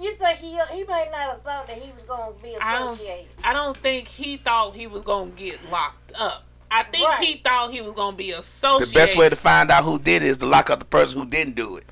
[0.00, 2.78] You think he he might not have thought that he was going to be I
[2.78, 3.26] don't- associated.
[3.42, 6.44] I don't think he thought he was gonna get locked up.
[6.74, 7.20] I think Right.
[7.24, 8.88] he thought he was gonna be associated.
[8.94, 11.20] the best way to find out who did it is to lock up the person
[11.20, 11.84] who didn't do it.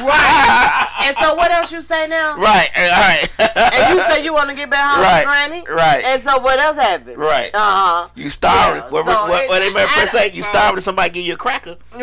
[0.00, 0.86] Right.
[1.04, 2.36] and so what else you say now?
[2.36, 2.68] Right.
[2.76, 3.28] All right.
[3.38, 5.64] And you say you want to get back home Right, Granny?
[5.70, 6.02] right.
[6.04, 7.16] And so what else happened?
[7.18, 7.50] Right.
[7.54, 8.08] Uh huh.
[8.16, 8.82] You starving.
[8.82, 10.30] Yeah, what, so what, what, it- they I- first say?
[10.32, 11.76] You so- starving and somebody give you a cracker.
[11.92, 12.00] Right.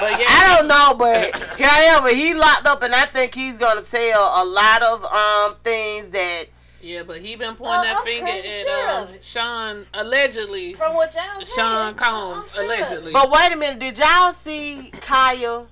[0.00, 2.02] But yeah, I don't know, but here I am.
[2.02, 6.10] But he locked up, and I think he's gonna tell a lot of um things
[6.10, 6.44] that.
[6.80, 9.08] Yeah, but he been pointing Oh, that I'm finger at sure um.
[9.20, 10.74] Sean allegedly.
[10.74, 11.46] From what y'all saying.
[11.56, 12.64] Sean Combs sure.
[12.64, 13.12] allegedly.
[13.12, 15.66] But wait a minute, did y'all see Khia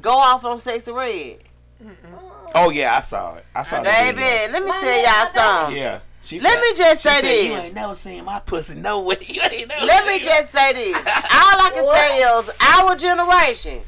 [0.00, 1.38] go off on Sexyy Red?
[2.56, 3.44] Oh yeah, I saw it.
[3.54, 3.84] I saw it.
[3.84, 5.76] Baby, let me My tell y'all my something.
[5.80, 6.00] Yeah.
[6.22, 8.78] She Let said- me just she say said, You ain't never seen my pussy.
[8.80, 9.14] No way.
[9.28, 10.96] You ain't never Let seen me my- just say this.
[11.06, 13.80] All I can say is our generation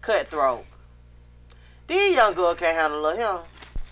[0.00, 0.64] cutthroat.
[1.86, 3.38] These young girls can't handle him.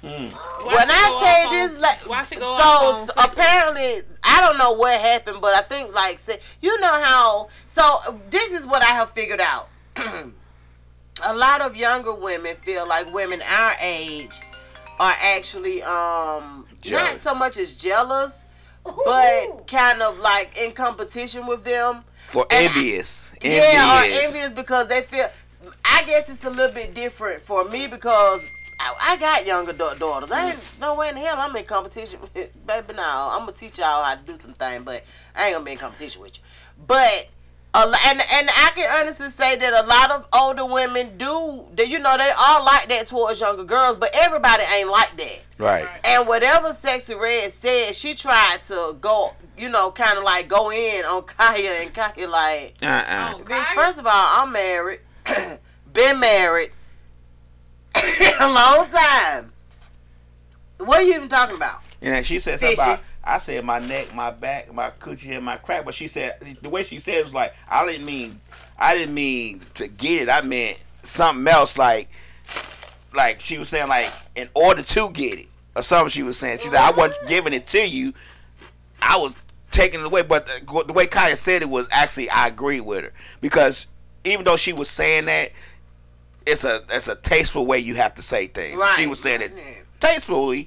[0.04, 0.32] Mm.
[0.66, 3.32] When I say this, like, why she go so, off on so Sexyy Red?
[3.32, 7.48] apparently, I don't know what happened, but I think like, say, you know how.
[7.66, 7.82] So
[8.30, 9.68] this is what I have figured out.
[11.22, 14.40] a lot of younger women feel like women our age
[14.98, 18.32] are actually um not so much as jealous,
[18.86, 19.02] Ooh.
[19.04, 22.04] but kind of like in competition with them.
[22.26, 23.34] For And I- envious.
[23.42, 24.26] Yeah, or Envious.
[24.34, 25.28] envious because they feel.
[25.84, 28.42] I guess it's a little bit different for me because
[28.84, 30.30] I, I got younger da- daughters.
[30.30, 32.92] I ain't no way in hell I'm in competition with baby.
[32.94, 35.04] Now I'm gonna teach y'all how to do some things, but
[35.34, 36.44] I ain't gonna be in competition with you.
[36.86, 37.28] But
[37.72, 41.64] a lo- and and I can honestly say that a lot of older women do.
[41.74, 45.40] That you know they all like that towards younger girls, but everybody ain't like that.
[45.56, 45.84] Right.
[45.84, 46.06] Right.
[46.06, 50.70] And whatever Sexyy Red said, she tried to go, you know, kind of like go
[50.70, 53.34] in on Khia, and Khia like, Uh-uh.
[53.36, 53.62] Oh, bitch.
[53.62, 53.74] Khia?
[53.74, 55.00] First of all, I'm married,
[55.92, 56.70] been married
[58.40, 59.52] a long time.
[60.78, 61.80] What are you even talking about?
[62.02, 62.90] And she said something Fishy.
[62.90, 65.84] about I said my neck, my back, my coochie, and my crack.
[65.84, 68.40] But she said the way she said it was like I didn't mean
[68.78, 70.30] I didn't mean to get it.
[70.30, 71.78] I meant something else.
[71.78, 72.08] Like
[73.14, 76.10] like she was saying like in order to get it or something.
[76.10, 78.12] She was saying she said I wasn't giving it to you.
[79.00, 79.36] I was
[79.70, 80.22] taking it away.
[80.22, 83.86] But the, the way Khia said it was actually I agree with her because
[84.24, 85.50] even though she was saying that.
[86.46, 88.80] It's a it's a tasteful way you have to say things.
[88.96, 89.52] She was saying it
[89.98, 90.66] tastefully,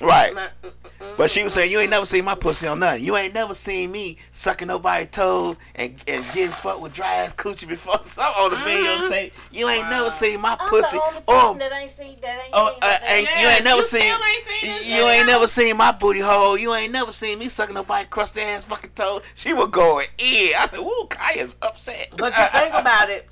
[0.00, 0.34] right?
[0.36, 0.70] Uh, uh,
[1.16, 3.04] but she was uh, saying, you ain't never seen my pussy on nothing.
[3.04, 7.34] You ain't never seen me sucking nobody's toes and, and getting fucked with dry ass
[7.34, 9.04] coochie before something on the mm-hmm.
[9.04, 9.32] videotape.
[9.52, 10.96] You ain't never seen my I'm pussy.
[10.98, 13.04] the only Oh, that ain't seen that ain't oh seen uh, that.
[13.10, 15.16] ain't, you ain't never you seen, still ain't seen you shit.
[15.18, 16.58] ain't never seen my booty hole.
[16.58, 19.22] You ain't never seen me sucking nobody crusty ass fucking toe.
[19.34, 20.52] She was going in.
[20.58, 22.08] I said, ooh, Khia's upset.
[22.16, 23.28] But you think about it.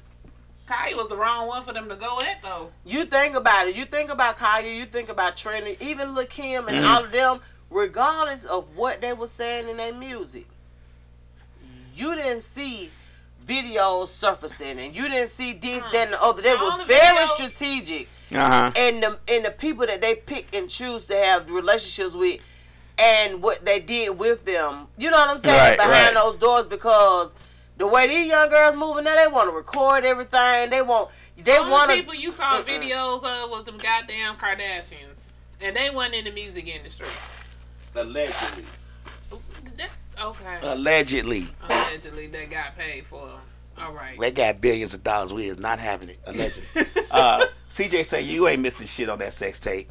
[0.67, 2.73] Khia was the wrong one for them to go at though.
[2.85, 3.77] You think about it.
[3.77, 4.75] You think about Khia.
[4.77, 5.77] You think about Trinity.
[5.81, 6.89] Even Lil Kim and Mhm.
[6.89, 7.41] all of them.
[7.71, 10.47] Regardless of what they were saying in their music,
[11.95, 12.91] you didn't see
[13.45, 16.43] videos surfacing, and you didn't see this, that, and the other.
[16.43, 18.71] They All were the very videos- strategic, Uh huh.
[18.77, 22.41] and the and the people that they pick and choose to have relationships with,
[22.99, 24.89] and what they did with them.
[24.97, 25.57] You know what I'm saying?
[25.57, 26.15] Right, Behind right.
[26.15, 27.35] those doors, because
[27.77, 30.71] the way these young girls moving now, they want to record everything.
[30.71, 31.11] They want.
[31.37, 32.19] They Only want people to.
[32.21, 37.07] you saw videos of was them goddamn Kardashians, and they wasn't in the music industry.
[37.95, 38.65] Allegedly.
[40.19, 41.47] Okay, Allegedly.
[41.69, 43.41] allegedly they got paid for them.
[43.83, 44.19] All right.
[44.19, 45.33] They got billions of dollars.
[45.33, 46.19] We is not having it.
[46.27, 46.83] Allegedly.
[47.11, 49.91] uh, CJ say you ain't missing shit on that sex tape.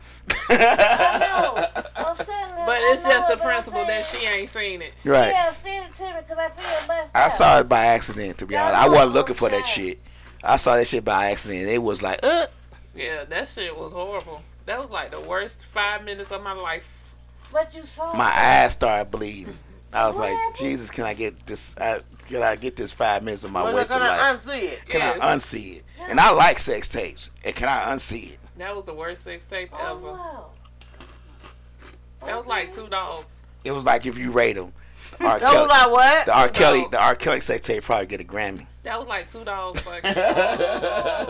[0.49, 1.84] I know.
[1.95, 4.24] I'm telling you, But I it's know just the it, but I'm principle that saying-
[4.24, 4.94] she ain't seen it.
[5.06, 5.30] right.
[5.32, 7.32] Yeah, send it to me because I feel left I out.
[7.32, 8.38] saw it by accident.
[8.40, 8.94] To be Yeah, honest, I I know.
[8.94, 9.70] wasn't looking for that Okay.
[9.90, 9.99] shit.
[10.44, 11.70] I saw that shit by accident.
[11.70, 12.48] It was like, uh,
[12.95, 14.41] Yeah, that shit was horrible.
[14.66, 17.14] That was like the worst five minutes of my life.
[17.53, 18.36] But you saw my it.
[18.64, 19.56] eyes started bleeding.
[19.96, 20.56] I was What like.
[20.56, 21.76] Jesus, can I get this?
[21.78, 24.46] I, can I get this five minutes of my Well, they're wasted gonna life?
[24.46, 24.86] unsee it.
[24.88, 25.20] Can Yes.
[25.22, 25.84] I unsee it?
[26.10, 27.32] And I like sex tapes.
[27.44, 28.38] And can I unsee it?
[28.58, 30.12] That was the worst sex tape Oh, ever.
[30.14, 30.46] wow.
[32.26, 33.44] That was like two dogs.
[33.64, 34.74] It was like if you rate them.
[35.22, 35.40] R.
[35.40, 36.26] That was like what?
[36.26, 36.50] the R.
[36.50, 36.92] Kelly, dogs.
[36.92, 37.16] the R.
[37.16, 38.66] Kelly sex tape probably get a Grammy.
[38.84, 39.82] That was like two dogs.
[39.84, 40.14] Fucking.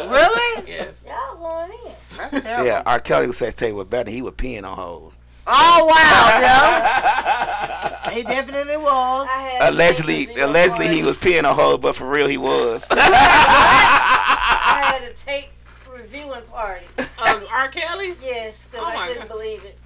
[0.09, 0.63] Really?
[0.67, 1.05] yes.
[1.07, 1.91] Y'all going in.
[2.17, 2.65] That's terrible.
[2.65, 2.99] Yeah, R.
[2.99, 4.09] Kelly sex tape was better.
[4.11, 5.13] He was peeing on hoes.
[5.47, 8.09] Oh wow, yeah.
[8.13, 9.27] he definitely was.
[9.61, 12.87] Allegedly, a tape review allegedly he was peeing on hoes, but for real he was.
[12.91, 15.49] I had a tape
[15.91, 16.85] reviewing party.
[16.97, 17.67] Um, R.
[17.69, 18.19] Kelly's.
[18.23, 19.29] Yes, because Oh I couldn't God.
[19.29, 19.77] believe it.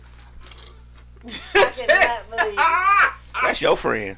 [1.56, 3.42] I could not believe it.
[3.44, 4.18] That's your friend.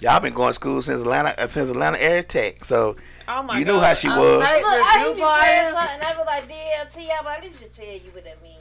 [0.00, 2.64] Y'all been going to school since Atlanta, uh, since Atlanta Air Tech.
[2.64, 2.96] So
[3.28, 3.72] Oh my you god.
[3.74, 4.40] knew how she I'm was.
[4.40, 7.58] Look, I Review used to say something, I was like, DLT, I'm like, let me
[7.60, 8.56] just tell you what that means,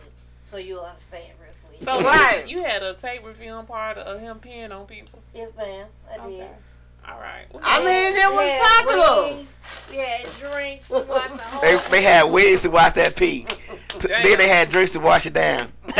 [0.46, 1.39] so you'll understand real quick.
[1.80, 2.44] So Right.
[2.48, 5.22] you had a tape reviewing part of him peeing on people.
[5.34, 6.42] yes, ma'am, I did.
[6.42, 6.50] Okay.
[7.08, 7.46] All right.
[7.64, 8.60] I mean, it was We
[9.00, 9.36] popular.
[9.38, 9.56] wings,
[9.90, 10.90] We had drinks.
[10.90, 13.46] We watched the whole They, they had wigs to watch that pee.
[14.00, 14.24] Damn.
[14.24, 15.72] Then they had drinks to wash it down.
[15.86, 15.92] He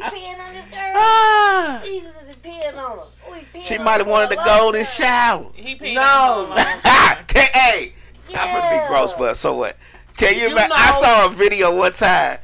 [0.00, 0.92] peeing on this girl?
[0.96, 1.80] Ah.
[1.84, 3.04] Jesus, is peeing on her?
[3.28, 4.84] Oh, he peeing she might have wanted to for a go long in the time.
[4.86, 5.50] shower.
[5.54, 6.46] he peed No.
[6.50, 7.24] on her.
[7.52, 7.92] hey,
[8.36, 9.76] I'm gonna be gross, but so what?
[10.16, 10.72] Can you, You imagine?
[10.74, 12.38] I saw a video one time.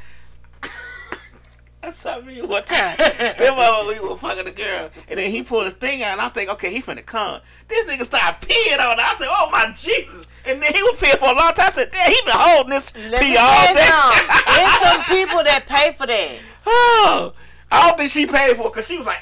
[1.86, 2.96] I saw video one time.
[2.98, 6.30] Mother- we were fucking the girl, and then he pulled his thing out, and I'm
[6.32, 7.40] thinking, okay, he finna come.
[7.68, 9.04] This nigga started peeing on her.
[9.04, 10.26] I said, oh my Jesus!
[10.46, 11.66] And then he was peeing for a long time.
[11.66, 13.82] I said, damn, he been holding this Let me pee all day.
[13.84, 14.26] something.
[14.56, 16.38] There's some people that pay for that.
[16.66, 17.32] oh,
[17.70, 19.20] I don't think she paid for it because she was like,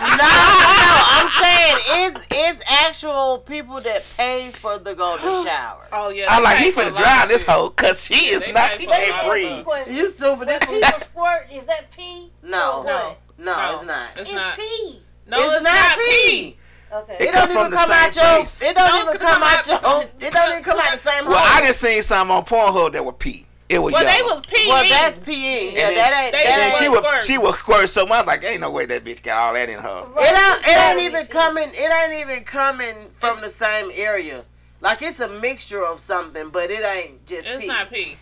[0.00, 5.86] No, no, I'm saying it's it's actual people that pay for the golden shower.
[5.92, 6.26] Oh yeah.
[6.28, 7.50] I'm like, he for a finna lot drown this shit.
[7.50, 9.64] hoe because he is they not, pay he for a can't lot of breathe.
[9.64, 9.94] Question.
[9.96, 10.48] You stupid.
[10.48, 12.30] When people squirt, is that pee?
[12.42, 13.18] No, Or no, what?
[13.38, 14.10] no, it's not.
[14.12, 14.56] It's It's not.
[14.56, 15.00] pee.
[15.26, 16.56] No, it's, it's, not pee.
[16.90, 17.16] Okay.
[17.20, 18.24] It It come don't from even the come same out your.
[18.36, 18.62] place.
[18.62, 19.78] It don't Don't even come come out out your.
[20.18, 21.62] the- It don't even come out the same Well, hole.
[21.62, 23.44] I just seen some on Pornhub that were pee.
[23.68, 24.16] It was Well, yellow.
[24.16, 24.68] they was peeing.
[24.68, 25.74] Well, that's PE.
[25.74, 26.32] Yeah, that ain't.
[26.32, 27.24] they and That then ain't she was was squirt.
[27.24, 29.78] she was squirt so much like ain't no way that bitch got all that in
[29.78, 30.04] her.
[30.18, 30.60] It don't.
[30.66, 31.68] It ain't even coming.
[31.72, 34.44] It ain't even coming from the same area.
[34.80, 37.66] Like it's a mixture of something, but it ain't just It's pee.
[37.66, 38.16] not pee.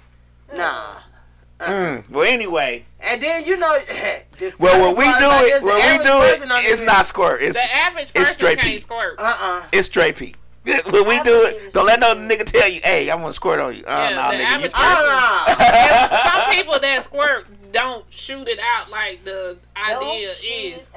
[0.55, 0.94] Nah.
[1.60, 2.10] Mm.
[2.10, 3.78] Well, anyway, And then you know.
[4.59, 7.06] well when we do it, it, is when we do it, person don't it's not
[7.06, 7.40] squirt.
[7.40, 8.78] It's The average person straight can't pee.
[8.78, 9.18] squirt.
[9.18, 9.62] Uh-uh.
[9.73, 10.35] it's straight pee.
[10.90, 13.74] when we do it, don't let no nigga tell you, "Hey, I'm gonna squirt on
[13.76, 14.84] you." Oh Yeah, no, the nigga, you average pussy.
[14.84, 16.32] person- Uh-uh.
[16.44, 20.47] Some people that squirt don't shoot it out like the Don't idea shoot
[20.82, 20.88] is.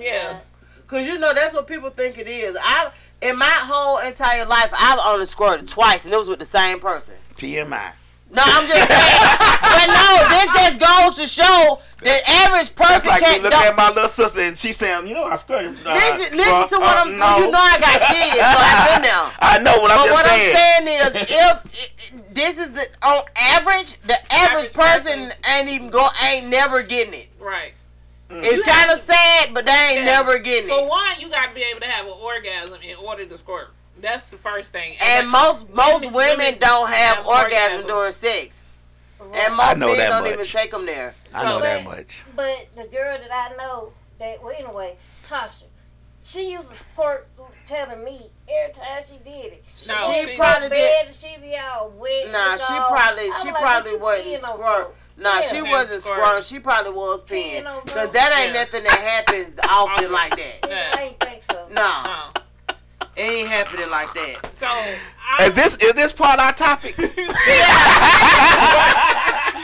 [0.00, 0.38] Yeah.
[0.86, 2.56] Cause you know that's what people think it is.
[2.60, 2.90] I
[3.22, 6.80] in my whole entire life I've only squirted twice, and it was with the same
[6.80, 7.14] person.
[7.36, 7.92] TMI.
[8.32, 9.28] No, I'm just saying.
[9.60, 13.42] but no, this just goes to show the average That's person like me can't.
[13.42, 16.36] looking don't- at my little sister and she saying, "You know, I squirted." Uh, listen,
[16.38, 17.18] well, listen to what uh, I'm saying.
[17.20, 17.38] no.
[17.38, 19.24] You know I got kids, so I've been there.
[19.38, 20.56] I know what I'm But just what saying.
[20.56, 25.32] I'm saying is, if i- this is the on average, the average, Average person, person.
[25.54, 27.28] ain't even go, ain't never getting it.
[27.38, 27.74] Right.
[28.34, 30.04] It's kind of sad, but they ain't Yeah.
[30.06, 30.82] never getting For it.
[30.84, 33.70] For one, you got to be able to have an orgasm in order to squirt.
[34.02, 34.94] That's the first thing.
[35.00, 37.86] And like, most most women- women, women don't have, have orgasms orgasms.
[37.86, 38.62] during sex,
[39.20, 39.40] Right.
[39.44, 40.32] and I most know men don't much.
[40.32, 41.14] even take them there.
[41.32, 42.22] I know So- that much.
[42.36, 44.96] But the girl that I know, that well, anyway,
[45.28, 45.64] Tasha,
[46.24, 47.28] she used to squirt
[47.66, 49.64] telling me every time she did it.
[49.86, 51.06] No, she she- probably bed did.
[51.06, 52.28] and she be all wet.
[52.32, 52.90] Nah, and she all.
[52.90, 54.94] probably she like, probably wasn't squirt.
[55.16, 55.40] Nah, Yeah.
[55.42, 56.18] she Yeah, wasn't squirt.
[56.18, 56.42] squirting.
[56.42, 57.94] She probably was Peeing peeing.
[57.94, 58.60] Cause that ain't Yeah.
[58.62, 60.68] nothing that happens often like that.
[60.68, 61.66] Yeah, I ain't think so.
[61.70, 62.02] Nah,
[62.34, 62.41] No.
[63.16, 64.54] It ain't happening like that.
[64.54, 66.96] So, I, Is this is this part of our topic?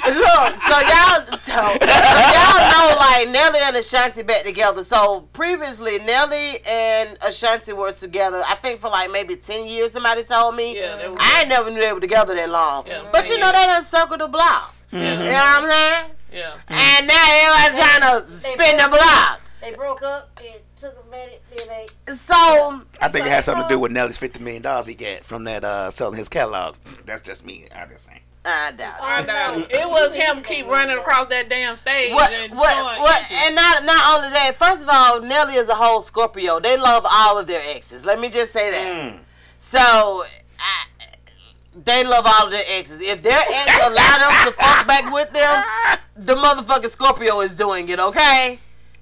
[0.08, 4.82] Look, so y'all, so, so y'all know like Nelly and Ashanti back together.
[4.82, 8.42] So previously, Nelly and Ashanti were together.
[8.46, 9.92] I think for like maybe ten years.
[9.92, 10.76] Somebody told me.
[10.78, 12.86] Yeah, they were- I ain't never knew they were together that long.
[12.86, 14.74] Yeah, but 10 you know they done circled the block.
[14.92, 16.10] You know what I'm saying?
[16.32, 16.52] Yeah.
[16.68, 19.40] And now everybody trying to spin the block.
[19.60, 20.30] They broke up.
[20.40, 21.42] It took a minute.
[21.55, 22.14] Then they.
[22.14, 25.24] So I think it has something to do with Nelly's fifty million dollars he got
[25.24, 26.76] from that uh selling his catalog.
[27.05, 27.64] That's just me.
[27.74, 28.20] I just saying.
[28.44, 29.02] I doubt it.
[29.02, 29.66] I know.
[29.68, 33.84] It was him keep running across that damn stage What, and what, what, and not
[33.84, 34.56] not only that.
[34.59, 36.60] First of all, Nelly is a whole Scorpio.
[36.60, 38.06] They love all of their exes.
[38.06, 39.12] Let me just say that.
[39.12, 39.18] Mm.
[39.60, 40.86] So, I,
[41.84, 43.02] they love all of their exes.
[43.02, 45.64] If their ex allow them to fuck back with them,
[46.16, 47.98] the motherfucking Scorpio is doing it.
[47.98, 48.59] Okay,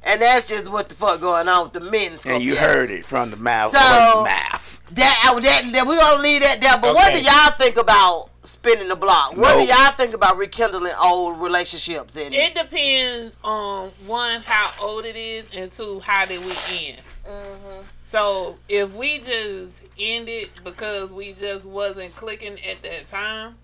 [0.07, 2.19] and that's just what the fuck going on with the men.
[2.27, 4.81] And you heard it from the mouth So- mouth.
[4.93, 6.79] that, that, that we gonna leave that there.
[6.81, 9.37] But what do y'all think about spinning the block?
[9.37, 9.67] What Nope.
[9.69, 12.17] do y'all think about rekindling old relationships?
[12.17, 17.01] And It depends on one how old it is, and two how did we end.
[17.29, 17.83] Mm-hmm.
[18.05, 23.57] So if we just ended because we just wasn't clicking at that time,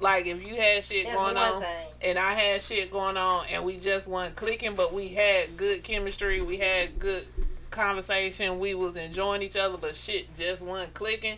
[0.00, 1.86] like if you had shit That's going on thing.
[2.02, 5.82] and I had shit going on and we just weren't clicking, but we had good
[5.82, 7.26] chemistry, we had good
[7.70, 11.36] conversation, we was enjoying each other, but shit just wasn't clicking,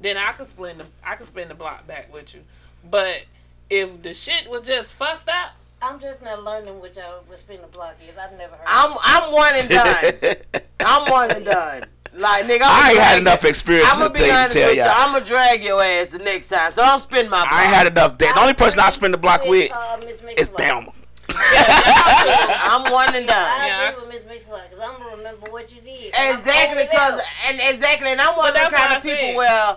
[0.00, 2.40] then I could spin the I could spin the block back with you.
[2.88, 3.26] But
[3.70, 7.60] if the shit was just fucked up, I'm just now learning what y'all what spin
[7.60, 8.16] the block is.
[8.16, 8.66] I've never heard.
[8.66, 10.62] I'm I'm one and done.
[10.80, 11.84] I'm one and done.
[12.16, 14.82] Like nigga, I ain't had enough experience I'm to be tell Tell with you.
[14.84, 14.92] ya.
[14.94, 16.70] I'm gonna drag your ass the next time.
[16.72, 17.44] So I'm spinning my.
[17.50, 18.18] I ain't had enough.
[18.18, 20.94] The only person I spend the block with uh, is Mix-a-Lot.
[21.36, 23.36] I'm one and done.
[23.36, 26.06] I Yeah, I- agree with Miss Mix-a-Lot because I'm gonna remember what you did.
[26.08, 29.76] Exactly, because and exactly, and I'm one of But the kind of people where.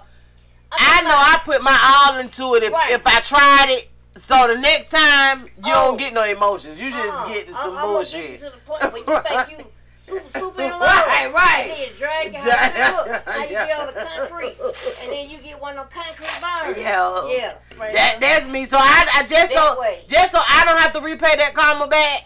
[0.70, 2.64] I know I put my all into it.
[2.64, 2.90] If Right.
[2.92, 3.88] if I tried it,
[4.22, 5.86] so the next time you Oh.
[5.92, 6.80] don't get no emotions.
[6.82, 7.28] You just Uh-uh.
[7.34, 8.30] getting some I'm gonna get bullshit.
[8.32, 9.66] you to the point where you think you
[10.08, 10.82] super super in love.
[10.82, 11.68] Right, right.
[11.70, 13.28] And then drag your Drag- house up.
[13.28, 13.94] Now you get on the
[14.28, 14.56] concrete,
[15.04, 16.78] and then you get one of them concrete bars.
[16.78, 17.28] Yeah.
[17.30, 17.54] Yeah.
[17.80, 18.66] Right That that's me.
[18.66, 20.02] So I, I just That so way.
[20.08, 22.22] just so I don't have to repay that karma back.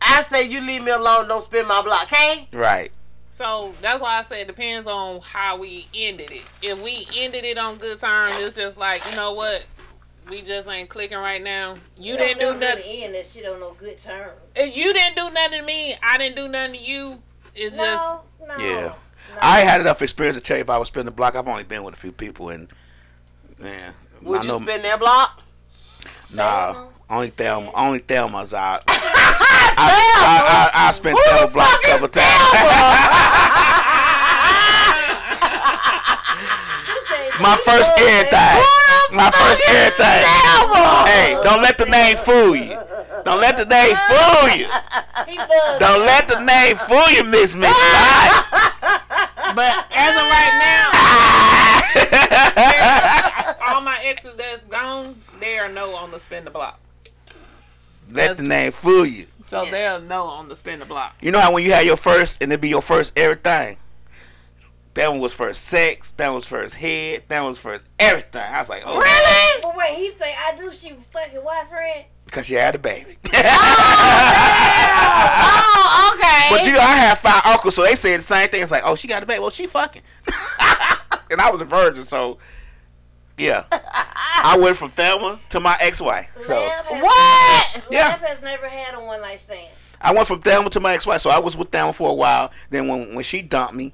[0.00, 1.28] I say you leave me alone.
[1.28, 2.46] Don't spin my block, okay?
[2.52, 2.92] Right.
[3.30, 6.42] So that's why I say it depends on how we ended it.
[6.62, 9.66] If we ended it on good terms, it's just like you know what,
[10.28, 11.74] we just ain't clicking right now.
[11.96, 12.76] You You didn't do don't nothing.
[12.84, 14.32] really end that shit on no good terms.
[14.56, 17.22] If you didn't do nothing to me, I didn't do nothing to you.
[17.54, 18.54] It's just No, no.
[18.58, 18.80] Yeah.
[18.80, 18.94] no.
[19.40, 21.34] I had enough experience to tell you if I was spinning the block.
[21.36, 22.68] I've only been with a few people, and
[23.62, 23.92] yeah,
[24.22, 25.40] Would I you know- spin that block?
[26.32, 27.70] Nah, only Thelma.
[27.74, 28.82] Only Thelma's out.
[28.88, 33.64] I, I, I, I spent Who Thelma block fuck a couple times.
[37.40, 38.62] My first everything.
[39.14, 40.24] My first everything.
[41.06, 42.76] Hey, don't let the name fool you.
[43.24, 44.66] Don't let the name fool you.
[45.78, 48.42] Don't let the name fool you, Miss Miss Light.
[49.54, 50.90] But as of right now,
[53.74, 56.80] all my exes that's gone, they are no on the spin the block.
[58.10, 59.26] Let the name fool you.
[59.48, 61.14] So they're no on the spin the block.
[61.20, 63.76] You know how when you had your first and it be your first everything?
[64.94, 67.84] That one was first sex, that one was for his head, that one was first
[67.98, 68.40] everything.
[68.42, 69.62] I was like, oh, Really?
[69.62, 72.04] But wait, he say I do she was fucking white friend.
[72.26, 73.18] because she had a baby.
[74.96, 76.46] Oh, oh, okay.
[76.50, 78.62] But you know, I have five uncles, so they said the same thing.
[78.62, 79.40] It's like, oh, she got a baby.
[79.40, 80.02] Well, she fucking.
[81.30, 82.38] and I was a virgin, so
[83.36, 83.64] yeah.
[83.72, 86.28] I went from Thelma to my ex-wife.
[86.42, 87.86] So Lab has- What?
[87.92, 88.08] Yeah.
[88.08, 89.68] Lab has never had a one night stand.
[90.00, 91.20] I went from Thelma to my ex-wife.
[91.20, 92.50] So I was with Thelma for a while.
[92.70, 93.92] Then when when she dumped me,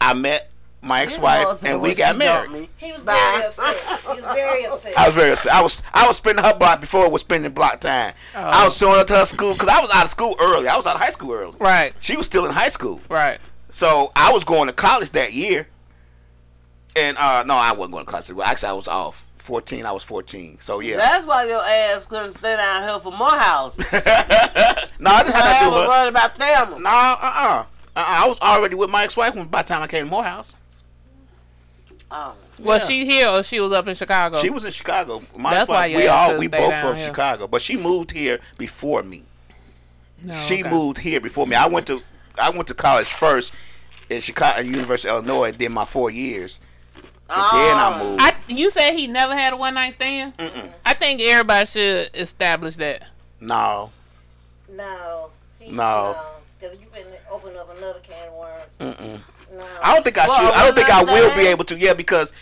[0.00, 0.50] I met
[0.80, 2.68] my ex-wife and we got married.
[2.76, 3.12] He was Bye.
[3.12, 4.00] very upset.
[4.00, 4.98] He was very upset.
[4.98, 5.52] I was very upset.
[5.52, 8.14] I was I was spending her block before it was spending block time.
[8.34, 10.68] I was showing up to her school because I was out of school early.
[10.68, 11.56] I was out of high school early.
[11.58, 13.00] Right, She was still in high school.
[13.08, 13.38] right.
[13.70, 15.66] So I was going to college that year.
[16.96, 18.30] And uh no, I wasn't going to college.
[18.32, 19.24] Well, actually I was off.
[19.38, 20.58] 14, I was 14.
[20.60, 20.96] So yeah.
[20.98, 23.76] That's why your ass couldn't stay down here for Morehouse.
[23.78, 23.84] no,
[25.10, 25.88] I didn't have I to do was it.
[25.88, 26.78] worried about Thelma.
[26.80, 27.16] No, uh-uh.
[27.22, 27.64] Uh-uh.
[28.06, 30.56] I was already with my ex-wife when by the time I came to Morehouse.
[32.10, 32.34] Oh.
[32.58, 32.88] Was Yeah.
[32.88, 34.38] she here or she was up in Chicago?
[34.40, 35.22] She was in Chicago.
[35.36, 37.06] My That's ex-wife, why we ass all we both from here.
[37.06, 39.24] Chicago, but she moved here before me.
[40.22, 40.70] No, she okay.
[40.70, 41.54] moved here before me.
[41.54, 42.02] I went to
[42.38, 43.52] I went to college first
[44.08, 45.52] in Chicago, University of Illinois.
[45.52, 46.58] Did my four years,
[46.96, 47.04] and
[47.36, 48.04] then I Oh.
[48.04, 48.22] moved.
[48.22, 50.32] I, you said he never had a one night stand.
[50.86, 53.04] I think everybody should establish that.
[53.40, 53.92] no,
[54.68, 55.30] No.
[55.60, 56.16] He, No.
[56.58, 58.62] Because you've been open up another can of worms.
[58.80, 59.20] Mm-mm.
[59.56, 59.64] No.
[59.82, 60.54] I don't think I Well, should.
[60.54, 61.76] I don't think I one-night will be able to.
[61.76, 62.32] Yeah, because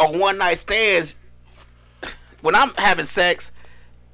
[0.00, 1.14] a one night stands.
[2.42, 3.52] When I'm having sex,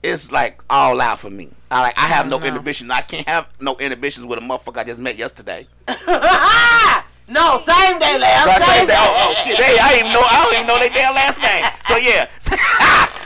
[0.02, 1.48] it's like all out for me.
[1.70, 2.46] I like I have no know.
[2.46, 2.90] inhibitions.
[2.90, 5.66] I can't have no inhibitions with a motherfucker I just met yesterday.
[5.88, 8.86] no, same day, last So I say Same that.
[8.88, 8.96] day.
[8.98, 9.56] Oh, oh shit!
[9.56, 10.22] Hey, I didn't even know.
[10.24, 11.64] I don't even know their damn last name.
[11.84, 12.28] So yeah,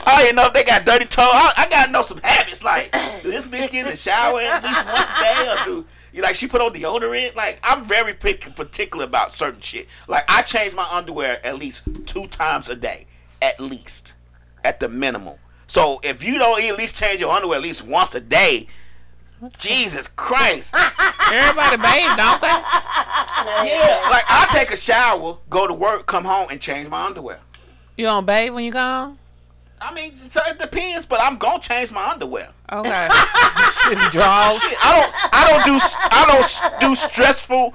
[0.05, 1.21] I don't even know if they got dirty toe.
[1.23, 2.63] I, I gotta know some habits.
[2.63, 2.91] Like,
[3.23, 6.21] do this bitch get in the shower at least once a day, or do you
[6.21, 7.35] like she put on deodorant?
[7.35, 9.87] Like, I'm very pick, particular about certain shit.
[10.07, 13.07] Like, I change my underwear at least two times a day,
[13.41, 14.15] at least,
[14.63, 15.37] at the minimum.
[15.67, 18.67] So if you don't at least change your underwear at least once a day,
[19.57, 20.75] Jesus Christ.
[20.75, 22.47] Everybody bathe, don't they?
[22.47, 27.39] Yeah, like I take a shower, go to work, come home, and change my underwear.
[27.97, 29.09] You don't bathe when you come?
[29.09, 29.19] Home?
[29.81, 32.49] I mean, so it depends, but I'm gonna change my underwear.
[32.73, 33.07] Okay.
[33.83, 34.59] Shitty draws.
[34.61, 35.79] Shit, I don't, I don't do,
[36.11, 37.73] I don't do stressful,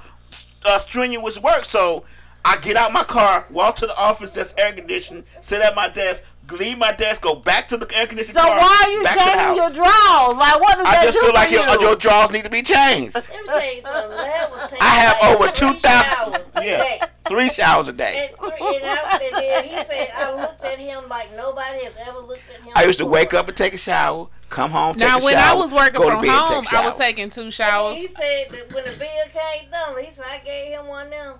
[0.65, 1.63] uh, strenuous work.
[1.63, 2.03] So
[2.43, 5.87] I get out my car, walk to the office that's air conditioned, sit at my
[5.87, 9.03] desk, leave my desk, go back to the air conditioned So car, why are you
[9.03, 10.37] back to the changing your drawers?
[10.37, 11.59] Like, what does I that just do feel like you?
[11.61, 13.15] your, your drawers need to be changed.
[13.15, 14.09] Let me tell you something.
[14.17, 17.05] That was taking I have over 2,000 Yeah.
[17.27, 18.31] Three showers a day.
[18.31, 21.93] And, three, and, I, and then he said, I looked at him like nobody has
[22.07, 22.73] ever looked at him.
[22.75, 25.37] I used to wake up and take a shower, come home, take Now, a when
[25.37, 27.53] I was working go to from bed, home, take a I was taking two And
[27.53, 27.97] showers.
[27.99, 31.35] he said that when the bill came down, he said I gave him one now.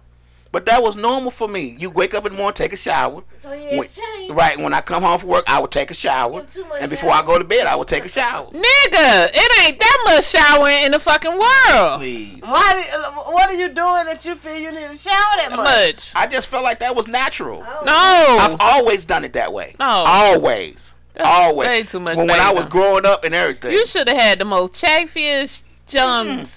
[0.51, 1.75] But that was normal for me.
[1.79, 3.21] You wake up in the morning, take a shower.
[3.37, 4.33] So he had When- changed.
[4.33, 6.43] right when I come home from work, I would take a shower,
[6.79, 8.47] and before I go to bed, I would take a shower.
[8.47, 11.99] Nigga, it ain't that much showering in the fucking world.
[11.99, 12.41] Please.
[12.41, 12.73] Why?
[12.73, 15.57] Do, what are you doing that you feel you need to shower that much?
[15.57, 16.11] Much.
[16.15, 17.63] I just felt like that was natural.
[17.63, 18.37] Oh, No.
[18.39, 19.75] I've always done it that way.
[19.79, 19.85] No.
[19.87, 20.95] Always.
[21.13, 21.67] That's always.
[21.67, 23.73] way too much From when I was growing up and everything.
[23.73, 26.49] You should have had the most chafiest jump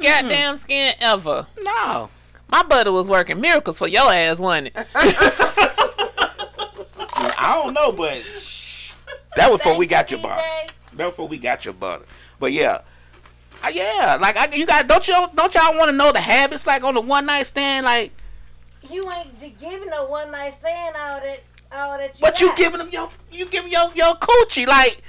[0.00, 1.46] goddamn skin ever.
[1.62, 2.08] no.
[2.48, 4.86] My butter was working miracles for your ass, wasn't it?
[7.36, 8.94] I don't know, but shh.
[9.36, 10.42] that was before we got your butter.
[10.94, 12.04] That was before we got your butter.
[12.38, 12.82] But yeah.
[13.62, 16.66] Uh, yeah, like I, you got don't y'all don't y'all want to know the habits
[16.66, 18.12] like on the one night stand like
[18.90, 21.40] You ain't giving no one night stand all that,
[21.72, 22.14] all that.
[22.14, 25.00] You But you giving them your you giving your your coochie like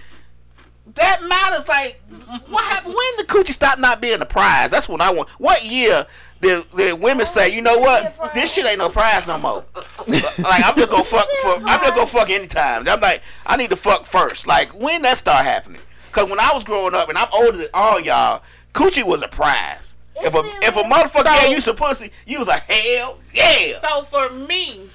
[0.96, 1.68] that matters.
[1.68, 2.02] Like
[2.48, 4.72] what happened when the coochie stopped not being a prize?
[4.72, 5.30] That's what I want.
[5.32, 6.06] What year
[6.42, 9.66] did, did women say, you know what, this shit ain't no prize no more?
[10.08, 12.88] like I'm just gonna fuck for I'm just gonna fuck anytime.
[12.88, 14.48] I'm like I need to fuck first.
[14.48, 15.82] Like when that start happening?
[16.12, 18.42] Cause when I was growing up and I'm older than all y'all,
[18.74, 19.96] coochie was a prize.
[20.18, 23.80] If a if a motherfucker So- gave you some pussy, you was like hell yeah.
[23.80, 24.90] So for me,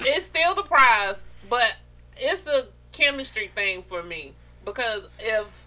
[0.00, 1.76] it's still the prize, but
[2.16, 4.32] it's a chemistry thing for me
[4.66, 5.64] because if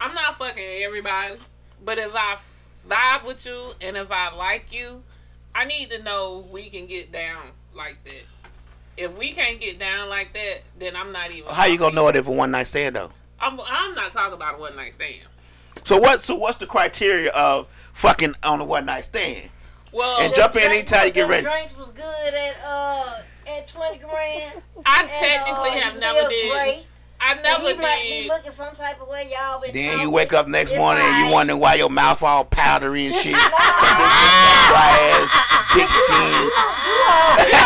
[0.00, 1.36] I'm not fucking everybody,
[1.84, 2.38] but if I
[2.88, 5.04] vibe with you and if I like you,
[5.54, 8.24] I need to know we can get down like that.
[8.96, 11.52] If we can't get down like that, then I'm not even.
[11.52, 13.10] How you gonna know it if a one night stand though?
[13.38, 15.14] I'm, I'm not talking about a one night stand.
[15.84, 16.18] So what?
[16.18, 19.50] So what's the criteria of fucking on a one night stand?
[19.92, 21.44] Well, And jump in anytime you get them ready.
[21.44, 24.62] Drinks was good at uh at twenty grand.
[24.84, 26.52] I And, technically uh, have never did.
[26.52, 26.86] Great.
[27.20, 28.28] I never he might be did.
[28.28, 29.28] looking some type of way.
[29.32, 29.72] Y'all been.
[29.72, 31.32] Then you wake up next It's morning and you alright.
[31.34, 33.34] wondering why your mouth all powdery and shit.
[33.34, 36.50] Dry ass, dick skin.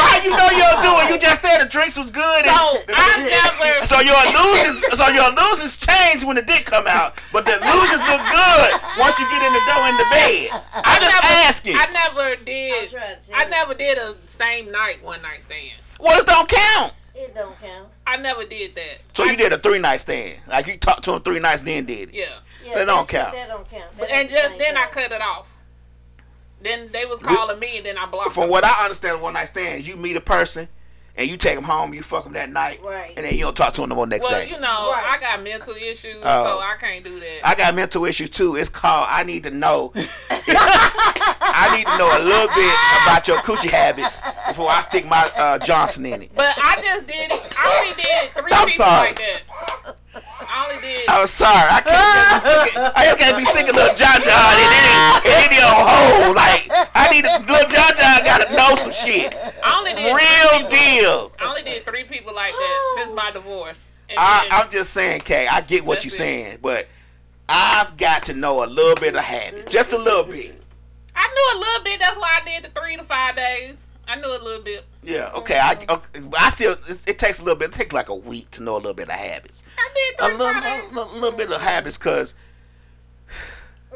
[0.00, 1.10] Why you know you don't do it?
[1.12, 2.44] You just said the drinks was good.
[2.44, 3.22] So And, I
[3.60, 3.86] never.
[3.86, 8.00] so your illusions, so your illusions change when the dick come out, but the illusions
[8.08, 10.62] look good once you get in the door in the bed.
[10.84, 11.76] I just never, asking.
[11.76, 12.90] I never did.
[12.90, 15.78] trying to tell I never did a same night one night stand.
[16.00, 16.92] Well, this don't count.
[17.14, 17.88] It don't count.
[18.06, 18.98] I never did that.
[19.14, 21.84] So you did a three night stand, like you talked to him three nights, then
[21.84, 22.14] did it.
[22.14, 22.26] Yeah.
[22.64, 23.32] Yeah, That don't count.
[23.34, 23.84] That don't count.
[23.98, 25.52] But, That and just the then I cut it off.
[26.62, 28.50] Then they was calling me and then I blocked From them.
[28.50, 30.68] what I understand, one night stand, you meet a person
[31.20, 33.12] and you take them home, you fuck them that night, Right.
[33.16, 34.48] and then you don't talk to them no more next Well, day.
[34.48, 35.04] you know, Right.
[35.06, 36.44] I got mental issues, Oh.
[36.44, 37.40] so I can't do that.
[37.44, 38.56] I got mental issues too.
[38.56, 39.92] It's called I need to know.
[39.96, 42.74] I need to know a little bit
[43.04, 46.30] about your coochie habits before I stick my uh, Johnson in it.
[46.34, 47.54] but I just did it.
[47.58, 49.08] I only did three I'm people sorry.
[49.08, 49.96] like that.
[50.14, 51.08] I only did.
[51.08, 52.42] I'm sorry, I can't.
[52.42, 56.34] Be sick, I just can't be sick of little John John and any old hole.
[56.34, 59.34] Like I need to, little John John gotta know some shit.
[59.62, 61.32] I only did Real deal.
[61.38, 63.88] I only did three people like that since my divorce.
[64.08, 65.46] And I, then- I'm just saying, Kay.
[65.50, 66.16] I get what you're it.
[66.16, 66.88] saying, but
[67.48, 70.54] I've got to know a little bit of habits, just a little bit.
[71.14, 72.00] I knew a little bit.
[72.00, 73.89] That's why I did the three to five days.
[74.10, 74.84] I knew a little bit.
[75.04, 75.60] Yeah, okay.
[75.62, 76.26] I mm-hmm.
[76.26, 76.76] okay, I still
[77.06, 77.68] it, takes a little bit.
[77.68, 79.62] It takes like a week to know a little bit of habits.
[79.78, 80.90] I did A little, Fridays.
[80.90, 82.34] a little, bit of habits, cause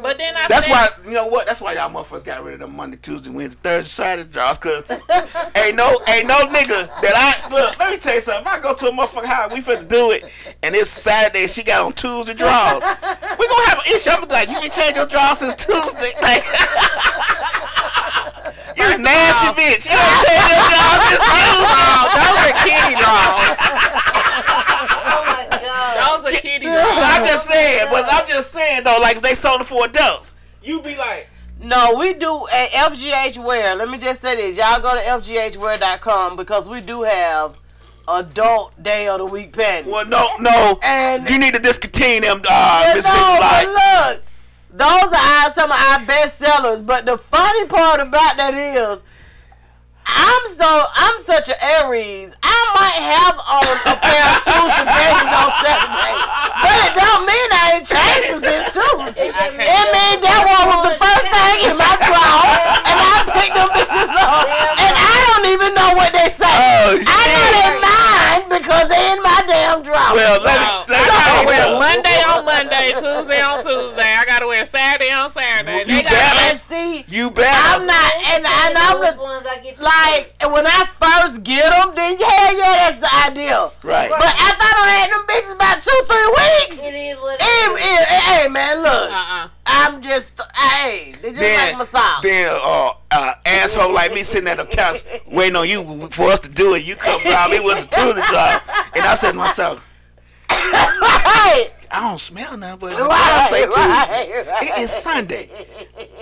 [0.01, 1.49] But then I That's said, why you know what.
[1.49, 4.57] That's why y'all motherfuckers got rid of the Monday, Tuesday, Wednesday, Thursday, Saturday draws.
[4.57, 4.85] Cause
[5.57, 7.77] ain't no ain't no nigga that I look.
[7.81, 8.47] Let me tell you something.
[8.47, 10.31] If I go to a motherfucking house, we finna do it,
[10.63, 11.49] and it's Saturday.
[11.49, 12.85] She got on Tuesday draws.
[12.85, 14.11] We gonna have an issue.
[14.11, 16.13] I'm gonna be like, you can change your draws since Tuesday.
[16.23, 16.45] Like,
[18.77, 19.85] you a nasty all- bitch.
[19.87, 21.75] You ain't changed your draws since Tuesday.
[21.75, 23.59] Oh, those are kitty draws.
[25.07, 26.23] Oh my god.
[26.23, 26.79] Those are kitty draws.
[26.87, 30.35] I'm just saying, but I'm just saying though, like if they sold it for adults,
[30.63, 31.29] you be like.
[31.61, 33.75] No, we do at FGH Wear.
[33.77, 34.57] Let me just say this.
[34.59, 37.57] Y'all go to FGHwear.com because we do have
[38.07, 39.91] adult day of the week panties.
[39.91, 40.79] Well, no, no.
[40.83, 44.25] And- you need to discontinue them, uh, But Miss no, Miss but look,
[44.75, 46.83] those are some of our best sellers.
[46.83, 49.03] But the funny part about that is,
[50.05, 52.35] I'm so I'm such an Aries.
[52.43, 56.15] I might have on a pair of Tuesday panties on Saturday,
[56.61, 59.31] but it don't mean I ain't changed them since Tuesday.
[59.33, 62.53] It mean that one was the first thing in my drawer,
[62.85, 64.45] and I picked them bitches up,
[64.77, 66.53] and I don't even know what they say.
[66.53, 67.55] Oh, I know shit.
[67.57, 70.13] they mine because they in my damn drawer.
[70.13, 71.65] Well, let me, let me I tell gotta wear.
[71.81, 74.14] Monday on Monday, Tuesday on Tuesday.
[74.65, 75.79] I Saturday on Saturday.
[75.81, 76.57] You They better.
[76.57, 77.53] see, You better.
[77.53, 81.69] I'm not, and, and I'm Which the, ones I get like when I first get
[81.71, 83.73] them, then hell yeah, that's the ideal.
[83.85, 84.09] Right.
[84.09, 87.47] But after I done had them bitches about two, three weeks, It is what hey,
[87.47, 88.07] it is.
[88.07, 89.49] hey, hey, man, look, Uh-uh.
[89.67, 92.23] I'm just, hey, they just then, like massage.
[92.23, 96.41] then uh, uh, asshole like me sitting at the couch waiting on you for us
[96.41, 96.85] to do it.
[96.85, 98.63] You come by me with some Tuesday job,
[98.95, 99.91] and I said to myself,
[100.51, 103.81] right, I don't smell nothing, but right, I say Tuesday.
[103.81, 104.63] right, right.
[104.63, 105.49] It is Sunday.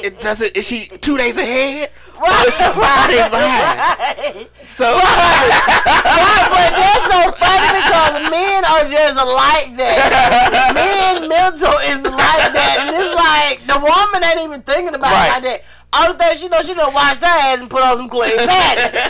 [0.03, 0.57] It does it.
[0.57, 1.91] Is she two days ahead?
[2.17, 4.49] Or Right, is she five days behind?
[4.65, 10.73] So Right, but that's so funny because men are just like that.
[10.75, 12.77] Men mental is like that.
[12.81, 15.65] And it's like the woman ain't even thinking about it like that.
[15.95, 19.01] Only thing she knows, she done washed her ass and put on some clean panties.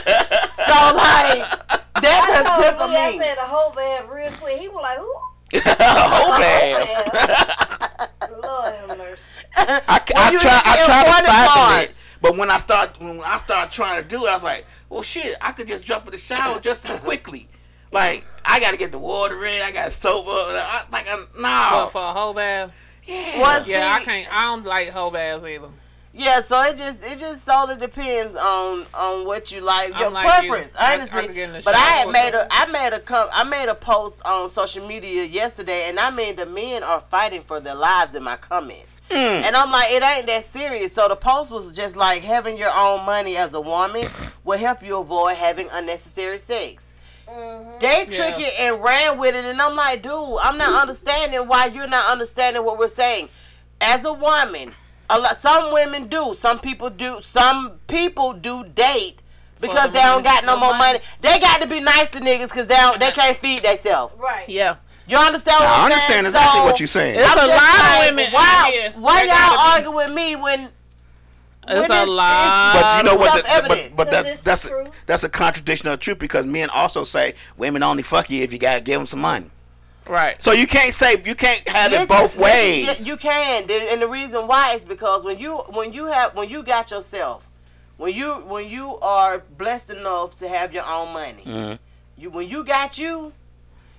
[0.55, 1.47] so like
[2.03, 3.19] that I done told took Lee, I me.
[3.19, 4.59] said a whole bad real quick.
[4.59, 5.15] He was like, "Who?"
[5.63, 6.89] whole bad.
[8.43, 9.23] Lord have mercy.
[9.57, 13.21] I, I you try I try to important fathom it, but when I start when
[13.25, 16.07] I start trying to do it, I was like, well, shit, I could just jump
[16.07, 17.49] in the shower just as quickly.
[17.93, 20.33] Like I got to get the water in, I got to soap up.
[20.49, 22.73] I, like I, But no, for a whole bath.
[23.05, 23.41] yeah.
[23.41, 24.35] Well, Yeah, I can't.
[24.35, 25.69] I don't like whole baths either.
[26.15, 30.43] Yeah, so it just it just solely depends on on what you like, your like
[30.43, 30.51] you.
[30.51, 31.27] preference, I- I honestly.
[31.27, 32.47] could get in but I had made them.
[32.51, 36.11] a I made a com- I made a post on social media yesterday, and I
[36.11, 39.17] mean the men are fighting for their lives in my comments, hmm.
[39.17, 40.93] and I'm like it ain't that serious.
[40.93, 44.07] So the post was just like having your own money as a woman
[44.45, 46.93] will help you avoid having unnecessary sex.
[47.27, 47.79] Mm-hmm.
[47.81, 48.47] They took Yeah.
[48.49, 50.13] it and ran with it, and I'm like, dude,
[50.43, 53.31] I'm not understanding why you're not understanding what we're saying.
[53.81, 54.75] As a woman,
[55.11, 59.17] a lot, some women do, some people do, some people do date
[59.61, 60.99] because the they don't got no The more money.
[60.99, 61.01] money.
[61.21, 64.15] They got to be nice to niggas because they don't, they can't feed themselves.
[64.19, 64.49] Right.
[64.49, 64.77] Yeah.
[65.07, 66.27] You understand what I I'm understand saying?
[66.27, 67.19] exactly So, what you're saying.
[67.21, 69.97] It's I'm a just lot of women Why, out here why y'all gotta be- argue
[69.97, 70.61] with me when?
[71.69, 72.73] It's when a lie.
[72.81, 73.43] But you know what?
[73.43, 73.97] The, self-evident.
[73.97, 77.35] but but that, that's a, that's a contradiction of the truth because men also say
[77.57, 79.51] women only fuck you if you gotta give them some money.
[80.09, 80.43] Right.
[80.43, 83.07] So you can't say you can't have it both ways.
[83.07, 86.49] yeah, You can, and the reason why is because when you when you have when
[86.51, 87.49] you got yourself,
[87.99, 91.79] when you when you are blessed enough to have your own money, Mhm.
[92.19, 93.33] you when you got you,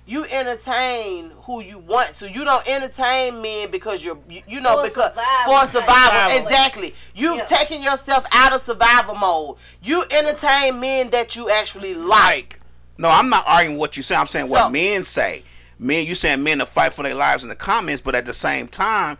[0.06, 2.30] you entertain who you want to.
[2.30, 5.54] You don't entertain men because you're you, you know For because survival.
[5.60, 6.46] for survival Survival.
[6.46, 6.94] exactly.
[7.14, 7.44] You've Yeah.
[7.44, 9.56] taken yourself out of survival mode.
[9.82, 12.60] You entertain men that you actually like.
[12.98, 14.14] No, I'm not arguing what you say.
[14.14, 15.44] I'm saying So- what men say.
[15.78, 18.32] Men, you saying men to fight for their lives in the comments, but at the
[18.32, 19.18] same time,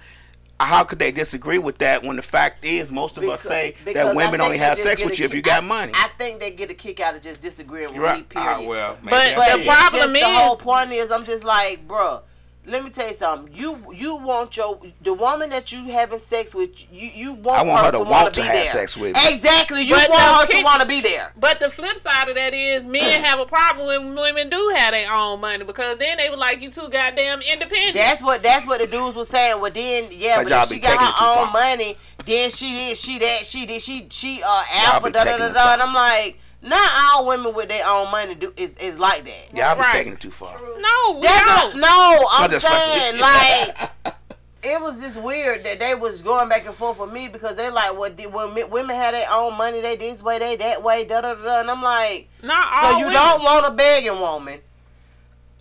[0.60, 4.14] how could they disagree with that when the fact is most of us say that
[4.14, 5.92] women only have sex with a you if you got money?
[5.94, 8.22] I think they get a kick out of just disagreeing with me.
[8.22, 8.28] Period.
[8.36, 11.86] Ah, well, maybe But But the problem just the whole point is, I'm just like,
[11.88, 12.22] bruh.
[12.66, 13.54] Let me tell you something.
[13.54, 16.70] You you want your the woman that you having sex with.
[16.90, 18.66] You you want, I want her to wanna want to be have there.
[18.66, 19.20] sex with me.
[19.28, 19.82] Exactly.
[19.82, 21.32] You But want the her to want to be there.
[21.38, 24.92] But the flip side of that is men have a problem when women do have
[24.92, 27.94] their own money because then they were like you too goddamn independent.
[27.94, 29.60] That's what that's what the dudes were saying.
[29.60, 31.52] Well, then yeah, But but if she got her own far.
[31.52, 35.36] money, then she did she that she did she she uh alpha be da da
[35.36, 35.72] da da.
[35.74, 35.82] And.
[35.82, 39.54] I'm like, not all women with their own money do is is like that.
[39.56, 39.92] Y'all be Right.
[39.92, 40.58] taking it too far.
[40.58, 41.76] no, we That's don't.
[41.80, 43.90] no, I'm just saying like
[44.62, 47.70] it was just weird that they was going back and forth with me because they
[47.70, 51.04] like what did when women had their own money they this way they that way
[51.04, 53.12] da da da da and I'm like Not so you women.
[53.12, 54.60] don't want a begging woman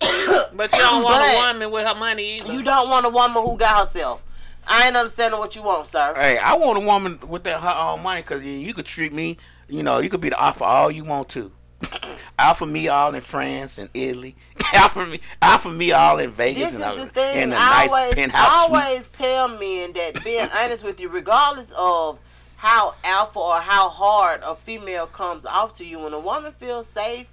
[0.00, 2.52] but you don't want but- a woman with her money either.
[2.52, 4.22] you don't want a woman who got herself
[4.66, 6.14] I ain't understanding what you want, sir.
[6.16, 9.36] Hey, I want a woman with that her own money because you could treat me.
[9.68, 11.52] You know, you could be the offer all you want to.
[12.38, 14.36] alpha me all in France and Italy.
[14.74, 16.96] alpha me, offer me all in Vegas and other.
[16.96, 17.42] This and is all- the thing.
[17.42, 19.26] in a I nice always, penthouse suite.
[19.26, 22.18] tell men that being honest with you, regardless of
[22.56, 26.86] how alpha or how hard a female comes off to you, when a woman feels
[26.86, 27.28] safe,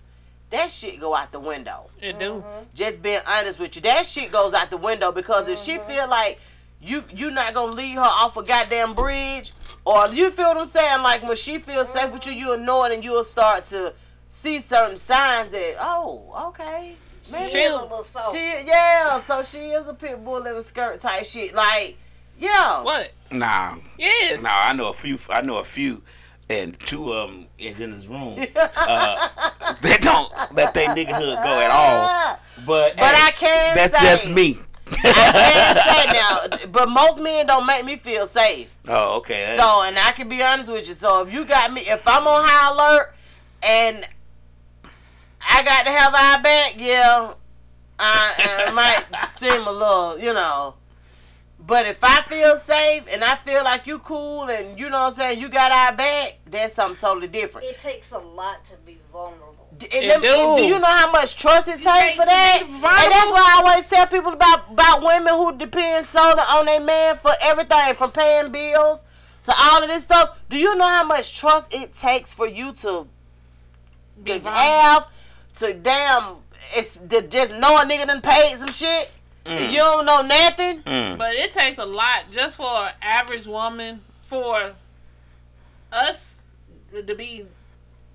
[0.49, 1.90] that shit go out the window.
[2.02, 2.44] It do.
[2.44, 2.64] Mm-hmm.
[2.76, 5.90] Just being honest with you, that shit goes out the window because if she mm-hmm.
[5.90, 6.40] feel like
[6.82, 9.53] you you not gonna leave her off a goddamn bridge,
[9.86, 12.84] or you feel what I'm saying, like when she feels safe with you, you'll know
[12.86, 13.94] it and you'll start to
[14.28, 16.95] see certain signs that oh okay.
[17.32, 18.32] Maybe She is a little soft.
[18.36, 21.53] she yeah, so she is a pit bull in a skirt type shit.
[21.53, 21.98] Like,
[22.40, 22.82] yeah.
[22.82, 23.12] What?
[23.32, 24.41] Nah, Yes.
[24.41, 24.49] nah.
[24.52, 25.18] I know a few.
[25.30, 26.02] I know a few,
[26.49, 28.38] and two of them is in this room.
[28.56, 29.28] uh,
[29.82, 32.40] they don't let their niggahood go at all.
[32.66, 34.58] But But hey, I can That's say- just me.
[34.92, 38.76] I can't say now, but most men don't make me feel safe.
[38.88, 39.56] Oh, okay.
[39.58, 40.94] So, and I can be honest with you.
[40.94, 43.14] So, if you got me, if I'm on high alert
[43.68, 44.08] and
[45.50, 47.34] I got to have eye back, yeah,
[48.00, 48.72] I, I
[49.12, 50.76] might seem a little, you know.
[51.66, 55.14] But if I feel safe and I feel like you cool and you know what
[55.14, 57.68] I'm saying, you got our back, that's something totally different.
[57.68, 59.51] It takes a lot to be vulnerable.
[59.82, 60.56] D- It let do.
[60.62, 62.64] do you know how much trust it takes for that?
[62.66, 66.66] be And that's why I always tell people about about women who depend solely on
[66.66, 69.03] their man for everything, from paying bills
[69.44, 70.38] to all of this stuff.
[70.49, 73.08] Do you know how much trust it takes for you to,
[74.26, 75.08] to have
[75.56, 76.36] to damn
[76.76, 79.12] it's to just know a nigga done paid some shit?
[79.45, 80.82] and You don't know nothing.
[80.84, 81.18] Mm.
[81.18, 84.74] But it takes a lot just for an average woman for
[85.91, 86.44] us
[86.94, 87.48] to be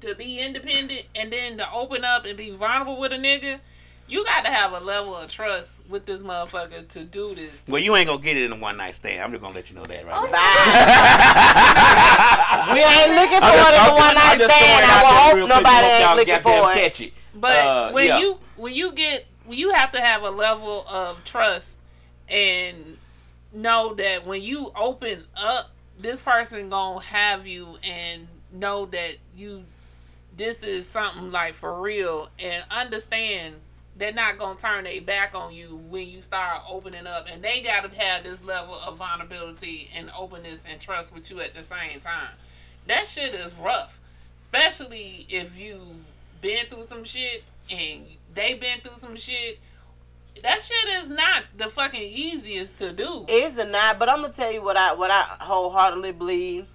[0.07, 3.61] to be independent and then to open up and be vulnerable with a nigga.
[4.09, 7.65] You got to have a level of trust with this motherfucker to do this.
[7.69, 9.21] Well, you ain't gonna get it in a one night stand.
[9.21, 11.77] I'm just gonna let you know that right now.
[12.75, 14.87] We ain't looking for I'm it in a one night stand.
[14.87, 16.75] I will hope real nobody ain't looking for it.
[16.75, 17.13] Catch it.
[17.35, 18.19] But Uh, when yeah.
[18.19, 21.77] you when you get you have to have a level of trust
[22.29, 22.97] and
[23.53, 29.65] know that when you open up, this person gonna have you and know that you
[30.37, 33.55] this is something like for real and understand
[33.97, 37.63] they're not gonna turn their back on you when you start opening up and they
[37.63, 41.99] gotta have this level of vulnerability and openness and trust with you at the same
[42.01, 42.33] time.
[42.87, 43.99] That shit is rough.
[44.43, 45.81] Especially if you
[46.41, 48.03] been through some shit and
[48.35, 49.59] they been through some shit.
[50.43, 53.25] That shit is not the fucking easiest to do.
[53.29, 56.67] It's not, but I'm gonna tell you what I what I wholeheartedly believe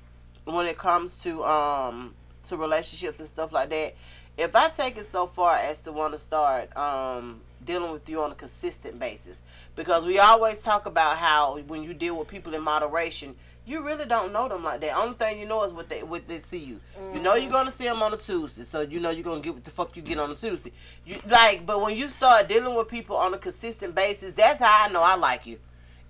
[0.46, 3.96] when it comes to um to relationships and stuff like that.
[4.38, 8.22] If I take it so far as to want to start um dealing with you
[8.22, 9.42] on a consistent basis,
[9.76, 13.36] because we always talk about how when you deal with people in moderation,
[13.66, 14.98] you really don't know them like that.
[14.98, 16.80] Only thing you know is what they what they see you.
[17.14, 19.54] You know you're gonna see them on a Tuesday, so you know you're gonna get
[19.54, 20.72] what the fuck you get on a Tuesday.
[21.06, 24.86] You like, but when you start dealing with people on a consistent basis, that's how
[24.86, 25.60] I know I like you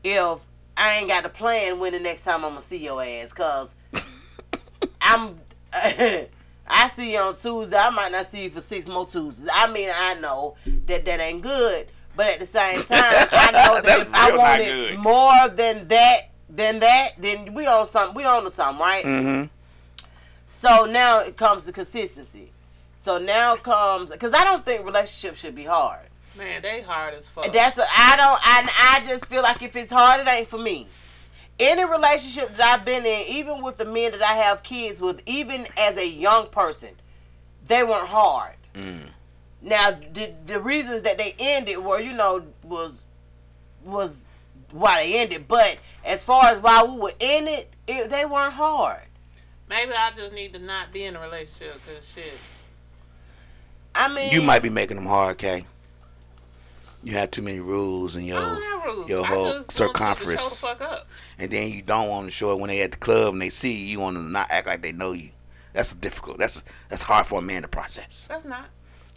[0.04, 0.40] if
[0.78, 3.76] I ain't got a plan when the next time I'm gonna see your ass, cause
[5.02, 5.40] I'm
[6.68, 7.78] I see you on Tuesday.
[7.78, 9.50] I might not see you for six more Tuesdays.
[9.54, 10.56] I mean, I know
[10.88, 14.38] that that ain't good, but at the same time, I know that if I real
[14.38, 15.00] not want it good.
[15.00, 16.18] more than that,
[16.50, 18.16] than that, then we on something.
[18.16, 19.04] We on to something, right?
[19.04, 19.48] Mm-hmm.
[20.48, 22.52] So now it comes to consistency.
[22.96, 26.06] So now comes because I don't think relationships should be hard.
[26.38, 27.52] Man, they hard as fuck.
[27.52, 28.40] That's what I don't.
[28.42, 30.88] I I just feel like if it's hard, it ain't for me.
[31.62, 35.22] Any relationship that I've been in, even with the men that I have kids with,
[35.28, 36.96] even as a young person,
[37.68, 38.56] they weren't hard.
[38.74, 39.10] Mm.
[39.62, 43.04] Now the the reasons that they ended were, you know, was
[43.84, 44.26] was
[44.72, 45.48] why they ended.
[45.48, 49.04] But as far as why we were in it, it they weren't hard.
[49.70, 52.34] Maybe I just need to not be in a relationship because shit.
[53.94, 55.66] I mean, You might be making them hard, Kay.
[57.04, 59.10] You have too many rules in I your, don't have rules.
[59.10, 60.60] your I whole just want you to circumference.
[60.60, 61.08] show the fuck up.
[61.40, 63.50] and then you don't want to show it when they at the club and they
[63.50, 63.86] see you.
[63.88, 65.30] You want to not act like they know you.
[65.74, 66.38] That's difficult.
[66.38, 68.28] That's that's hard for a man to process.
[68.28, 68.66] That's not.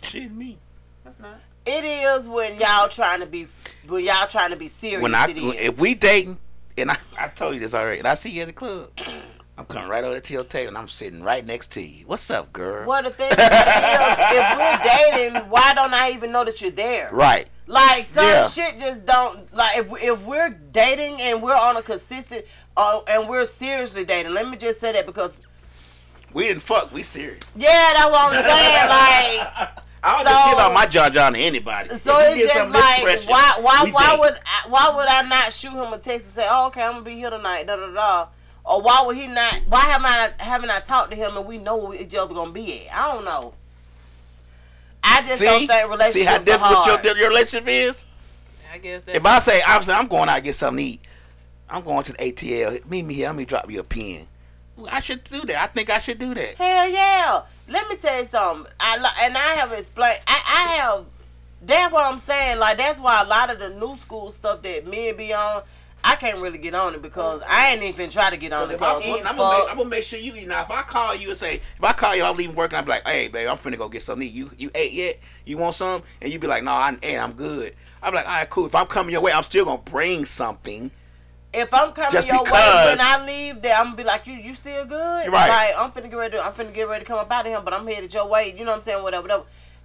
[0.02, 0.58] Shit, me.
[1.04, 1.40] That's not.
[1.66, 3.46] it is when y'all trying to be
[3.86, 5.02] when y'all trying to be serious.
[5.02, 5.54] When I it is.
[5.60, 6.38] if we dating,
[6.78, 8.90] and I, I told you this already, and I see you at the club,
[9.58, 12.06] I'm coming right over to your table and I'm sitting right next to you.
[12.06, 12.86] What's up, girl?
[12.86, 14.56] Well, the thing about it is, if
[15.16, 17.10] we're dating, why don't I even know that you're there?
[17.12, 17.48] Right.
[17.66, 18.46] Like some Yeah.
[18.46, 22.44] shit just don't like if if we're dating and we're on a consistent
[22.76, 24.32] uh, and we're seriously dating.
[24.34, 25.40] Let me just say that because
[26.34, 26.92] We didn't fuck.
[26.92, 27.56] We serious.
[27.56, 28.88] yeah, that's what I'm saying.
[28.88, 31.88] Like I don't just give out my John John to anybody.
[31.90, 35.06] So If it's just some of this like why why why would I, why would
[35.08, 37.66] I not shoot him a text and say, oh, okay, I'm gonna be here tonight,
[37.66, 38.26] da da da,
[38.66, 39.60] or why would he not?
[39.68, 42.34] Why have I not, haven't I talked to him and we know where each other
[42.34, 42.94] gonna be at?
[42.94, 43.54] I don't know.
[45.04, 47.04] I just see, don't think relationships see how are difficult hard.
[47.04, 48.06] your, your relationship is.
[48.72, 51.00] I guess that's If I say, obviously, I'm going out to get something to eat.
[51.68, 52.84] I'm going to the ATL.
[52.88, 53.26] Meet me here.
[53.26, 54.26] Let me drop you a pen.
[54.90, 55.62] I should do that.
[55.62, 56.56] I think I should do that.
[56.56, 57.42] Hell yeah!
[57.68, 58.72] Let me tell you something.
[58.80, 60.20] I and I have explained.
[60.26, 61.04] I, I have.
[61.62, 62.58] That's what I'm saying.
[62.58, 65.62] Like that's why a lot of the new school stuff that men be on,
[66.06, 68.74] I can't really get on it because I ain't even try to get on it.
[68.74, 69.70] If I'm, Because I'm, make.
[69.70, 70.46] I'm gonna make sure you eat.
[70.46, 72.78] Now, if I call you and say, if I call you, I'm leaving work, and
[72.78, 74.28] I'm like, hey, babe, I'm finna go get something.
[74.30, 75.18] You, you ate yet?
[75.46, 76.02] You want some?
[76.20, 77.22] And you be like, no, I ain't.
[77.22, 77.74] I'm good.
[78.02, 78.66] I'm like, all right, cool.
[78.66, 80.90] If I'm coming your way, I'm still gonna bring something.
[81.54, 84.34] If I'm coming Just your way when I leave there, I'm gonna be like, you,
[84.34, 85.28] you still good?
[85.28, 85.48] Right.
[85.48, 86.36] Like I'm finna get ready.
[86.36, 88.28] To, I'm finna get ready to come up out of him, but I'm headed your
[88.28, 88.54] way.
[88.58, 89.02] You know what I'm saying?
[89.02, 89.44] Whatever, whatever.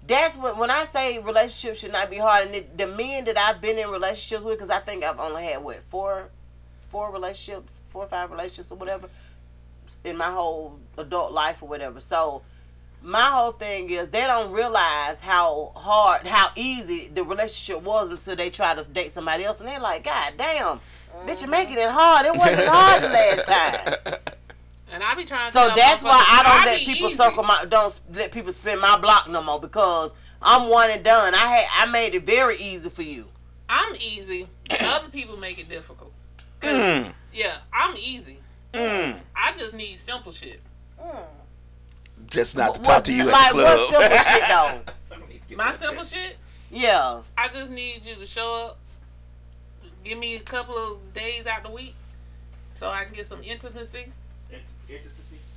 [0.09, 3.37] That's when when I say relationships should not be hard, and it, the men that
[3.37, 6.29] I've been in relationships with, because I think I've only had what four,
[6.89, 9.07] four relationships, four or five relationships or whatever,
[10.03, 11.99] in my whole adult life or whatever.
[11.99, 12.41] So
[13.03, 18.35] my whole thing is they don't realize how hard, how easy the relationship was until
[18.35, 20.79] they try to date somebody else, and they're like, God damn,
[21.27, 21.95] bitch, you're making it mm-hmm.
[21.95, 22.25] hard.
[22.25, 24.35] It wasn't hard the last time.
[24.91, 25.51] And I be trying.
[25.51, 27.17] So tell that's why I don't let people easy.
[27.17, 30.11] circle my, don't let people spin my block no more because
[30.41, 31.33] I'm one and done.
[31.35, 33.27] I had, I made it very easy for you.
[33.67, 34.47] I'm easy.
[34.81, 36.11] Other people make it difficult.
[36.61, 38.39] Mm, Yeah, I'm easy.
[38.73, 39.17] mm.
[39.35, 40.59] I just need simple shit.
[42.27, 44.01] Just not to What- talk to you like at the what club.
[44.11, 45.55] simple shit though?
[45.55, 46.35] My simple shit.
[46.71, 47.21] Yeah.
[47.37, 48.77] I just need you to show up.
[50.03, 51.95] Give me a couple of days out the week,
[52.73, 54.11] so I can get some intimacy.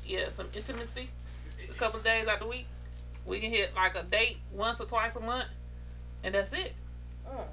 [0.06, 1.08] Yeah, some intimacy.
[1.70, 2.66] A couple of days out the week.
[3.24, 5.46] We can hit like a date once or twice a month,
[6.24, 6.72] and that's it.
[7.26, 7.44] Mm.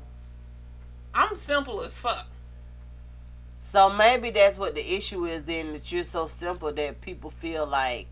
[1.13, 2.27] I'm simple as fuck.
[3.59, 7.67] So maybe that's what the issue is then that you're so simple that people feel
[7.67, 8.07] like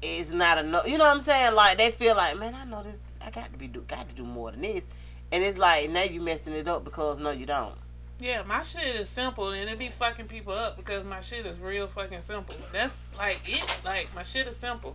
[0.00, 0.86] it's not enough.
[0.86, 1.54] You know what I'm saying?
[1.54, 2.98] Like they feel like, man, I know this.
[3.20, 4.86] I got to be do got to do more than this.
[5.30, 7.74] And it's like now you're messing it up because no, you don't.
[8.22, 11.58] Yeah, my shit is simple, and it be fucking people up because my shit is
[11.58, 12.54] real fucking simple.
[12.72, 13.80] That's like it.
[13.84, 14.94] Like my shit is simple.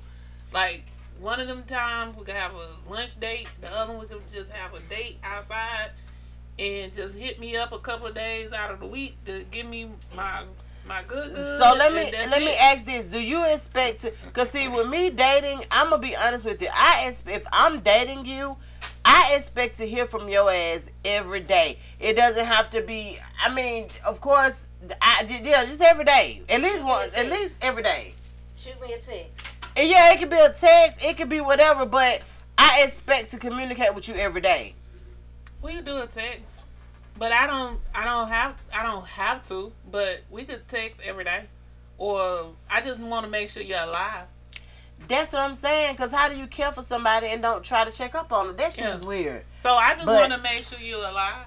[0.54, 0.86] Like
[1.20, 3.50] one of them times we could have a lunch date.
[3.60, 5.92] The other one we could just have a date outside,
[6.58, 9.66] and just hit me up a couple of days out of the week to give
[9.66, 10.44] me my
[10.88, 11.60] my good good.
[11.60, 14.14] So let me let me ask this: Do you expect to?
[14.32, 16.70] Cause see, with me dating, I'm gonna be honest with you.
[16.74, 18.56] I expect if I'm dating you,
[19.10, 21.80] I expect to hear from your ass every day.
[21.98, 23.18] It doesn't have to be.
[23.42, 24.70] I mean, of course,
[25.02, 26.42] I yeah, just every day.
[26.50, 27.08] At least one.
[27.16, 28.14] At least every day.
[28.58, 29.56] Shoot me a text.
[29.78, 31.06] And yeah, it could be a text.
[31.06, 31.86] It could be whatever.
[31.86, 32.22] But
[32.58, 34.76] I expect to communicate with you every day.
[35.62, 36.60] We could do a text,
[37.18, 37.80] but I don't.
[37.96, 38.56] I don't have.
[38.74, 39.72] I don't have to.
[39.90, 41.46] But we could text every day,
[41.98, 44.26] or I just want to make sure you're alive.
[45.08, 45.96] That's what I'm saying.
[45.96, 48.58] Cause how do you care for somebody and don't try to check up on them?
[48.58, 48.94] That shit Yeah.
[48.94, 49.44] is weird.
[49.58, 51.46] So I just want to make sure you're alive.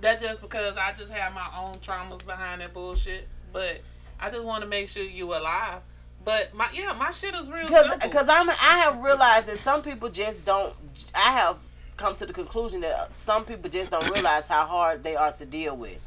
[0.00, 3.28] That's just because I just have my own traumas behind that bullshit.
[3.52, 3.80] But
[4.20, 5.80] I just want to make sure you alive.
[6.24, 9.82] But my yeah, my shit is real Because because I'm I have realized that some
[9.82, 10.74] people just don't.
[11.14, 11.58] I have
[11.96, 15.46] come to the conclusion that some people just don't realize how hard they are to
[15.46, 15.98] deal with.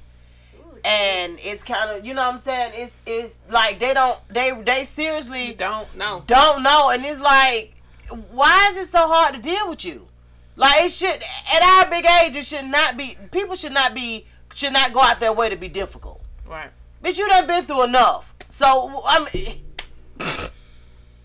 [0.83, 2.71] And it's kind of you know what I'm saying.
[2.75, 6.23] It's it's like they don't they they you seriously don't know.
[6.27, 7.73] don't know, and it's like,
[8.31, 10.07] why is it so hard to deal with you?
[10.55, 11.09] Like it should
[11.55, 13.17] at our big age, it should not be.
[13.31, 16.21] People should not be should not go out their way to be difficult.
[16.47, 16.69] Right.
[17.01, 18.33] But you done been through enough.
[18.49, 19.61] So I mean,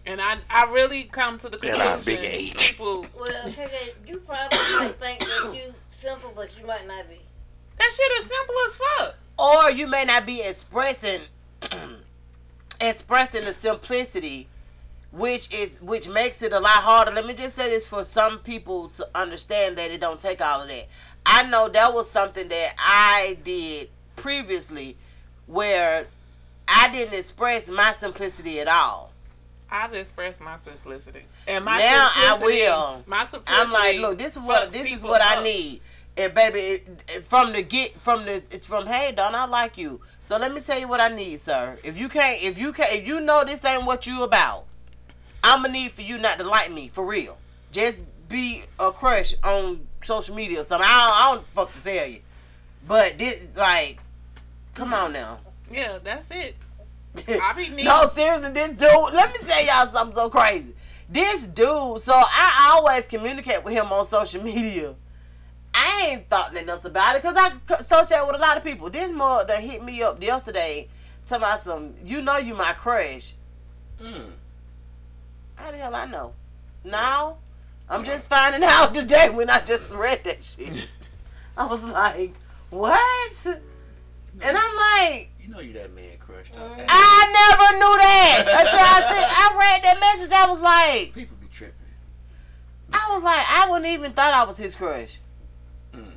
[0.06, 2.68] And I I really come to the At conclusion our big age.
[2.68, 7.18] people Well, okay, you probably think that you simple, but you might not be.
[7.78, 9.14] that shit is simple as fuck.
[9.38, 11.20] Or you may not be expressing
[12.80, 14.48] expressing the simplicity
[15.12, 17.10] which is which makes it a lot harder.
[17.10, 20.60] Let me just say this for some people to understand that it don't take all
[20.62, 20.88] of that.
[21.24, 24.96] I know that was something that i did previously
[25.46, 26.06] where
[26.68, 29.12] i didn't express my simplicity at all.
[29.68, 33.02] I've expressed my simplicity, and my Now I will.
[33.06, 33.66] My simplicity.
[33.66, 35.80] i'm like look this is what this is what i need
[36.16, 39.76] and baby it- it- from the get from the it's from hey don i like
[39.78, 42.72] you so let me tell you what i need sir if you can't if you
[42.72, 44.64] can't if you know this ain't what you about
[45.44, 47.36] i'm gonna need for you not to like me for real
[47.72, 51.82] just be a crush on social media or something i don't, I don't fuck to
[51.82, 52.20] tell you
[52.86, 53.98] but this like
[54.74, 55.38] come on now
[55.70, 56.54] Yeah, that's it.
[57.28, 57.84] I be needing.
[57.86, 58.80] no seriously this dude
[59.14, 60.74] let me tell y'all something so crazy
[61.08, 64.94] This dude, so I always communicate with him on social media.
[65.78, 68.88] I ain't thought nothing else about it because I associate with a lot of people.
[68.88, 70.88] This mug that hit me up yesterday,
[71.26, 73.34] talking about some, you know you my crush.
[74.02, 74.30] Mm.
[75.56, 76.32] How the hell I know?
[76.82, 77.36] Now,
[77.90, 80.88] I'm just finding out today when I just read that shit.
[81.58, 82.32] I was like,
[82.70, 83.46] what?
[83.46, 86.70] And I'm like, You know you that man crushed up.
[86.88, 90.32] I never knew that until I said I read that message.
[90.32, 91.74] I was like, People be tripping.
[92.92, 95.18] I was like, I wouldn't even thought I was his crush.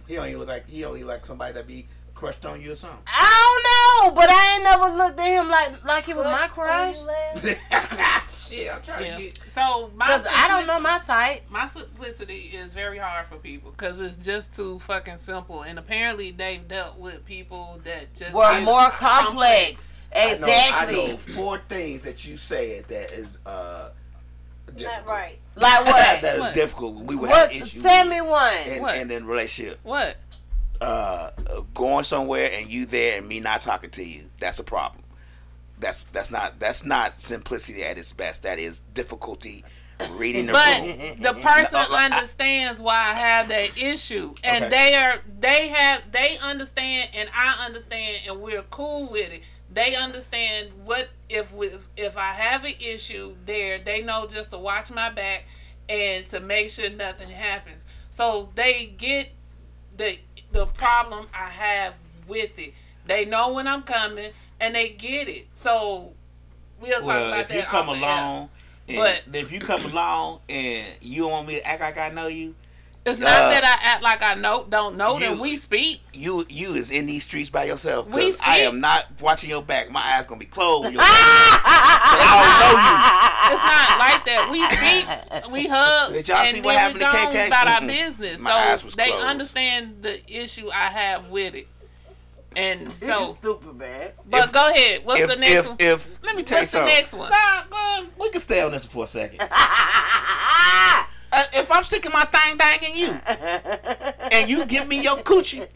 [0.09, 2.97] He don't look like he don't like somebody that be crushed on you or something.
[3.07, 6.47] I don't know, but I ain't never looked at him like like he was my
[6.47, 6.97] crush.
[8.27, 9.15] Shit, I'm trying Yeah.
[9.17, 9.37] to get.
[9.49, 11.43] So my Cause I don't know my type.
[11.51, 15.61] my simplicity is very hard for people because it's just too fucking simple.
[15.61, 19.91] And apparently they've dealt with people that just Were is more complex.
[20.11, 20.51] Exactly.
[20.51, 23.89] I know, I know four things that you said that is uh
[24.75, 25.05] difficult.
[25.05, 25.37] Not right.
[25.61, 26.33] Like that what?
[26.33, 26.53] is What?
[26.53, 26.95] difficult.
[26.95, 27.51] We would what?
[27.51, 27.81] have issues.
[27.83, 28.53] Tell me one.
[28.67, 28.95] and, What?
[28.95, 29.79] and then relationship.
[29.83, 30.17] What?
[30.81, 31.31] Uh,
[31.73, 34.29] going somewhere and you there and me not talking to you.
[34.39, 35.03] That's a problem.
[35.79, 38.43] That's that's not that's not simplicity at its best.
[38.43, 39.63] That is difficulty
[40.11, 40.97] reading the But room.
[41.19, 44.69] the person No, I- understands why I have that issue, and Okay.
[44.69, 49.43] they are they have they understand, and I understand, and we're cool with it.
[49.79, 54.57] They understand what if with if I have an issue there, they know just to
[54.57, 55.45] watch my back
[55.87, 57.85] and to make sure nothing happens.
[58.11, 59.29] So they get
[59.95, 60.17] the
[60.51, 61.95] the problem I have
[62.27, 62.73] with it.
[63.07, 65.47] They know when I'm coming, and they get it.
[65.53, 66.11] So
[66.81, 67.55] we'll talk Well, about if that.
[67.55, 68.11] you come off the air.
[68.11, 68.49] along,
[68.89, 72.09] and But- if you come along and you don't want me to act like I
[72.09, 72.53] know you,
[73.05, 76.01] It's not Uh, that I act like I know don't know you- that we speak.
[76.13, 78.07] you you is in these streets by yourself.
[78.07, 79.89] We 'cause I am not watching your back.
[79.89, 80.83] My eyes gonna be closed.
[80.85, 82.75] When you're I don't know
[83.49, 83.55] you.
[83.55, 84.49] It's not like that.
[84.51, 87.47] We speak, we hug, Did y'all and see what happened we to go KK?
[87.47, 87.87] about our Mm-mm.
[87.87, 88.39] business.
[88.39, 89.23] My eyes so was they closed.
[89.23, 91.67] understand the issue I have with it.
[92.55, 94.09] And so so, stupid, man.
[94.25, 95.05] but If- go ahead.
[95.05, 95.77] What's if, the next if, one?
[95.79, 96.95] if let me tell What's the you something.
[96.95, 97.29] next one?
[97.31, 99.39] Nah, uh, we can stay on this for a second.
[101.31, 103.11] Uh, if I'm sticking my thing thing in you,
[104.31, 105.67] and you give me your coochie,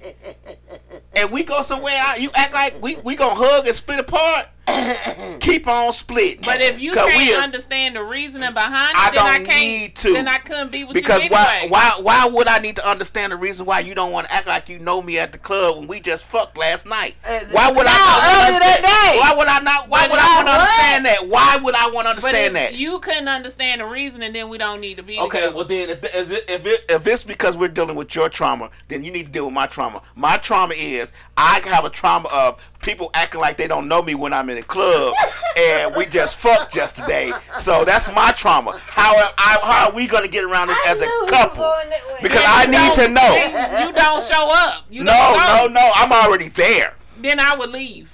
[1.16, 4.48] and we go somewhere you act like we we gonna hug and split apart.
[5.42, 6.42] Keep on splitting.
[6.46, 9.46] but if you can't we are- understand the reasoning behind it, I then I don't
[9.46, 9.60] can't.
[9.60, 10.14] need to.
[10.14, 11.70] Then I couldn't be with because you why anyway.
[11.72, 14.34] why why Why would I need to understand the reason why you don't want to
[14.34, 17.16] act like you know me at the club when we just fucked last night?
[17.28, 18.86] Uh, Why would no, I not earlier understand?
[18.86, 19.20] that day.
[19.20, 19.90] Why would I not?
[19.90, 21.28] Why But would I why want to understand that?
[21.28, 22.76] Why would I want to But understand if that?
[22.76, 25.56] you couldn't understand the reasoning, then we don't need to be Okay, together.
[25.56, 28.70] well then, if the, it, if it if it's because we're dealing with your trauma,
[28.88, 30.02] then you need to deal with my trauma.
[30.16, 34.14] My trauma is I have a trauma of people acting like they don't know me
[34.16, 35.16] when I'm in the club,
[35.58, 37.32] and we just fucked just today.
[37.60, 38.78] So that's my trauma.
[38.90, 41.22] How am I, how are we gonna get around this I as a knew he
[41.22, 41.64] was couple?
[41.64, 42.18] going that way.
[42.22, 43.34] Because Then I need to know.
[43.34, 44.86] then You don't show up.
[44.90, 45.92] You No, no, no.
[45.96, 48.12] I'm already there Then I would leave.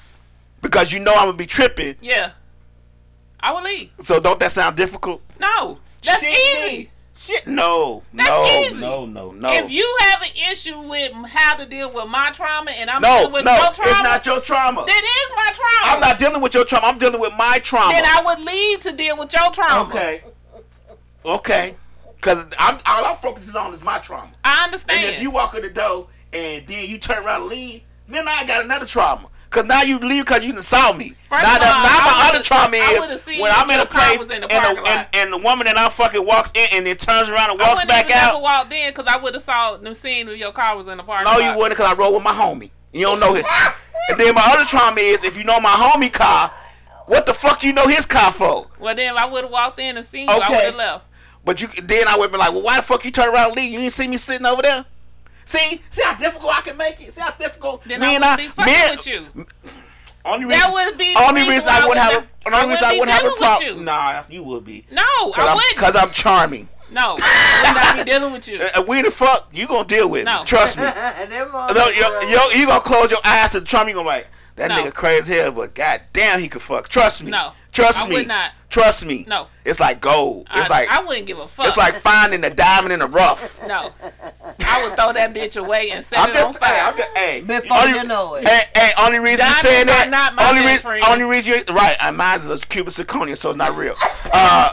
[0.62, 1.96] because you know I'm gonna be tripping.
[2.02, 2.32] Yeah.
[3.40, 3.92] I would leave.
[4.00, 5.22] So don't that sound difficult?
[5.40, 5.80] No.
[6.04, 6.92] That's Shit, easy.
[7.20, 8.80] Shit, no, That's no, easy.
[8.80, 9.52] no, no, no.
[9.52, 13.18] If you have an issue with how to deal with my trauma and I'm no,
[13.18, 14.86] dealing with no, your trauma, it's not your trauma.
[14.86, 15.96] that is my trauma.
[15.96, 16.88] I'm not dealing with your trauma.
[16.88, 17.92] I'm dealing with my trauma.
[17.92, 19.90] Then I would leave to deal with your trauma.
[19.90, 20.24] Okay.
[21.26, 21.76] Okay.
[22.16, 24.32] Because I'm all I'm focusing on is my trauma.
[24.46, 25.04] I understand.
[25.04, 28.30] And if you walk in the door and then you turn around and leave, then
[28.30, 29.28] I got another trauma.
[29.50, 31.10] Cause now you leave because you saw me.
[31.28, 34.52] First now, all, now my other trauma is when I'm in a place in and
[34.52, 37.60] parking and, and the woman that I'm fucking walks in and then turns around and
[37.60, 38.42] walks back out.
[38.44, 41.04] walked in because I would have saw them seen if your car was in the
[41.04, 41.52] parking No, lot.
[41.54, 42.70] you wouldn't, cause I rode with my homie.
[42.94, 43.44] You don't know him.
[44.10, 46.52] and then my other trauma is if you know my homie car,
[47.08, 48.68] what the fuck you know his car for?
[48.80, 50.46] Well, then if I would have walked in and seen you, Okay.
[50.46, 51.06] I would have left.
[51.44, 53.56] But you then I would be like, well, why the fuck you turn around and
[53.58, 53.72] leave?
[53.72, 54.86] You didn't see me sitting over there.
[55.50, 57.12] See, see how difficult I can make it.
[57.12, 58.44] See how difficult Then me I and wouldn't I.
[58.44, 59.46] be fucking me and- with you.
[60.24, 62.14] Only reason, That would be the only reason reason I I wouldn't have.
[62.14, 63.78] wouldn't- A, only I reason I wouldn't wouldn't have a with problem.
[63.80, 63.84] you.
[63.84, 64.86] Nah, you would be.
[64.92, 65.78] No, Cause I I'm, wouldn't.
[65.78, 66.70] Cause I'm charming.
[66.92, 68.62] No, I would not be dealing with you.
[68.62, 70.40] If uh, we the fuck, you gonna deal with No.
[70.42, 70.46] me.
[70.46, 70.84] Trust me.
[70.86, 73.90] No, motherfuckers- yo, yo, you gonna close your eyes to Trump.
[73.90, 74.28] You gonna like
[74.60, 74.76] that No.
[74.84, 76.88] nigga crazy hell, but god damn, he could fuck.
[76.90, 77.32] Trust me.
[77.32, 77.52] No.
[77.72, 78.16] Trust I me.
[78.18, 78.52] would not.
[78.70, 79.26] Trust me.
[79.28, 79.48] No.
[79.64, 80.48] It's like gold.
[80.56, 81.68] It's I, like I wouldn't give a fuck.
[81.68, 83.58] it's like finding the diamond in the rough.
[83.68, 83.92] no,
[84.66, 86.82] I would throw that bitch away and set I'm it on just, hey, fire.
[86.92, 87.42] I'm just, hey.
[87.42, 88.48] Before only- you know it.
[88.48, 91.04] Hey, hey, only reason you Diamonds saying are that, not my only best reason, friend.
[91.22, 93.96] only reason you right, and mine is a cubic zirconia, so it's not real.
[94.34, 94.72] Uh,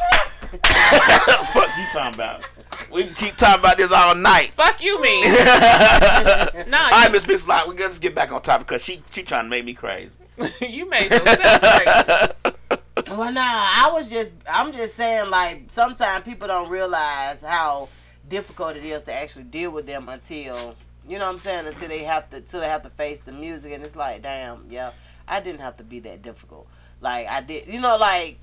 [1.52, 2.48] fuck you talking about?
[2.92, 4.52] We can keep talking about this all night.
[4.52, 5.20] Fuck you, me.
[5.22, 9.22] no, All right, Miss Miss Lott, we gotta get back on topic because she she
[9.22, 10.18] trying to make me crazy.
[10.60, 12.56] you made yourself crazy.
[13.08, 17.88] Well, nah, I was just, I'm just saying, like, sometimes people don't realize how
[18.28, 20.74] difficult it is to actually deal with them until,
[21.06, 23.32] you know what I'm saying, until they have to, until they have to face the
[23.32, 24.90] music, and it's like, damn, yeah,
[25.28, 26.66] I didn't have to be that difficult.
[27.00, 28.38] Like, I did, you know, like,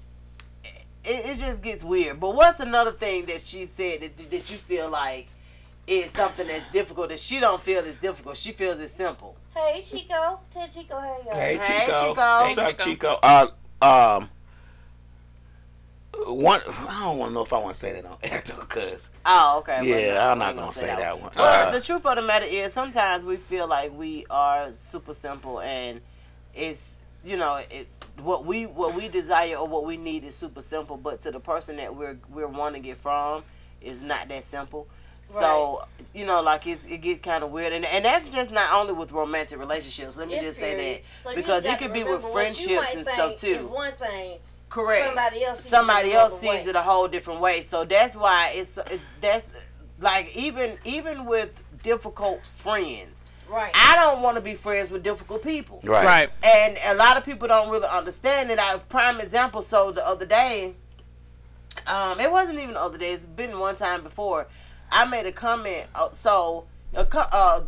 [1.05, 2.19] it, it just gets weird.
[2.19, 5.27] But what's another thing that she said that, that you feel like
[5.85, 8.37] is something that's difficult that she don't feel is difficult?
[8.37, 9.35] She feels it's simple.
[9.53, 10.39] Hey, Chico.
[10.51, 11.35] Tell Chico, hey, y'all.
[11.35, 12.09] Hey, Hey, Chico.
[12.09, 12.39] Chico.
[12.41, 12.83] What's Hey, up, Chico.
[12.83, 13.19] Chico?
[13.21, 13.47] Uh,
[14.17, 14.29] um,
[16.25, 16.61] one.
[16.67, 19.57] I don't want to know if I want to say that on air because Oh,
[19.59, 19.79] okay.
[19.89, 21.31] well, Yeah, no, I'm I not ain't gonna say that one.
[21.35, 25.13] Well, Uh, the truth of the matter is, sometimes we feel like we are super
[25.13, 26.01] simple, and
[26.53, 27.87] it's you know it
[28.21, 31.39] what we what we desire or what we need is super simple, but to the
[31.39, 33.43] person that we're we're wanting it from
[33.81, 34.87] is not that simple.
[35.25, 35.81] So
[36.13, 38.93] you know, like it's, it gets kind of weird, and and that's just not only
[38.93, 40.17] with romantic relationships.
[40.17, 40.75] Let me Yes, just say
[41.23, 43.67] that So because it could be with remember what you friendships and stuff too.
[43.67, 44.39] one thing.
[44.69, 45.05] Correct.
[45.05, 47.61] Somebody else sees Somebody it else sees it a whole different way.
[47.61, 49.51] So that's why it's it- that's
[49.99, 51.53] like even even with
[51.83, 53.71] difficult friends, Right.
[53.73, 55.79] I don't want to be friends with difficult people.
[55.83, 56.29] right, Right.
[56.43, 58.59] And a lot of people don't really understand it.
[58.59, 59.61] I have prime example.
[59.61, 60.75] So the other day,
[61.87, 63.11] um, it wasn't even the other day.
[63.11, 64.47] It's been one time before.
[64.91, 65.87] I made a comment.
[65.95, 67.61] uh, So a uh,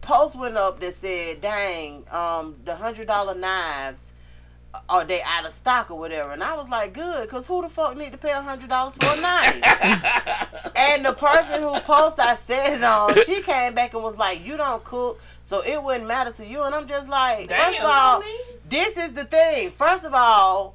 [0.00, 4.12] post went up that said, "Dang, um, the hundred dollar knives."
[4.88, 6.32] Are they out of stock or whatever?
[6.32, 8.94] And I was like, good, cause who the fuck need to pay a hundred dollars
[8.96, 10.72] for a knife?
[10.76, 14.44] and the person who post I said it on, she came back and was like,
[14.44, 16.62] you don't cook, so it wouldn't matter to you.
[16.64, 18.38] And I'm just like, first of all, Me?
[18.68, 19.70] this is the thing.
[19.70, 20.74] First of all,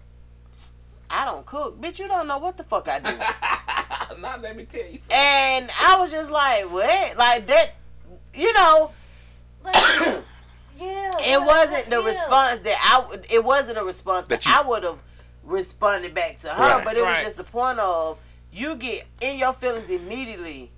[1.09, 1.99] I don't cook, bitch.
[1.99, 3.17] You don't know what the fuck I do.
[4.21, 5.17] now let me tell you something.
[5.17, 7.17] and I was just like, what?
[7.17, 7.75] Like that,
[8.33, 8.91] you know.
[9.61, 10.23] Like,
[10.79, 11.11] yeah.
[11.19, 13.25] it oh, wasn't the response that I would.
[13.29, 14.99] It wasn't a response that, That you- I would have
[15.43, 16.61] responded back to her.
[16.61, 16.83] Right.
[16.83, 20.71] But it was just the point of you get in your feelings immediately.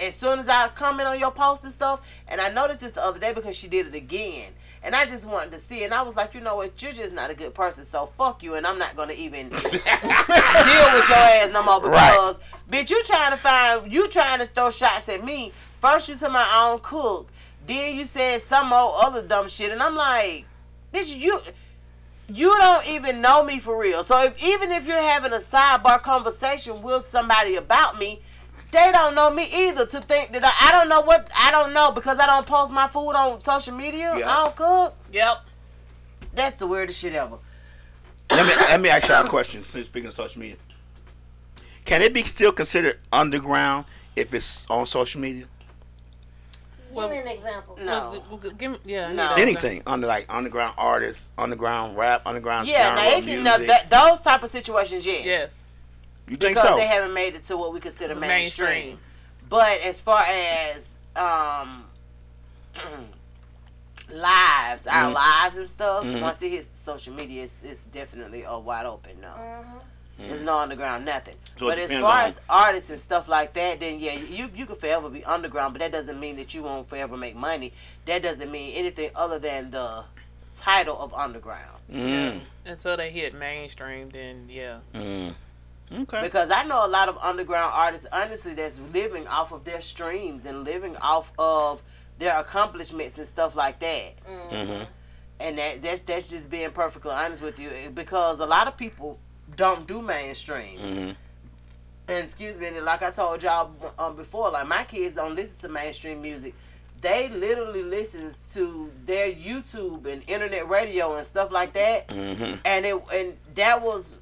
[0.00, 3.04] As soon as I comment on your post and stuff, and I noticed this the
[3.04, 4.50] other day because she did it again,
[4.82, 7.12] and I just wanted to see, and I was like, you know what, you're just
[7.12, 9.84] not a good person, so fuck you, and I'm not gonna even deal with your
[11.18, 12.38] ass no more because,
[12.70, 15.50] bitch, you trying to find, you trying to throw shots at me.
[15.50, 17.30] First you to my own cook,
[17.72, 20.46] then you said some old other dumb shit, and I'm like,
[20.92, 21.40] bitch, you
[22.28, 24.04] you don't even know me for real.
[24.04, 28.20] So if, even if you're having a sidebar conversation with somebody about me,
[28.70, 29.86] they don't know me either.
[29.86, 32.72] To think that I, I don't know what I don't know because I don't post
[32.72, 34.14] my food on social media.
[34.16, 34.30] Yeah.
[34.30, 34.94] I don't cook.
[35.12, 35.44] Yep.
[36.34, 37.38] That's the weirdest shit ever.
[38.30, 39.62] let me let me ask y'all a question.
[39.62, 40.56] Since speaking of social media,
[41.84, 43.86] can it be still considered underground
[44.16, 45.46] if it's on social media?
[46.94, 47.78] Give me an example.
[47.80, 48.10] No.
[48.10, 49.06] Well, well, give me, yeah.
[49.12, 49.12] No.
[49.12, 49.38] need that.
[49.38, 53.44] Anything under like underground artists, underground rap, underground Yeah, genre now it can, music.
[53.44, 55.24] now, that, those type of situations, yes.
[55.24, 55.64] Yes.
[56.28, 56.76] you think because so?
[56.76, 58.68] they haven't made it to what we consider mainstream.
[58.68, 58.98] Mainstream.
[59.48, 61.84] But as far as um
[64.10, 65.14] lives, our Mhm.
[65.14, 66.20] lives and stuff, Mhm.
[66.22, 69.34] once it hits social media, it's, it's definitely a wide open no.
[70.22, 70.28] Mhm.
[70.28, 71.36] There's no underground nothing.
[71.58, 74.66] So but as far on- as artists and stuff like that, then yeah, you you
[74.66, 77.72] could forever be underground, but that doesn't mean that you won't forever make money.
[78.06, 80.04] That doesn't mean anything other than the
[80.56, 81.78] title of underground.
[81.90, 84.78] Mm, Until they hit mainstream, then yeah.
[84.94, 85.34] mm.
[85.92, 86.22] Okay.
[86.22, 90.46] Because I know a lot of underground artists, honestly, that's living off of their streams
[90.46, 91.82] and living off of
[92.18, 94.14] their accomplishments and stuff like that.
[94.50, 94.84] hmm
[95.40, 99.18] And that that's that's just being perfectly honest with you, because a lot of people
[99.56, 100.78] don't do mainstream.
[100.78, 101.10] hmm
[102.08, 105.74] And excuse me, like I told y'all um, before, like my kids don't listen to
[105.74, 106.54] mainstream music.
[107.00, 112.10] They literally listen to their YouTube and internet radio and stuff like that.
[112.10, 114.14] hmm and it and that was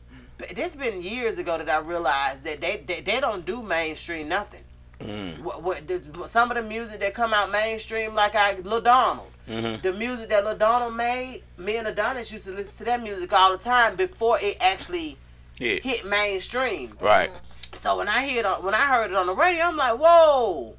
[0.55, 4.29] this has been years ago that I realized that they they, they don't do mainstream
[4.29, 4.63] nothing.
[5.01, 5.41] Mm.
[5.41, 9.77] What, what some of the music that come out mainstream, like I Lil Donald, hmm
[9.83, 13.33] the music that Lil Donald made, me and Adonis used to listen to that music
[13.33, 15.17] all the time before it actually
[15.59, 15.77] Yeah.
[15.83, 16.97] hit mainstream.
[17.01, 17.31] Right.
[17.73, 19.99] So when I hear it on, when I heard it on the radio, I'm like,
[19.99, 20.75] whoa,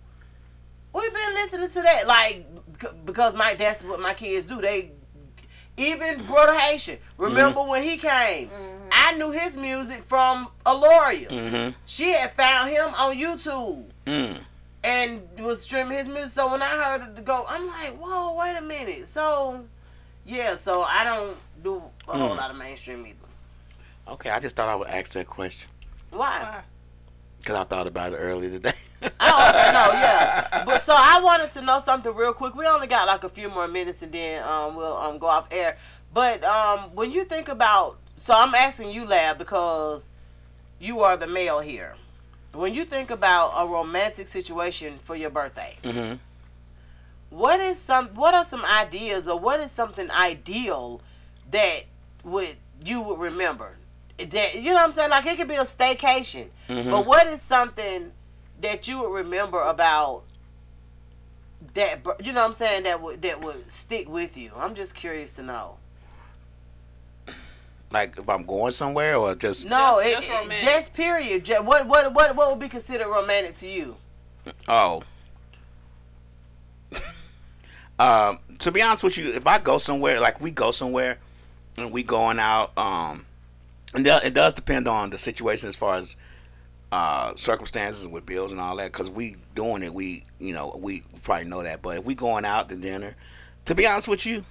[0.94, 2.46] we've been listening to that, like
[3.06, 4.62] because my that's what my kids do.
[4.62, 4.92] They
[5.78, 6.98] even Brother Haitian.
[7.18, 8.50] Remember when he came?
[8.92, 11.30] I knew his music from Aloria.
[11.30, 14.40] hmm She had found him on YouTube Mm.
[14.84, 16.32] And was streaming his music.
[16.32, 19.08] So when I heard it go, I'm like, whoa, wait a minute.
[19.08, 19.66] So
[20.26, 22.38] yeah, so I don't do a whole Mm.
[22.38, 23.18] lot of mainstream either.
[24.08, 25.70] Okay, I just thought I would ask that question
[26.10, 26.62] Why?
[27.40, 28.72] because I thought about it earlier today.
[29.20, 30.64] Oh, okay, no, yeah.
[30.66, 32.54] But so I wanted to know something real quick.
[32.54, 35.48] We only got like a few more minutes and then um, we'll um, go off
[35.52, 35.78] air.
[36.14, 40.10] But um, when you think about so I'm asking you, Lab, because
[40.80, 41.96] you are the male here.
[42.54, 46.16] When you think about a romantic situation for your birthday, Mm-hmm.
[47.30, 51.02] what is some what are some ideas or what is something ideal
[51.52, 51.82] that
[52.24, 53.78] would you would remember?
[54.18, 55.10] That you know what I'm saying?
[55.10, 56.48] Like it could be a staycation.
[56.68, 56.92] Mm-hmm.
[56.92, 58.12] But what is something
[58.62, 60.24] that you would remember about
[61.74, 64.52] that you know what I'm saying that would that would stick with you?
[64.58, 65.78] I'm just curious to know.
[67.92, 70.60] Like if I'm going somewhere or just No, Just- it, just romantic.
[70.68, 71.46] just period.
[71.46, 73.98] Ju- what what what what would be considered romantic to you?
[74.68, 75.04] oh.
[78.00, 81.18] um, to be honest with you, if I go somewhere, like we go somewhere,
[81.78, 83.26] and we going out, um,
[83.94, 86.16] and it it does depend on the situation as far as
[86.92, 88.92] uh, circumstances with bills and all that.
[88.92, 91.82] Because we doing it, we you know we probably know that.
[91.82, 93.16] But if we going out to dinner,
[93.66, 94.46] to be honest with you,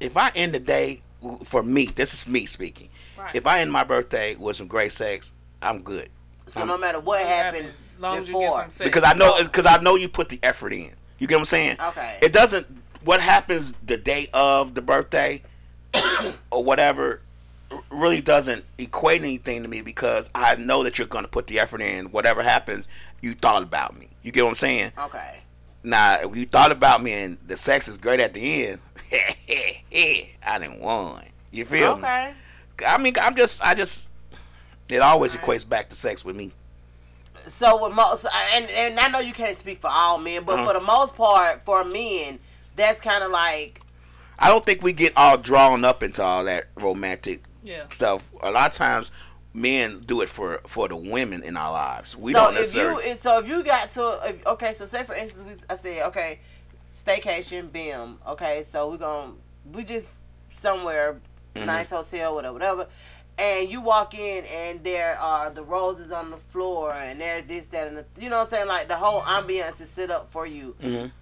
[0.00, 1.02] if I end the day
[1.44, 2.88] for me, this is me speaking.
[3.18, 3.34] Right.
[3.34, 5.32] If I end my birthday with some great sex,
[5.62, 6.08] I'm good.
[6.46, 8.60] So I'm- no matter what happened As long as you get before.
[8.62, 8.84] some sex.
[8.84, 10.90] because I know because I know you put the effort in.
[11.18, 11.76] You get what I'm saying?
[11.80, 12.18] Okay.
[12.20, 12.66] It doesn't.
[13.04, 15.42] What happens the day of the birthday
[16.50, 17.20] or whatever
[17.90, 21.58] really doesn't equate anything to me because I know that you're going to put the
[21.60, 22.06] effort in.
[22.06, 22.88] Whatever happens,
[23.20, 24.08] you thought about me.
[24.22, 24.92] You get what I'm saying?
[24.98, 25.38] Okay.
[25.82, 28.80] Now, if you thought about me and the sex is great at the end,
[30.46, 31.24] I didn't won.
[31.50, 32.02] You feel me?
[32.02, 32.34] Okay.
[32.86, 34.10] I mean, I'm just, I just,
[34.88, 36.52] it always equates back to sex with me.
[37.46, 40.66] So with most, and and I know you can't speak for all men, but Uh-huh.
[40.72, 42.40] for the most part, for men,
[42.74, 43.80] that's kind of like
[44.38, 47.86] I don't think we get all drawn up into all that romantic yeah.
[47.88, 48.30] stuff.
[48.42, 49.10] A lot of times,
[49.52, 52.16] men do it for for the women in our lives.
[52.16, 53.14] We so don't if you necessarily.
[53.14, 56.40] so if you got to if, okay, so say for instance, we I said okay,
[56.94, 58.18] staycation, bim.
[58.26, 59.32] Okay, so we're gonna
[59.72, 60.18] we just
[60.52, 61.20] somewhere
[61.56, 61.66] Mm-hmm.
[61.66, 62.86] nice hotel, whatever, whatever.
[63.38, 67.66] And you walk in and there are the roses on the floor and there's this,
[67.66, 68.66] that, and the, you know what I'm saying?
[68.66, 70.74] Like the whole ambiance is set up for you.
[70.82, 71.12] Mhm.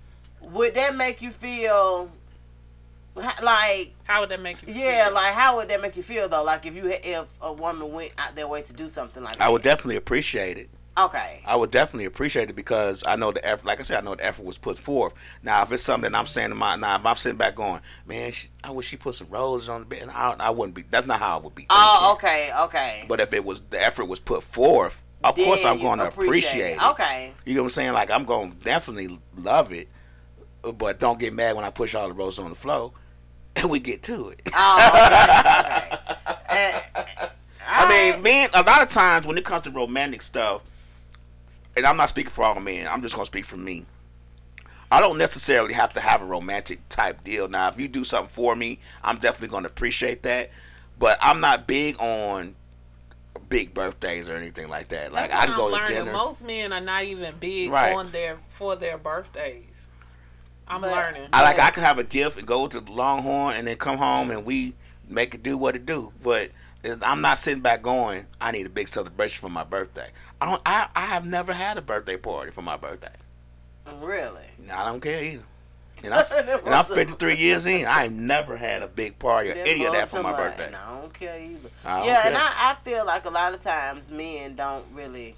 [0.41, 2.11] Would that make you feel
[3.43, 4.73] like How would that make you?
[4.73, 5.15] yeah, feel?
[5.15, 6.43] like how would that make you feel though?
[6.45, 9.45] Like if you if a woman went out their way to do something like that.
[9.45, 10.71] I would definitely appreciate it.
[10.97, 11.41] Okay.
[11.47, 13.65] I would definitely appreciate it because I know the effort.
[13.65, 15.15] Like I said, I know the effort was put forth.
[15.43, 18.31] Now, if it's something I'm saying to my now, if I'm sitting back going, man,
[18.33, 20.09] she, I wish she put some roses on the bed.
[20.13, 20.83] I, I wouldn't be.
[20.91, 21.67] That's not how I would be.
[21.71, 23.05] Oh, okay, okay.
[23.09, 26.73] But if it was the effort was put forth, of course I'm going to appreciate
[26.77, 26.83] it.
[26.91, 27.33] Okay.
[27.47, 27.93] You know what I'm saying?
[27.95, 29.89] Like I'm going to definitely love it,
[30.61, 32.93] but don't get mad when I push all the roses on the floor
[33.57, 34.43] and we get to it.
[34.55, 34.91] Oh,
[35.87, 35.97] okay.
[35.97, 35.99] okay.
[37.25, 37.31] And-
[37.67, 40.63] I mean, man, a lot of times when it comes to romantic stuff,
[41.77, 43.85] and I'm not speaking for all men, I'm just gonna speak for me.
[44.91, 47.49] I don't necessarily have to have a romantic type deal.
[47.49, 50.51] Now, if you do something for me, I'm definitely gonna appreciate that.
[50.99, 52.55] But I'm not big on
[53.49, 55.13] big birthdays or anything like that.
[55.13, 55.97] Like That's I can go I'm to learning.
[56.07, 56.13] dinner.
[56.13, 57.95] Most men are not even big Right.
[57.95, 59.87] on their for their birthdays.
[60.69, 61.29] I'm But- learning.
[61.33, 63.99] I like I can have a gift and go to the Longhorn and then come
[63.99, 64.75] home and we
[65.09, 66.13] make it do what it do.
[66.23, 66.51] But
[67.03, 70.11] I'm not sitting back going, I need a big celebration for my birthday.
[70.43, 70.63] I don't.
[70.67, 73.13] I, I have never had a birthday party for my birthday.
[74.01, 74.43] really.
[74.59, 75.45] No, I don't care either.
[76.03, 76.25] And, I,
[76.67, 77.87] and I'm 53 years in.
[77.87, 80.67] I ain't never had a big party or any of that for my birthday.
[80.67, 81.69] And I don't care either.
[81.85, 82.37] I don't yeah, and.
[82.37, 85.37] I, I feel like a lot of times men don't really.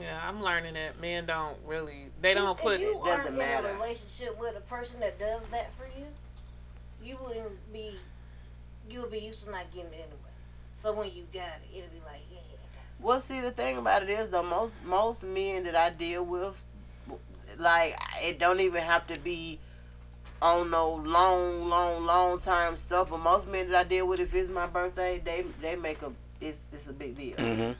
[0.00, 2.06] Yeah, I'm learning that men don't really.
[2.20, 2.80] They don't if put.
[2.80, 3.68] you doesn't aren't in matter.
[3.68, 6.06] a relationship with a person that does that for you,
[7.04, 7.94] you wouldn't be.
[8.90, 10.30] You would be used to not getting it anyway.
[10.82, 11.99] So when you got it, it'll be like, yeah.
[13.02, 16.64] Well, see, the thing about it is, though, most most men that I deal with,
[17.58, 19.58] like, it don't even have to be
[20.42, 23.10] on no long, long, long term stuff.
[23.10, 26.12] But most men that I deal with, if it's my birthday, they they make a
[26.40, 27.36] it's it's a big deal.
[27.36, 27.72] hmm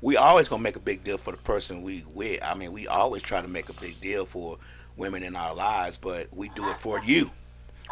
[0.00, 2.42] We always gonna make a big deal for the person we with.
[2.42, 4.58] I mean, we always try to make a big deal for
[4.96, 7.30] women in our lives, but we do it for you.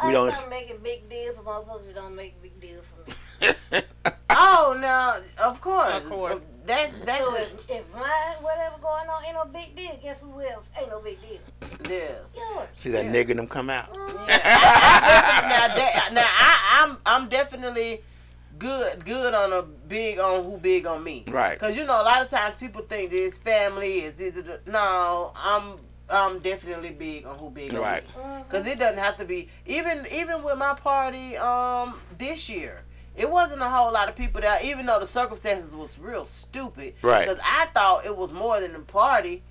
[0.03, 0.49] We I don't.
[0.49, 3.81] make a big deal for motherfuckers that don't make a big deal for me.
[4.37, 6.45] Oh no, of course, Of course.
[6.65, 8.03] That's that's so the if, if mine,
[8.41, 11.39] whatever going on, ain't no big deal, guess who else ain't no big deal?
[11.89, 12.35] yes.
[12.35, 12.67] Yours.
[12.75, 13.89] See that nigga them come out.
[13.95, 14.39] Yeah.
[14.43, 18.01] I, I now that, now I, I'm I'm definitely
[18.57, 21.23] good good on a big on who big on me.
[21.27, 21.59] Right.
[21.59, 24.59] Cause you know a lot of times people think this family is this, this, this.
[24.65, 25.75] no I'm
[26.09, 28.03] I'm definitely big on who big Right.
[28.17, 28.45] on me.
[28.49, 32.81] Cause it doesn't have to be even even with my party um this year.
[33.17, 36.95] It wasn't a whole lot of people there, even though the circumstances was real stupid.
[37.01, 37.27] Right.
[37.27, 39.41] Because I thought it was more than a party.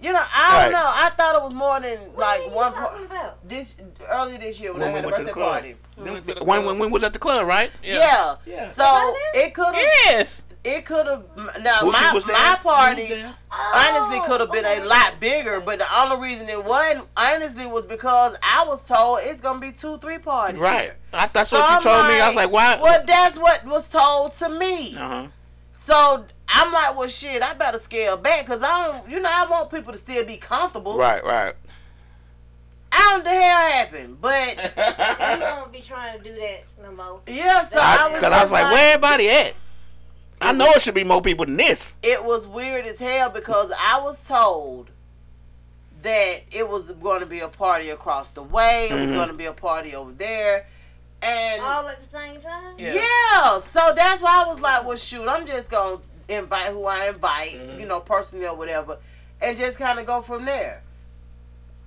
[0.00, 0.82] You know, I don't Right.
[0.82, 0.90] know.
[0.92, 3.20] I thought it was more than What like are you one talking part.
[3.22, 3.48] about?
[3.48, 3.76] This
[4.08, 5.76] earlier this year when, When I we had a went to the birthday party.
[6.10, 7.70] went to the When, when we was at the club, right?
[7.84, 8.34] Yeah.
[8.44, 8.72] Yeah.
[8.72, 9.84] So it could have.
[10.06, 10.42] Yes.
[10.64, 11.24] It could have.
[11.60, 14.80] Now Boosie my was my You was party honestly could have been Oh, okay.
[14.82, 19.20] a lot bigger, but the only reason it wasn't honestly was because I was told
[19.22, 20.60] it's gonna be two, three parties.
[20.60, 20.92] Right.
[21.12, 22.20] I, that's So what you I'm told me.
[22.20, 22.78] I was like, why?
[22.80, 24.94] Well, that's what was told to me.
[24.96, 25.26] Uh huh.
[25.72, 29.46] So I'm like, well, shit, I better scale back because I don't, you know, I
[29.50, 30.96] want people to still be comfortable.
[30.96, 31.54] Right, right.
[32.92, 34.72] I don't know the hell happened, but
[35.40, 37.20] We won't be trying to do that no more.
[37.26, 37.64] yeah.
[37.64, 39.54] So I, I, was, Cause I was just like, where everybody at?
[40.42, 41.94] I know it should be more people than this.
[42.02, 44.90] It was weird as hell because I was told
[46.02, 48.88] that it was going to be a party across the way.
[48.90, 49.14] It was Mhm.
[49.14, 50.66] going to be a party over there,
[51.22, 52.74] and All at the same time?
[52.76, 52.94] Yeah.
[52.94, 53.60] Yeah.
[53.60, 57.54] So that's why I was like, well, shoot, I'm just gonna invite who I invite,
[57.54, 57.80] Mhm.
[57.80, 58.98] you know, personally or whatever,
[59.40, 60.82] and just kind of go from there.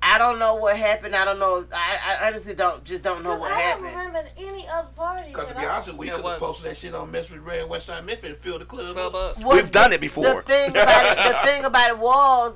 [0.01, 1.15] I don't know what happened.
[1.15, 1.65] I don't know.
[1.73, 3.87] I, I honestly don't just don't know what I happened.
[3.87, 5.29] don't remember any other parties.
[5.29, 5.71] Because to at be all.
[5.73, 8.37] honest, we could have posted that shit on Mess with Red West Side Memphis and
[8.37, 9.11] filled the club up.
[9.11, 9.43] Club up.
[9.43, 10.23] What We've done it before.
[10.23, 12.55] The thing about it, the thing about it was,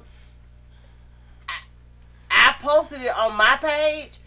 [1.47, 1.53] I,
[2.29, 4.19] I posted it on my page,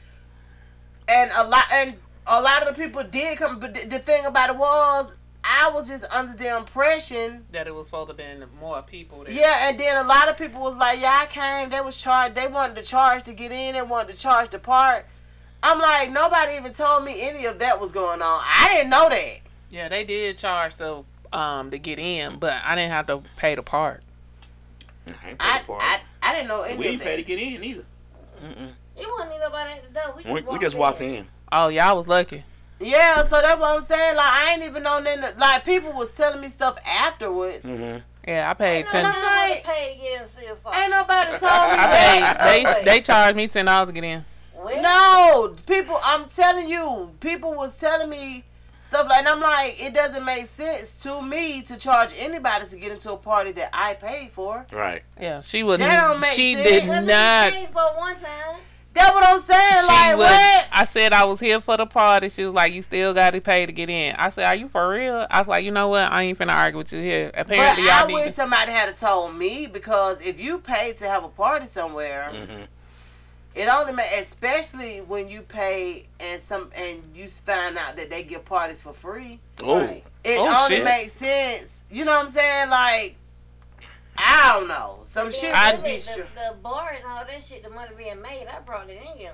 [1.08, 1.94] and a lot and
[2.26, 3.60] a lot of the people did come.
[3.60, 7.74] But the, the thing about it was, I was just under the impression That it
[7.74, 8.24] was supposed to be
[8.60, 9.32] more people there.
[9.32, 11.70] Yeah, and then a lot of people was like, "Yeah, I came.
[11.70, 12.34] They was charged.
[12.34, 13.74] They wanted to charge to get in.
[13.74, 15.06] They wanted to charge to park."
[15.62, 18.40] I'm like, nobody even told me any of that was going on.
[18.44, 19.38] I didn't know that.
[19.70, 23.54] Yeah, they did charge to um to get in, but I didn't have to pay
[23.54, 24.00] to park.
[25.06, 25.82] I ain't paid I the part.
[25.82, 27.84] I, I didn't know any we of ain't pay to get in either.
[28.96, 30.14] It wasn't nobody at the door.
[30.16, 31.26] We just, We, we just walked in.
[31.50, 32.44] Oh, y'all was lucky.
[32.80, 34.16] Yeah, so that's what I'm saying.
[34.16, 35.38] Like, I ain't even know that.
[35.38, 37.64] Like, people was telling me stuff afterwards.
[37.64, 37.98] Mm-hmm.
[38.26, 39.02] Yeah, I paid No, ten.
[39.04, 40.72] no, I'm like- pay to get in still.
[40.74, 42.38] Ain't nobody told me I that.
[42.38, 42.66] paid.
[42.66, 44.24] They they charged me ten dollars to get in.
[44.56, 45.98] Well, No, people.
[46.04, 48.44] I'm telling you, people was telling me
[48.78, 52.76] stuff like, and I'm like, it doesn't make sense to me to charge anybody to
[52.76, 54.64] get into a party that I paid for.
[54.72, 55.02] Right.
[55.20, 55.78] Yeah, she was.
[55.78, 56.84] That don't make She sense.
[56.84, 57.52] did not.
[57.52, 58.60] we paid for one time.
[58.94, 59.80] That's what I'm saying.
[59.82, 60.26] She like, was.
[60.26, 60.68] what?
[60.70, 62.28] I said I was here for the party.
[62.28, 64.68] She was like, "You still got to pay to get in." I said, "Are you
[64.68, 66.12] for real?" I was like, "You know what?
[66.12, 68.14] I ain't finna argue with you here." But Apparently, I need.
[68.14, 72.30] wish to- somebody had told me because if you pay to have a party somewhere,
[72.32, 72.62] Mm-hmm.
[73.54, 78.22] it only ma especially when you pay and some and you find out that they
[78.22, 79.40] give parties for free.
[79.62, 79.80] Oh.
[79.80, 80.04] Right.
[80.24, 80.84] It Oh, only shit.
[80.84, 81.80] makes sense.
[81.90, 82.70] You know what I'm saying?
[82.70, 83.16] Like,
[84.16, 85.00] I don't know.
[85.04, 87.70] Some Then shit I- just be the, str- the bar and all that shit, the
[87.70, 89.32] money being made, I brought it in here.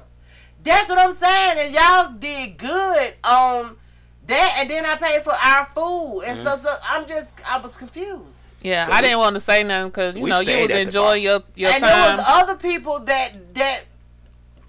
[0.62, 1.58] That's what I'm saying.
[1.58, 3.76] And y'all did good on
[4.26, 4.56] that.
[4.60, 6.62] And then I paid for our food and stuff.
[6.62, 8.24] So I'm just, I was confused.
[8.62, 10.76] Yeah, So I we- didn't want to say nothing because you know you stayed was
[10.78, 13.82] at enjoying your your and there was other people that that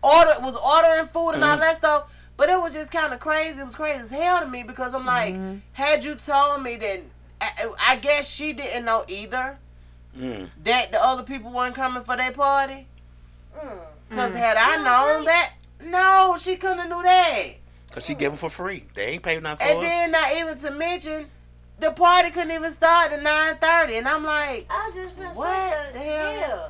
[0.04, 1.62] order was ordering food and all Mhm.
[1.62, 2.04] that stuff.
[2.38, 3.60] But it was just kind of crazy.
[3.60, 5.62] It was crazy as hell to me because I'm like, Mhm.
[5.74, 7.02] had you told me that,
[7.42, 9.58] I, I guess she didn't know either
[10.20, 10.50] Mm.
[10.64, 12.88] that the other people weren't coming for their party.
[13.58, 13.80] Mm.
[14.12, 14.36] Cause Mm.
[14.36, 15.26] had I You known right.
[15.26, 17.44] that, no, she couldn't have knew that.
[17.92, 18.86] Cause she gave them for free.
[18.94, 19.88] They ain't paid nothing And for it.
[19.88, 21.28] then not even to mention,
[21.80, 25.94] the party couldn't even start at nine thirty, and I'm like, I just been What
[25.94, 26.34] the hell?
[26.34, 26.68] yeah.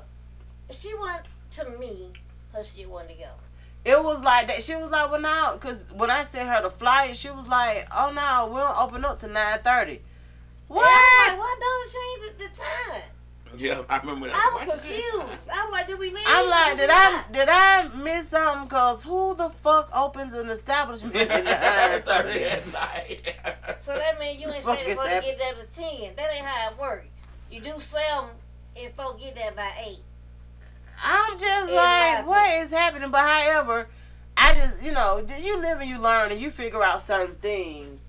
[0.69, 1.21] If she went
[1.51, 2.09] to me,
[2.53, 3.29] her she wanted to go.
[3.85, 4.61] it was like that.
[4.61, 7.87] She was like, well, no, cause when I sent her the flyer, she was like,
[7.91, 10.01] oh no, we don't open up to nine thirty.
[10.67, 10.85] What?
[10.85, 13.01] And I'm like, why don't change the, the time?
[13.57, 14.35] Yeah, I remember that.
[14.35, 15.49] I was confused.
[15.51, 16.23] I was like, did we leave?
[16.27, 18.67] I'm like, did I did I miss something?
[18.69, 21.53] Cause who the fuck opens an establishment at nine
[22.01, 22.43] uh, thirty?
[22.43, 23.35] at night.
[23.81, 25.65] So that means you ain't Fuck supposed is to hap- get there to
[25.99, 26.15] 10.
[26.15, 27.07] That ain't how it works.
[27.51, 28.29] You do sell 'em
[28.83, 29.97] and folk get there by 8.
[31.03, 33.09] I'm just like, what is happening?
[33.09, 33.87] But however,
[34.37, 37.35] I just, you know, did you live and you learn and you figure out certain
[37.35, 38.01] things,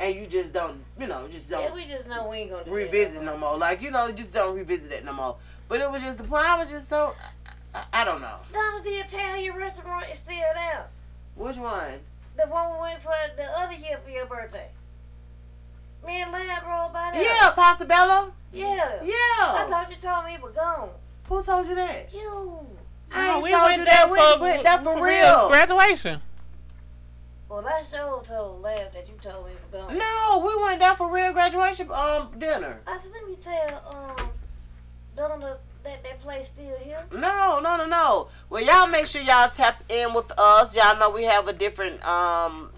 [0.00, 2.64] and you just don't, you know, just don't Yeah, we just know we ain't gonna
[2.64, 3.50] do revisit no no more.
[3.50, 3.58] more.
[3.58, 5.36] Like, you know, just don't revisit it no more.
[5.68, 6.44] But it was just the point.
[6.44, 7.14] I was just so,
[7.74, 10.86] I, I don't know Donna, the Italian restaurant is still there.
[11.36, 11.98] which one.
[12.36, 14.68] The one we went for the other year for your birthday.
[16.06, 17.22] Me and Lab rolled by there.
[17.22, 18.32] Yeah, Pasta Bello.
[18.52, 19.00] Yeah.
[19.02, 20.90] I thought you told me it was gone.
[21.28, 22.12] Who told you that?
[22.12, 22.58] You.
[23.12, 24.10] I No, ain't we told went you there that.
[24.10, 25.48] We for- went there for real.
[25.48, 26.20] Graduation.
[27.48, 29.98] Well, that show told Lab that you told me it was gone.
[29.98, 32.80] No, we went down for real graduation um dinner.
[32.86, 34.28] I said, let me tell um
[35.16, 37.04] Donna that that place still here.
[37.12, 38.28] No, no, no, no.
[38.48, 40.74] Well, y'all make sure y'all tap in with us.
[40.74, 42.70] Y'all know we have a different um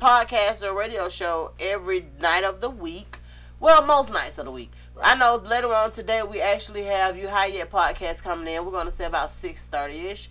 [0.00, 3.18] podcast or radio show every night of the week.
[3.60, 4.70] Well, most nights of the week.
[5.00, 8.64] I know later on today we actually have you high yet podcast coming in.
[8.64, 10.30] We're gonna say about six thirty ish,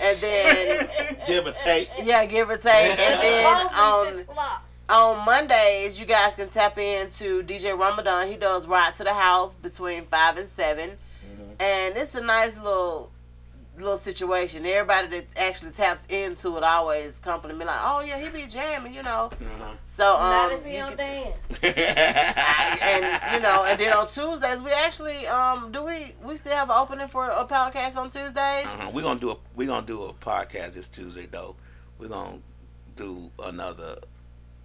[0.00, 0.88] and then
[1.26, 1.88] Give or take.
[2.02, 4.24] yeah, give or take, and then on
[4.88, 8.28] on Mondays you guys can tap into DJ Ramadan.
[8.28, 11.42] He does ride to the house between five and 7 mm-hmm.
[11.60, 13.10] and it's a nice little
[13.76, 14.64] little situation.
[14.66, 18.94] Everybody that actually taps into it always compliment me like, "Oh yeah, he be jamming,"
[18.94, 19.30] you know.
[19.32, 19.74] Uh-huh.
[19.86, 21.58] So Not um, if he you don't can- dance.
[21.62, 26.70] and you know, and then on Tuesdays we actually um do we we still have
[26.70, 28.66] an opening for a podcast on Tuesdays?
[28.66, 28.90] Uh-huh.
[28.92, 31.56] We're gonna do a we're gonna do a podcast this Tuesday though.
[31.98, 32.38] We're gonna
[32.96, 33.98] do another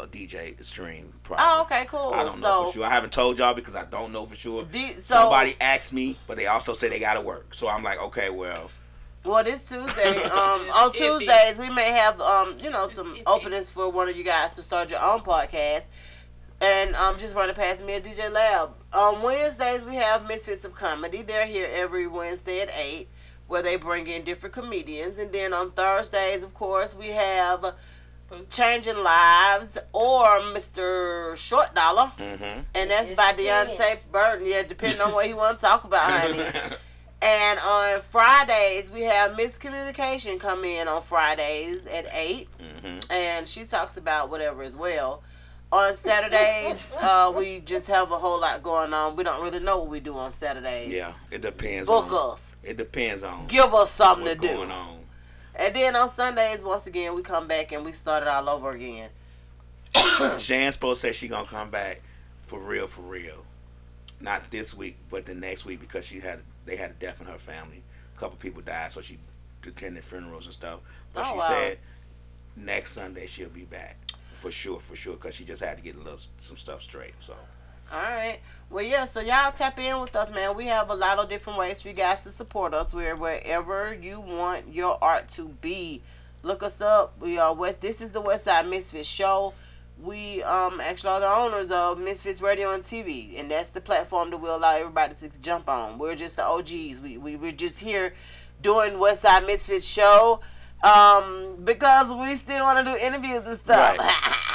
[0.01, 1.11] a DJ stream.
[1.23, 1.45] Probably.
[1.45, 2.11] Oh, okay, cool.
[2.13, 2.85] I don't so, know for sure.
[2.85, 4.63] I haven't told y'all because I don't know for sure.
[4.63, 7.53] D- so Somebody asked me, but they also say they gotta work.
[7.53, 8.71] So I'm like, okay, well,
[9.29, 10.91] Well, this Tuesday, um, on.
[10.91, 13.21] Tuesdays, we may have, um, you know, some iffy.
[13.27, 15.85] openings for one of you guys to start your own podcast.
[16.59, 18.71] And um, just run it past me at DJ Lab.
[18.91, 21.21] On Wednesdays, we have Misfits of Comedy.
[21.21, 23.07] They're here every Wednesday at 8,
[23.47, 25.19] where they bring in different comedians.
[25.19, 27.75] And then on Thursdays, of course, we have
[28.49, 31.37] Changing Lives or Mr.
[31.37, 32.11] Short Dollar.
[32.17, 32.61] mm-hmm.
[32.73, 33.77] And that's by depends.
[33.77, 34.47] Deontay Burton.
[34.47, 36.75] Yeah, depending on what he want to talk about, honey.
[37.21, 42.47] And on Fridays, we have Miscommunication come in on Fridays at 8.
[42.59, 45.21] hmm And she talks about whatever as well.
[45.71, 49.15] On Saturdays, uh, we just have a whole lot going on.
[49.15, 50.91] We don't really know what we do on Saturdays.
[50.93, 51.89] Yeah, it depends.
[51.89, 52.53] Book on, us.
[52.63, 54.47] It depends on Give us something to do.
[54.47, 54.99] going on.
[55.55, 58.71] And then on Sundays, once again, we come back and we start it all over
[58.71, 59.09] again.
[60.37, 62.01] Shan's supposed to say she gonna come back
[62.41, 63.45] for real, for real.
[64.21, 66.39] Not this week, but the next week because she had
[66.69, 67.83] they had a death in her family.
[68.15, 69.17] A couple people died, so she
[69.65, 70.79] attended funerals and stuff.
[71.13, 71.47] But Oh, she wow.
[71.47, 71.77] said
[72.55, 73.97] next Sunday she'll be back
[74.33, 77.13] for sure, for sure, because she just had to get a little some stuff straight.
[77.19, 77.33] So
[77.91, 78.39] All right.
[78.69, 79.05] Well, yeah.
[79.05, 80.55] So y'all tap in with us, man.
[80.55, 82.93] We have a lot of different ways for you guys to support us.
[82.93, 86.01] We're wherever you want your art to be.
[86.43, 87.19] Look us up.
[87.19, 87.81] We are West.
[87.81, 89.53] This is the West Side Misfits Show.
[90.01, 94.29] We um actually are the owners of Misfits Radio and TV, and that's the platform
[94.31, 95.97] that we allow everybody to jump on.
[95.97, 97.01] We're just the OGs.
[97.01, 98.13] We we we're just here
[98.61, 100.39] doing West Side Misfits Show,
[100.83, 103.97] um because we still want to do interviews and stuff.
[103.97, 104.35] Right.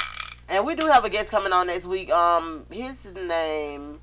[0.47, 2.11] And we do have a guest coming on next week.
[2.11, 3.99] Um, his name,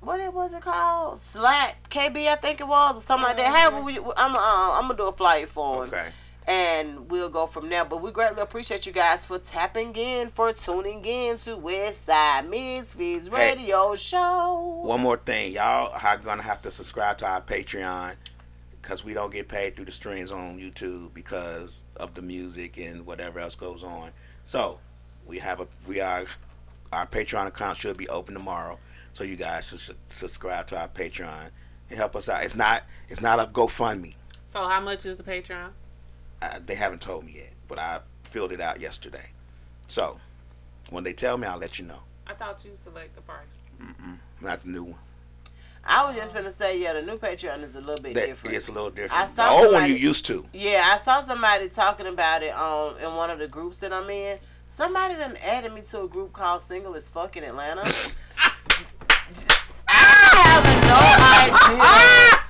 [0.00, 1.20] what it was it called?
[1.20, 3.54] Slack KB, I think it was, or something like that.
[3.54, 6.08] However, we, I'm uh, I'm gonna do a flight for him, okay,
[6.48, 7.84] and we'll go from there.
[7.84, 12.48] But we greatly appreciate you guys for tapping in, for tuning in to West Side
[12.48, 13.54] Misfits Hey.
[13.54, 14.80] Radio Show.
[14.82, 18.14] one more thing, y'all are gonna have to subscribe to our Patreon
[18.80, 23.04] because we don't get paid through the streams on YouTube because of the music and
[23.04, 24.10] whatever else goes on.
[24.42, 24.78] So
[25.26, 26.24] we have a we are
[26.92, 28.78] our Patreon account should be open tomorrow,
[29.12, 31.50] so you guys should subscribe to our Patreon
[31.90, 32.42] and help us out.
[32.42, 34.14] It's not it's not a GoFundMe.
[34.46, 35.72] So how much is the Patreon?
[36.40, 39.30] Uh, they haven't told me yet, but I filled it out yesterday.
[39.88, 40.18] So
[40.90, 42.00] when they tell me, I'll let you know.
[42.26, 43.46] I thought you select the price.
[44.40, 44.98] Not the new one.
[45.84, 48.54] I was just gonna say, yeah, the new Patreon is a little bit That, different.
[48.56, 49.12] it's a little different.
[49.22, 49.36] I different.
[49.36, 50.44] The saw old one you used to.
[50.52, 54.08] Yeah, I saw somebody talking about it um in one of the groups that I'm
[54.10, 54.38] in.
[54.68, 57.80] Somebody done added me to a group called Single as Fuck in Atlanta.
[59.88, 60.64] I have
[61.72, 62.44] no idea.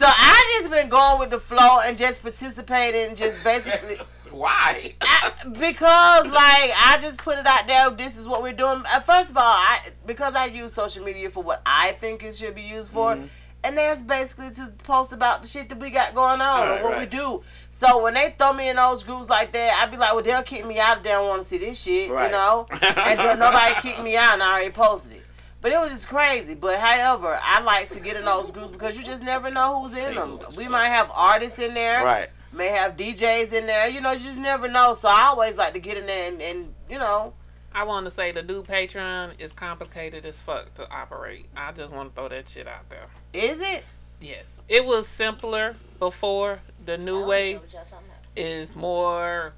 [0.00, 3.98] So I just been going with the flow and just participating, just basically
[4.30, 4.94] Why?
[5.02, 7.90] I, because like I just put it out there.
[7.90, 8.82] This is what we're doing.
[8.94, 12.34] Uh, First of all, I because I use social media for what I think it
[12.34, 13.26] should be used for, Mm-hmm.
[13.64, 16.82] and that's basically to post about the shit that we got going on Right, and
[16.82, 17.10] what right.
[17.12, 17.42] we do.
[17.68, 20.42] So when they throw me in those groups like that, I'd be like, well, they'll
[20.42, 22.24] kick me out if they don't want to see this shit, Right.
[22.24, 22.66] you know.
[22.72, 25.19] and then nobody kicked me out, and I already posted it.
[25.60, 26.54] But it was just crazy.
[26.54, 29.96] But however, I like to get in those groups because you just never know who's
[29.96, 30.38] in them.
[30.56, 32.28] We might have artists in there right.
[32.52, 33.88] may have DJs in there.
[33.88, 34.94] You know, you just never know.
[34.94, 37.34] So I always like to get in there and, and you know,
[37.72, 41.46] I want to say the new Patreon is complicated as fuck to operate.
[41.56, 43.06] I just want to throw that shit out there.
[43.32, 43.84] is it?
[44.20, 46.60] Yes, it was simpler before.
[46.84, 48.18] The new way know what y'all talking about.
[48.36, 49.54] is more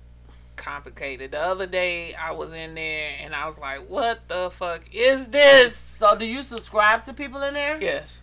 [0.62, 1.32] complicated.
[1.32, 5.28] The other day I was in there and I was like, "What the fuck is
[5.28, 7.80] this?" So do you subscribe to people in there?
[7.80, 8.18] Yes.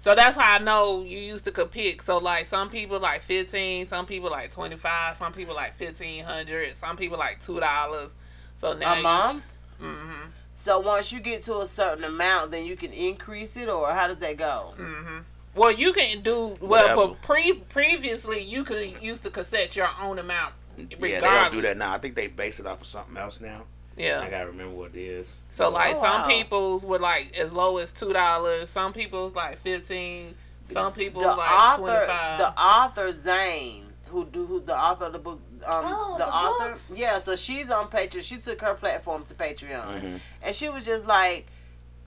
[0.00, 2.02] So that's how I know you used to could pick.
[2.02, 6.24] So like some people like fifteen, some people like twenty five, some people like fifteen
[6.24, 8.14] hundred, some people like two dollars.
[8.54, 9.42] So now A you- mom?
[9.80, 10.30] Mhm.
[10.52, 14.08] So once you get to a certain amount, then you can increase it, or how
[14.08, 14.74] does that go?
[14.76, 15.18] Mm-hmm.
[15.54, 16.68] Well, you can do well.
[16.70, 16.96] Whatever.
[17.08, 20.54] But pre previously, you could use the cassette your own amount.
[20.78, 21.92] Yeah, they don't do that now.
[21.92, 23.62] I think they base it off of something else now.
[23.96, 24.20] Yeah.
[24.20, 25.36] I gotta remember what it is.
[25.50, 26.28] So like Oh, some wow.
[26.28, 28.68] people's were like as low as two dollars.
[28.70, 30.34] Some people's like fifteen.
[30.66, 32.38] Some people's the like author, twenty five.
[32.38, 36.30] the author Zane, who do who the author of the book, um, Oh, the, the
[36.32, 36.90] author, books?
[36.94, 37.18] yeah.
[37.20, 38.22] So she's on Patreon.
[38.22, 40.16] She took her platform to Patreon, Mm-hmm.
[40.42, 41.46] and she was just like,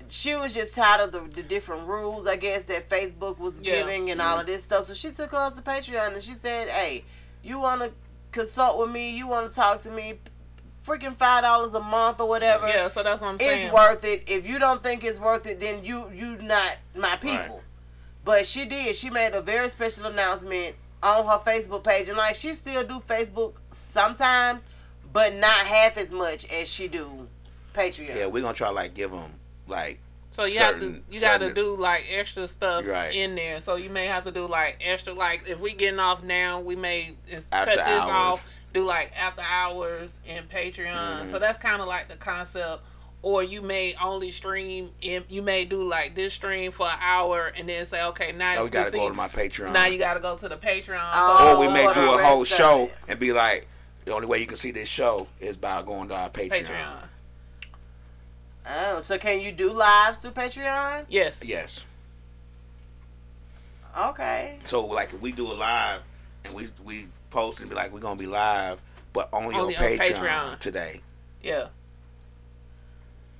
[0.07, 3.77] she was just tired of the, the different rules, I guess that Facebook was Yeah.
[3.81, 4.85] giving and all of this stuff.
[4.85, 7.03] So she took hers to Patreon, and she said, "Hey,
[7.43, 7.91] you want to
[8.31, 9.15] consult with me?
[9.15, 10.15] You want to talk to me?
[10.85, 13.67] Freaking five dollars a month or whatever." yeah, so that's what I'm saying.
[13.67, 14.23] it's worth it.
[14.27, 17.35] If you don't think it's worth it, then you you not my people.
[17.35, 17.61] Right.
[18.23, 18.95] But she did.
[18.95, 22.99] She made a very special announcement on her Facebook page, and like she still do
[22.99, 24.65] Facebook sometimes,
[25.13, 27.27] but not half as much as she do
[27.73, 28.15] Patreon.
[28.15, 29.31] Yeah, we're gonna try like give them
[29.67, 29.99] like
[30.31, 33.13] So you have to you got to do like extra stuff Right.
[33.13, 33.59] in there.
[33.61, 36.75] So you may have to do like extra like if we getting off now, we
[36.75, 38.09] may is- cut this hours.
[38.39, 40.85] off, do like after hours in Patreon.
[40.93, 41.29] Mm-hmm.
[41.31, 42.81] So that's kind of like the concept.
[43.23, 47.51] Or you may only stream in, you may do like this stream for an hour
[47.55, 49.73] and then say okay now Oh, we gotta see- go to my Patreon.
[49.73, 50.97] now you got to go to the Patreon.
[51.13, 53.67] Oh, or we may do a whole show and be like,
[54.05, 56.63] the only way you can see this show is by going to our Patreon.
[56.65, 56.97] Patreon.
[58.67, 61.05] Oh, so can you do lives through Patreon?
[61.09, 61.43] Yes.
[61.45, 61.85] Yes.
[63.97, 64.59] Okay.
[64.63, 66.01] So like if we do a live
[66.45, 68.79] and we we post and be like we're gonna be live,
[69.13, 70.59] but only, Only on, on Patreon Patreon.
[70.59, 71.01] today.
[71.43, 71.67] Yeah.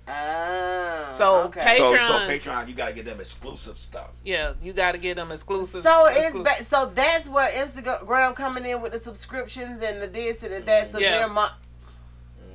[0.07, 1.15] Oh.
[1.18, 1.76] So, okay.
[1.77, 2.27] So so Patreon.
[2.27, 4.10] Patreon you gotta get them exclusive stuff.
[4.26, 4.53] Yeah.
[4.61, 5.84] You got to get them exclusive.
[5.84, 6.43] So it's exclusive.
[6.43, 10.60] ba- so that's where Instagram coming in with the subscriptions and the this and the
[10.61, 10.91] that.
[10.91, 11.11] So Yeah.
[11.19, 11.49] they're mo- mm.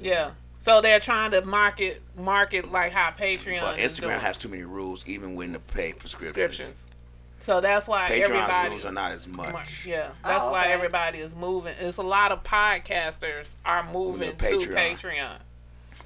[0.00, 0.32] Yeah.
[0.66, 4.18] So they're trying to market market like how Patreon But Instagram doing.
[4.18, 6.32] has too many rules, even when the pay prescriptions.
[6.32, 6.86] prescriptions.
[7.38, 9.86] So that's why Patreon's everybody rules are not as much.
[9.86, 10.72] Yeah, oh, that's Oh, why okay.
[10.72, 11.72] everybody is moving.
[11.78, 14.96] It's a lot of podcasters are moving to Patreon.
[14.96, 15.36] Patreon.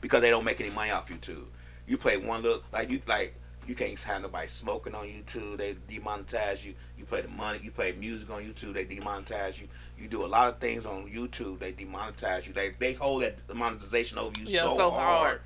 [0.03, 1.47] because they don't make any money off YouTube.
[1.87, 5.57] You play one little like you like you can't have nobody smoking on YouTube.
[5.57, 6.75] They demonetize you.
[7.01, 7.59] You play the money.
[7.63, 8.75] You play music on YouTube.
[8.75, 9.69] They demonetize you.
[9.97, 11.59] You do a lot of things on YouTube.
[11.59, 12.53] They demonetize you.
[12.53, 15.41] They they hold that monetization over you Yeah, so, so hard, hard.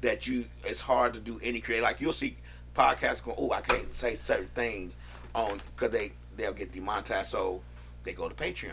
[0.00, 1.82] that you it's hard to do any create.
[1.82, 2.38] Like you'll see
[2.74, 4.96] podcasts going, oh, I can't say certain things
[5.34, 7.30] on because they they'll get demonetized.
[7.30, 7.60] So
[8.02, 8.72] they go to Patreon.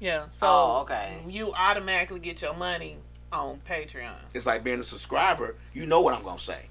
[0.00, 0.24] Yeah.
[0.36, 1.16] So Oh, okay.
[1.26, 2.98] you automatically get your money
[3.32, 4.12] on Patreon.
[4.34, 5.56] It's like being a subscriber.
[5.72, 6.66] You know what I'm gonna say.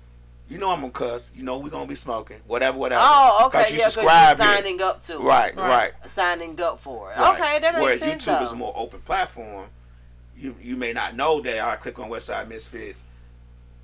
[0.50, 1.32] You know I'm gonna cuss.
[1.36, 2.40] You know we're gonna be smoking.
[2.46, 3.02] Whatever, whatever.
[3.04, 3.60] Oh, okay.
[3.64, 4.56] 'Cause you yeah, because subscribe you're here.
[4.58, 5.20] signing up to it.
[5.20, 5.68] Right, Right.
[5.94, 7.18] right, Signing up for it.
[7.18, 7.34] right.
[7.42, 8.26] Okay, that makes Whereas sense.
[8.26, 8.46] YouTube though.
[8.46, 9.70] is a more open platform.
[10.36, 11.60] You you may not know that.
[11.64, 13.04] I click on Westside Misfits.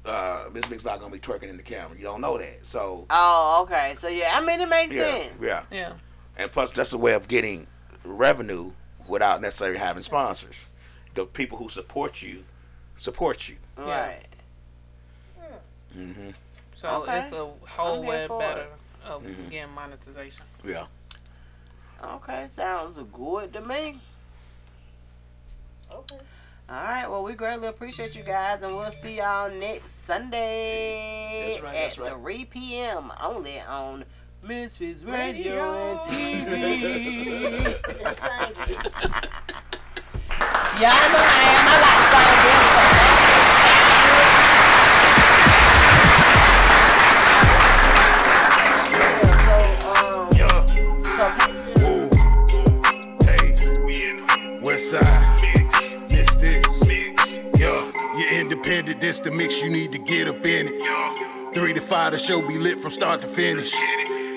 [0.06, 1.96] Uh, Miss Mix not gonna be twerking in the camera.
[1.98, 2.66] You don't know that.
[2.66, 3.96] So Oh, okay.
[3.98, 5.36] So yeah, I mean it makes yeah, sense.
[5.42, 5.64] yeah.
[5.72, 5.94] Yeah.
[6.38, 7.68] And plus, that's a way of getting
[8.04, 8.72] revenue
[9.08, 10.56] without necessarily having sponsors.
[11.16, 12.44] The people who support you
[12.96, 13.56] support you.
[13.78, 14.22] Right.
[15.94, 16.30] hmm
[16.80, 17.20] So Okay.
[17.20, 18.68] it's a whole I'm way better
[19.06, 19.46] of Mm-hmm.
[19.48, 20.46] getting monetization.
[20.66, 20.86] Yeah.
[22.02, 24.00] Okay, sounds good to me.
[25.92, 26.16] Okay.
[26.70, 27.10] All right.
[27.10, 31.82] Well, we greatly appreciate you guys, and we'll see y'all next Sunday That's right, at
[31.82, 32.14] that's right.
[32.14, 33.12] 3 p.m.
[33.22, 34.06] only on
[34.42, 37.64] Misfits Radio and TV.
[38.00, 38.22] Just.
[40.80, 41.68] Y'all know I am.
[41.68, 41.99] I
[59.02, 61.54] this the mix you need to get up in it.
[61.54, 63.74] Three to five, the show be lit from start to finish.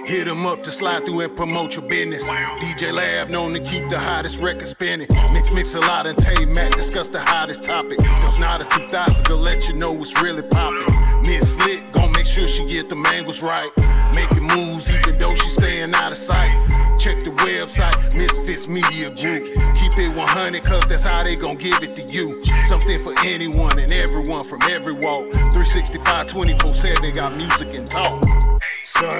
[0.05, 2.28] Hit 'em up to slide through and promote your business.
[2.60, 5.06] DJ Lab known to keep the hottest record spinning.
[5.32, 7.98] Mix Mix a lot and Tay Mac discuss the hottest topic.
[8.22, 11.22] Those not a 2000 gonna let you know what's really poppin'.
[11.22, 11.84] Miss Slick
[12.32, 13.70] sure she get the angles right.
[14.14, 16.50] Making moves even though she staying out of sight.
[16.98, 19.44] Check the website, Misfits Media Group.
[19.74, 22.42] Keep it 100 cause that's how they gon' give it to you.
[22.64, 25.30] Something for anyone and everyone from every walk.
[25.52, 28.22] 365 24 7 got music and talk.
[28.84, 29.09] Son,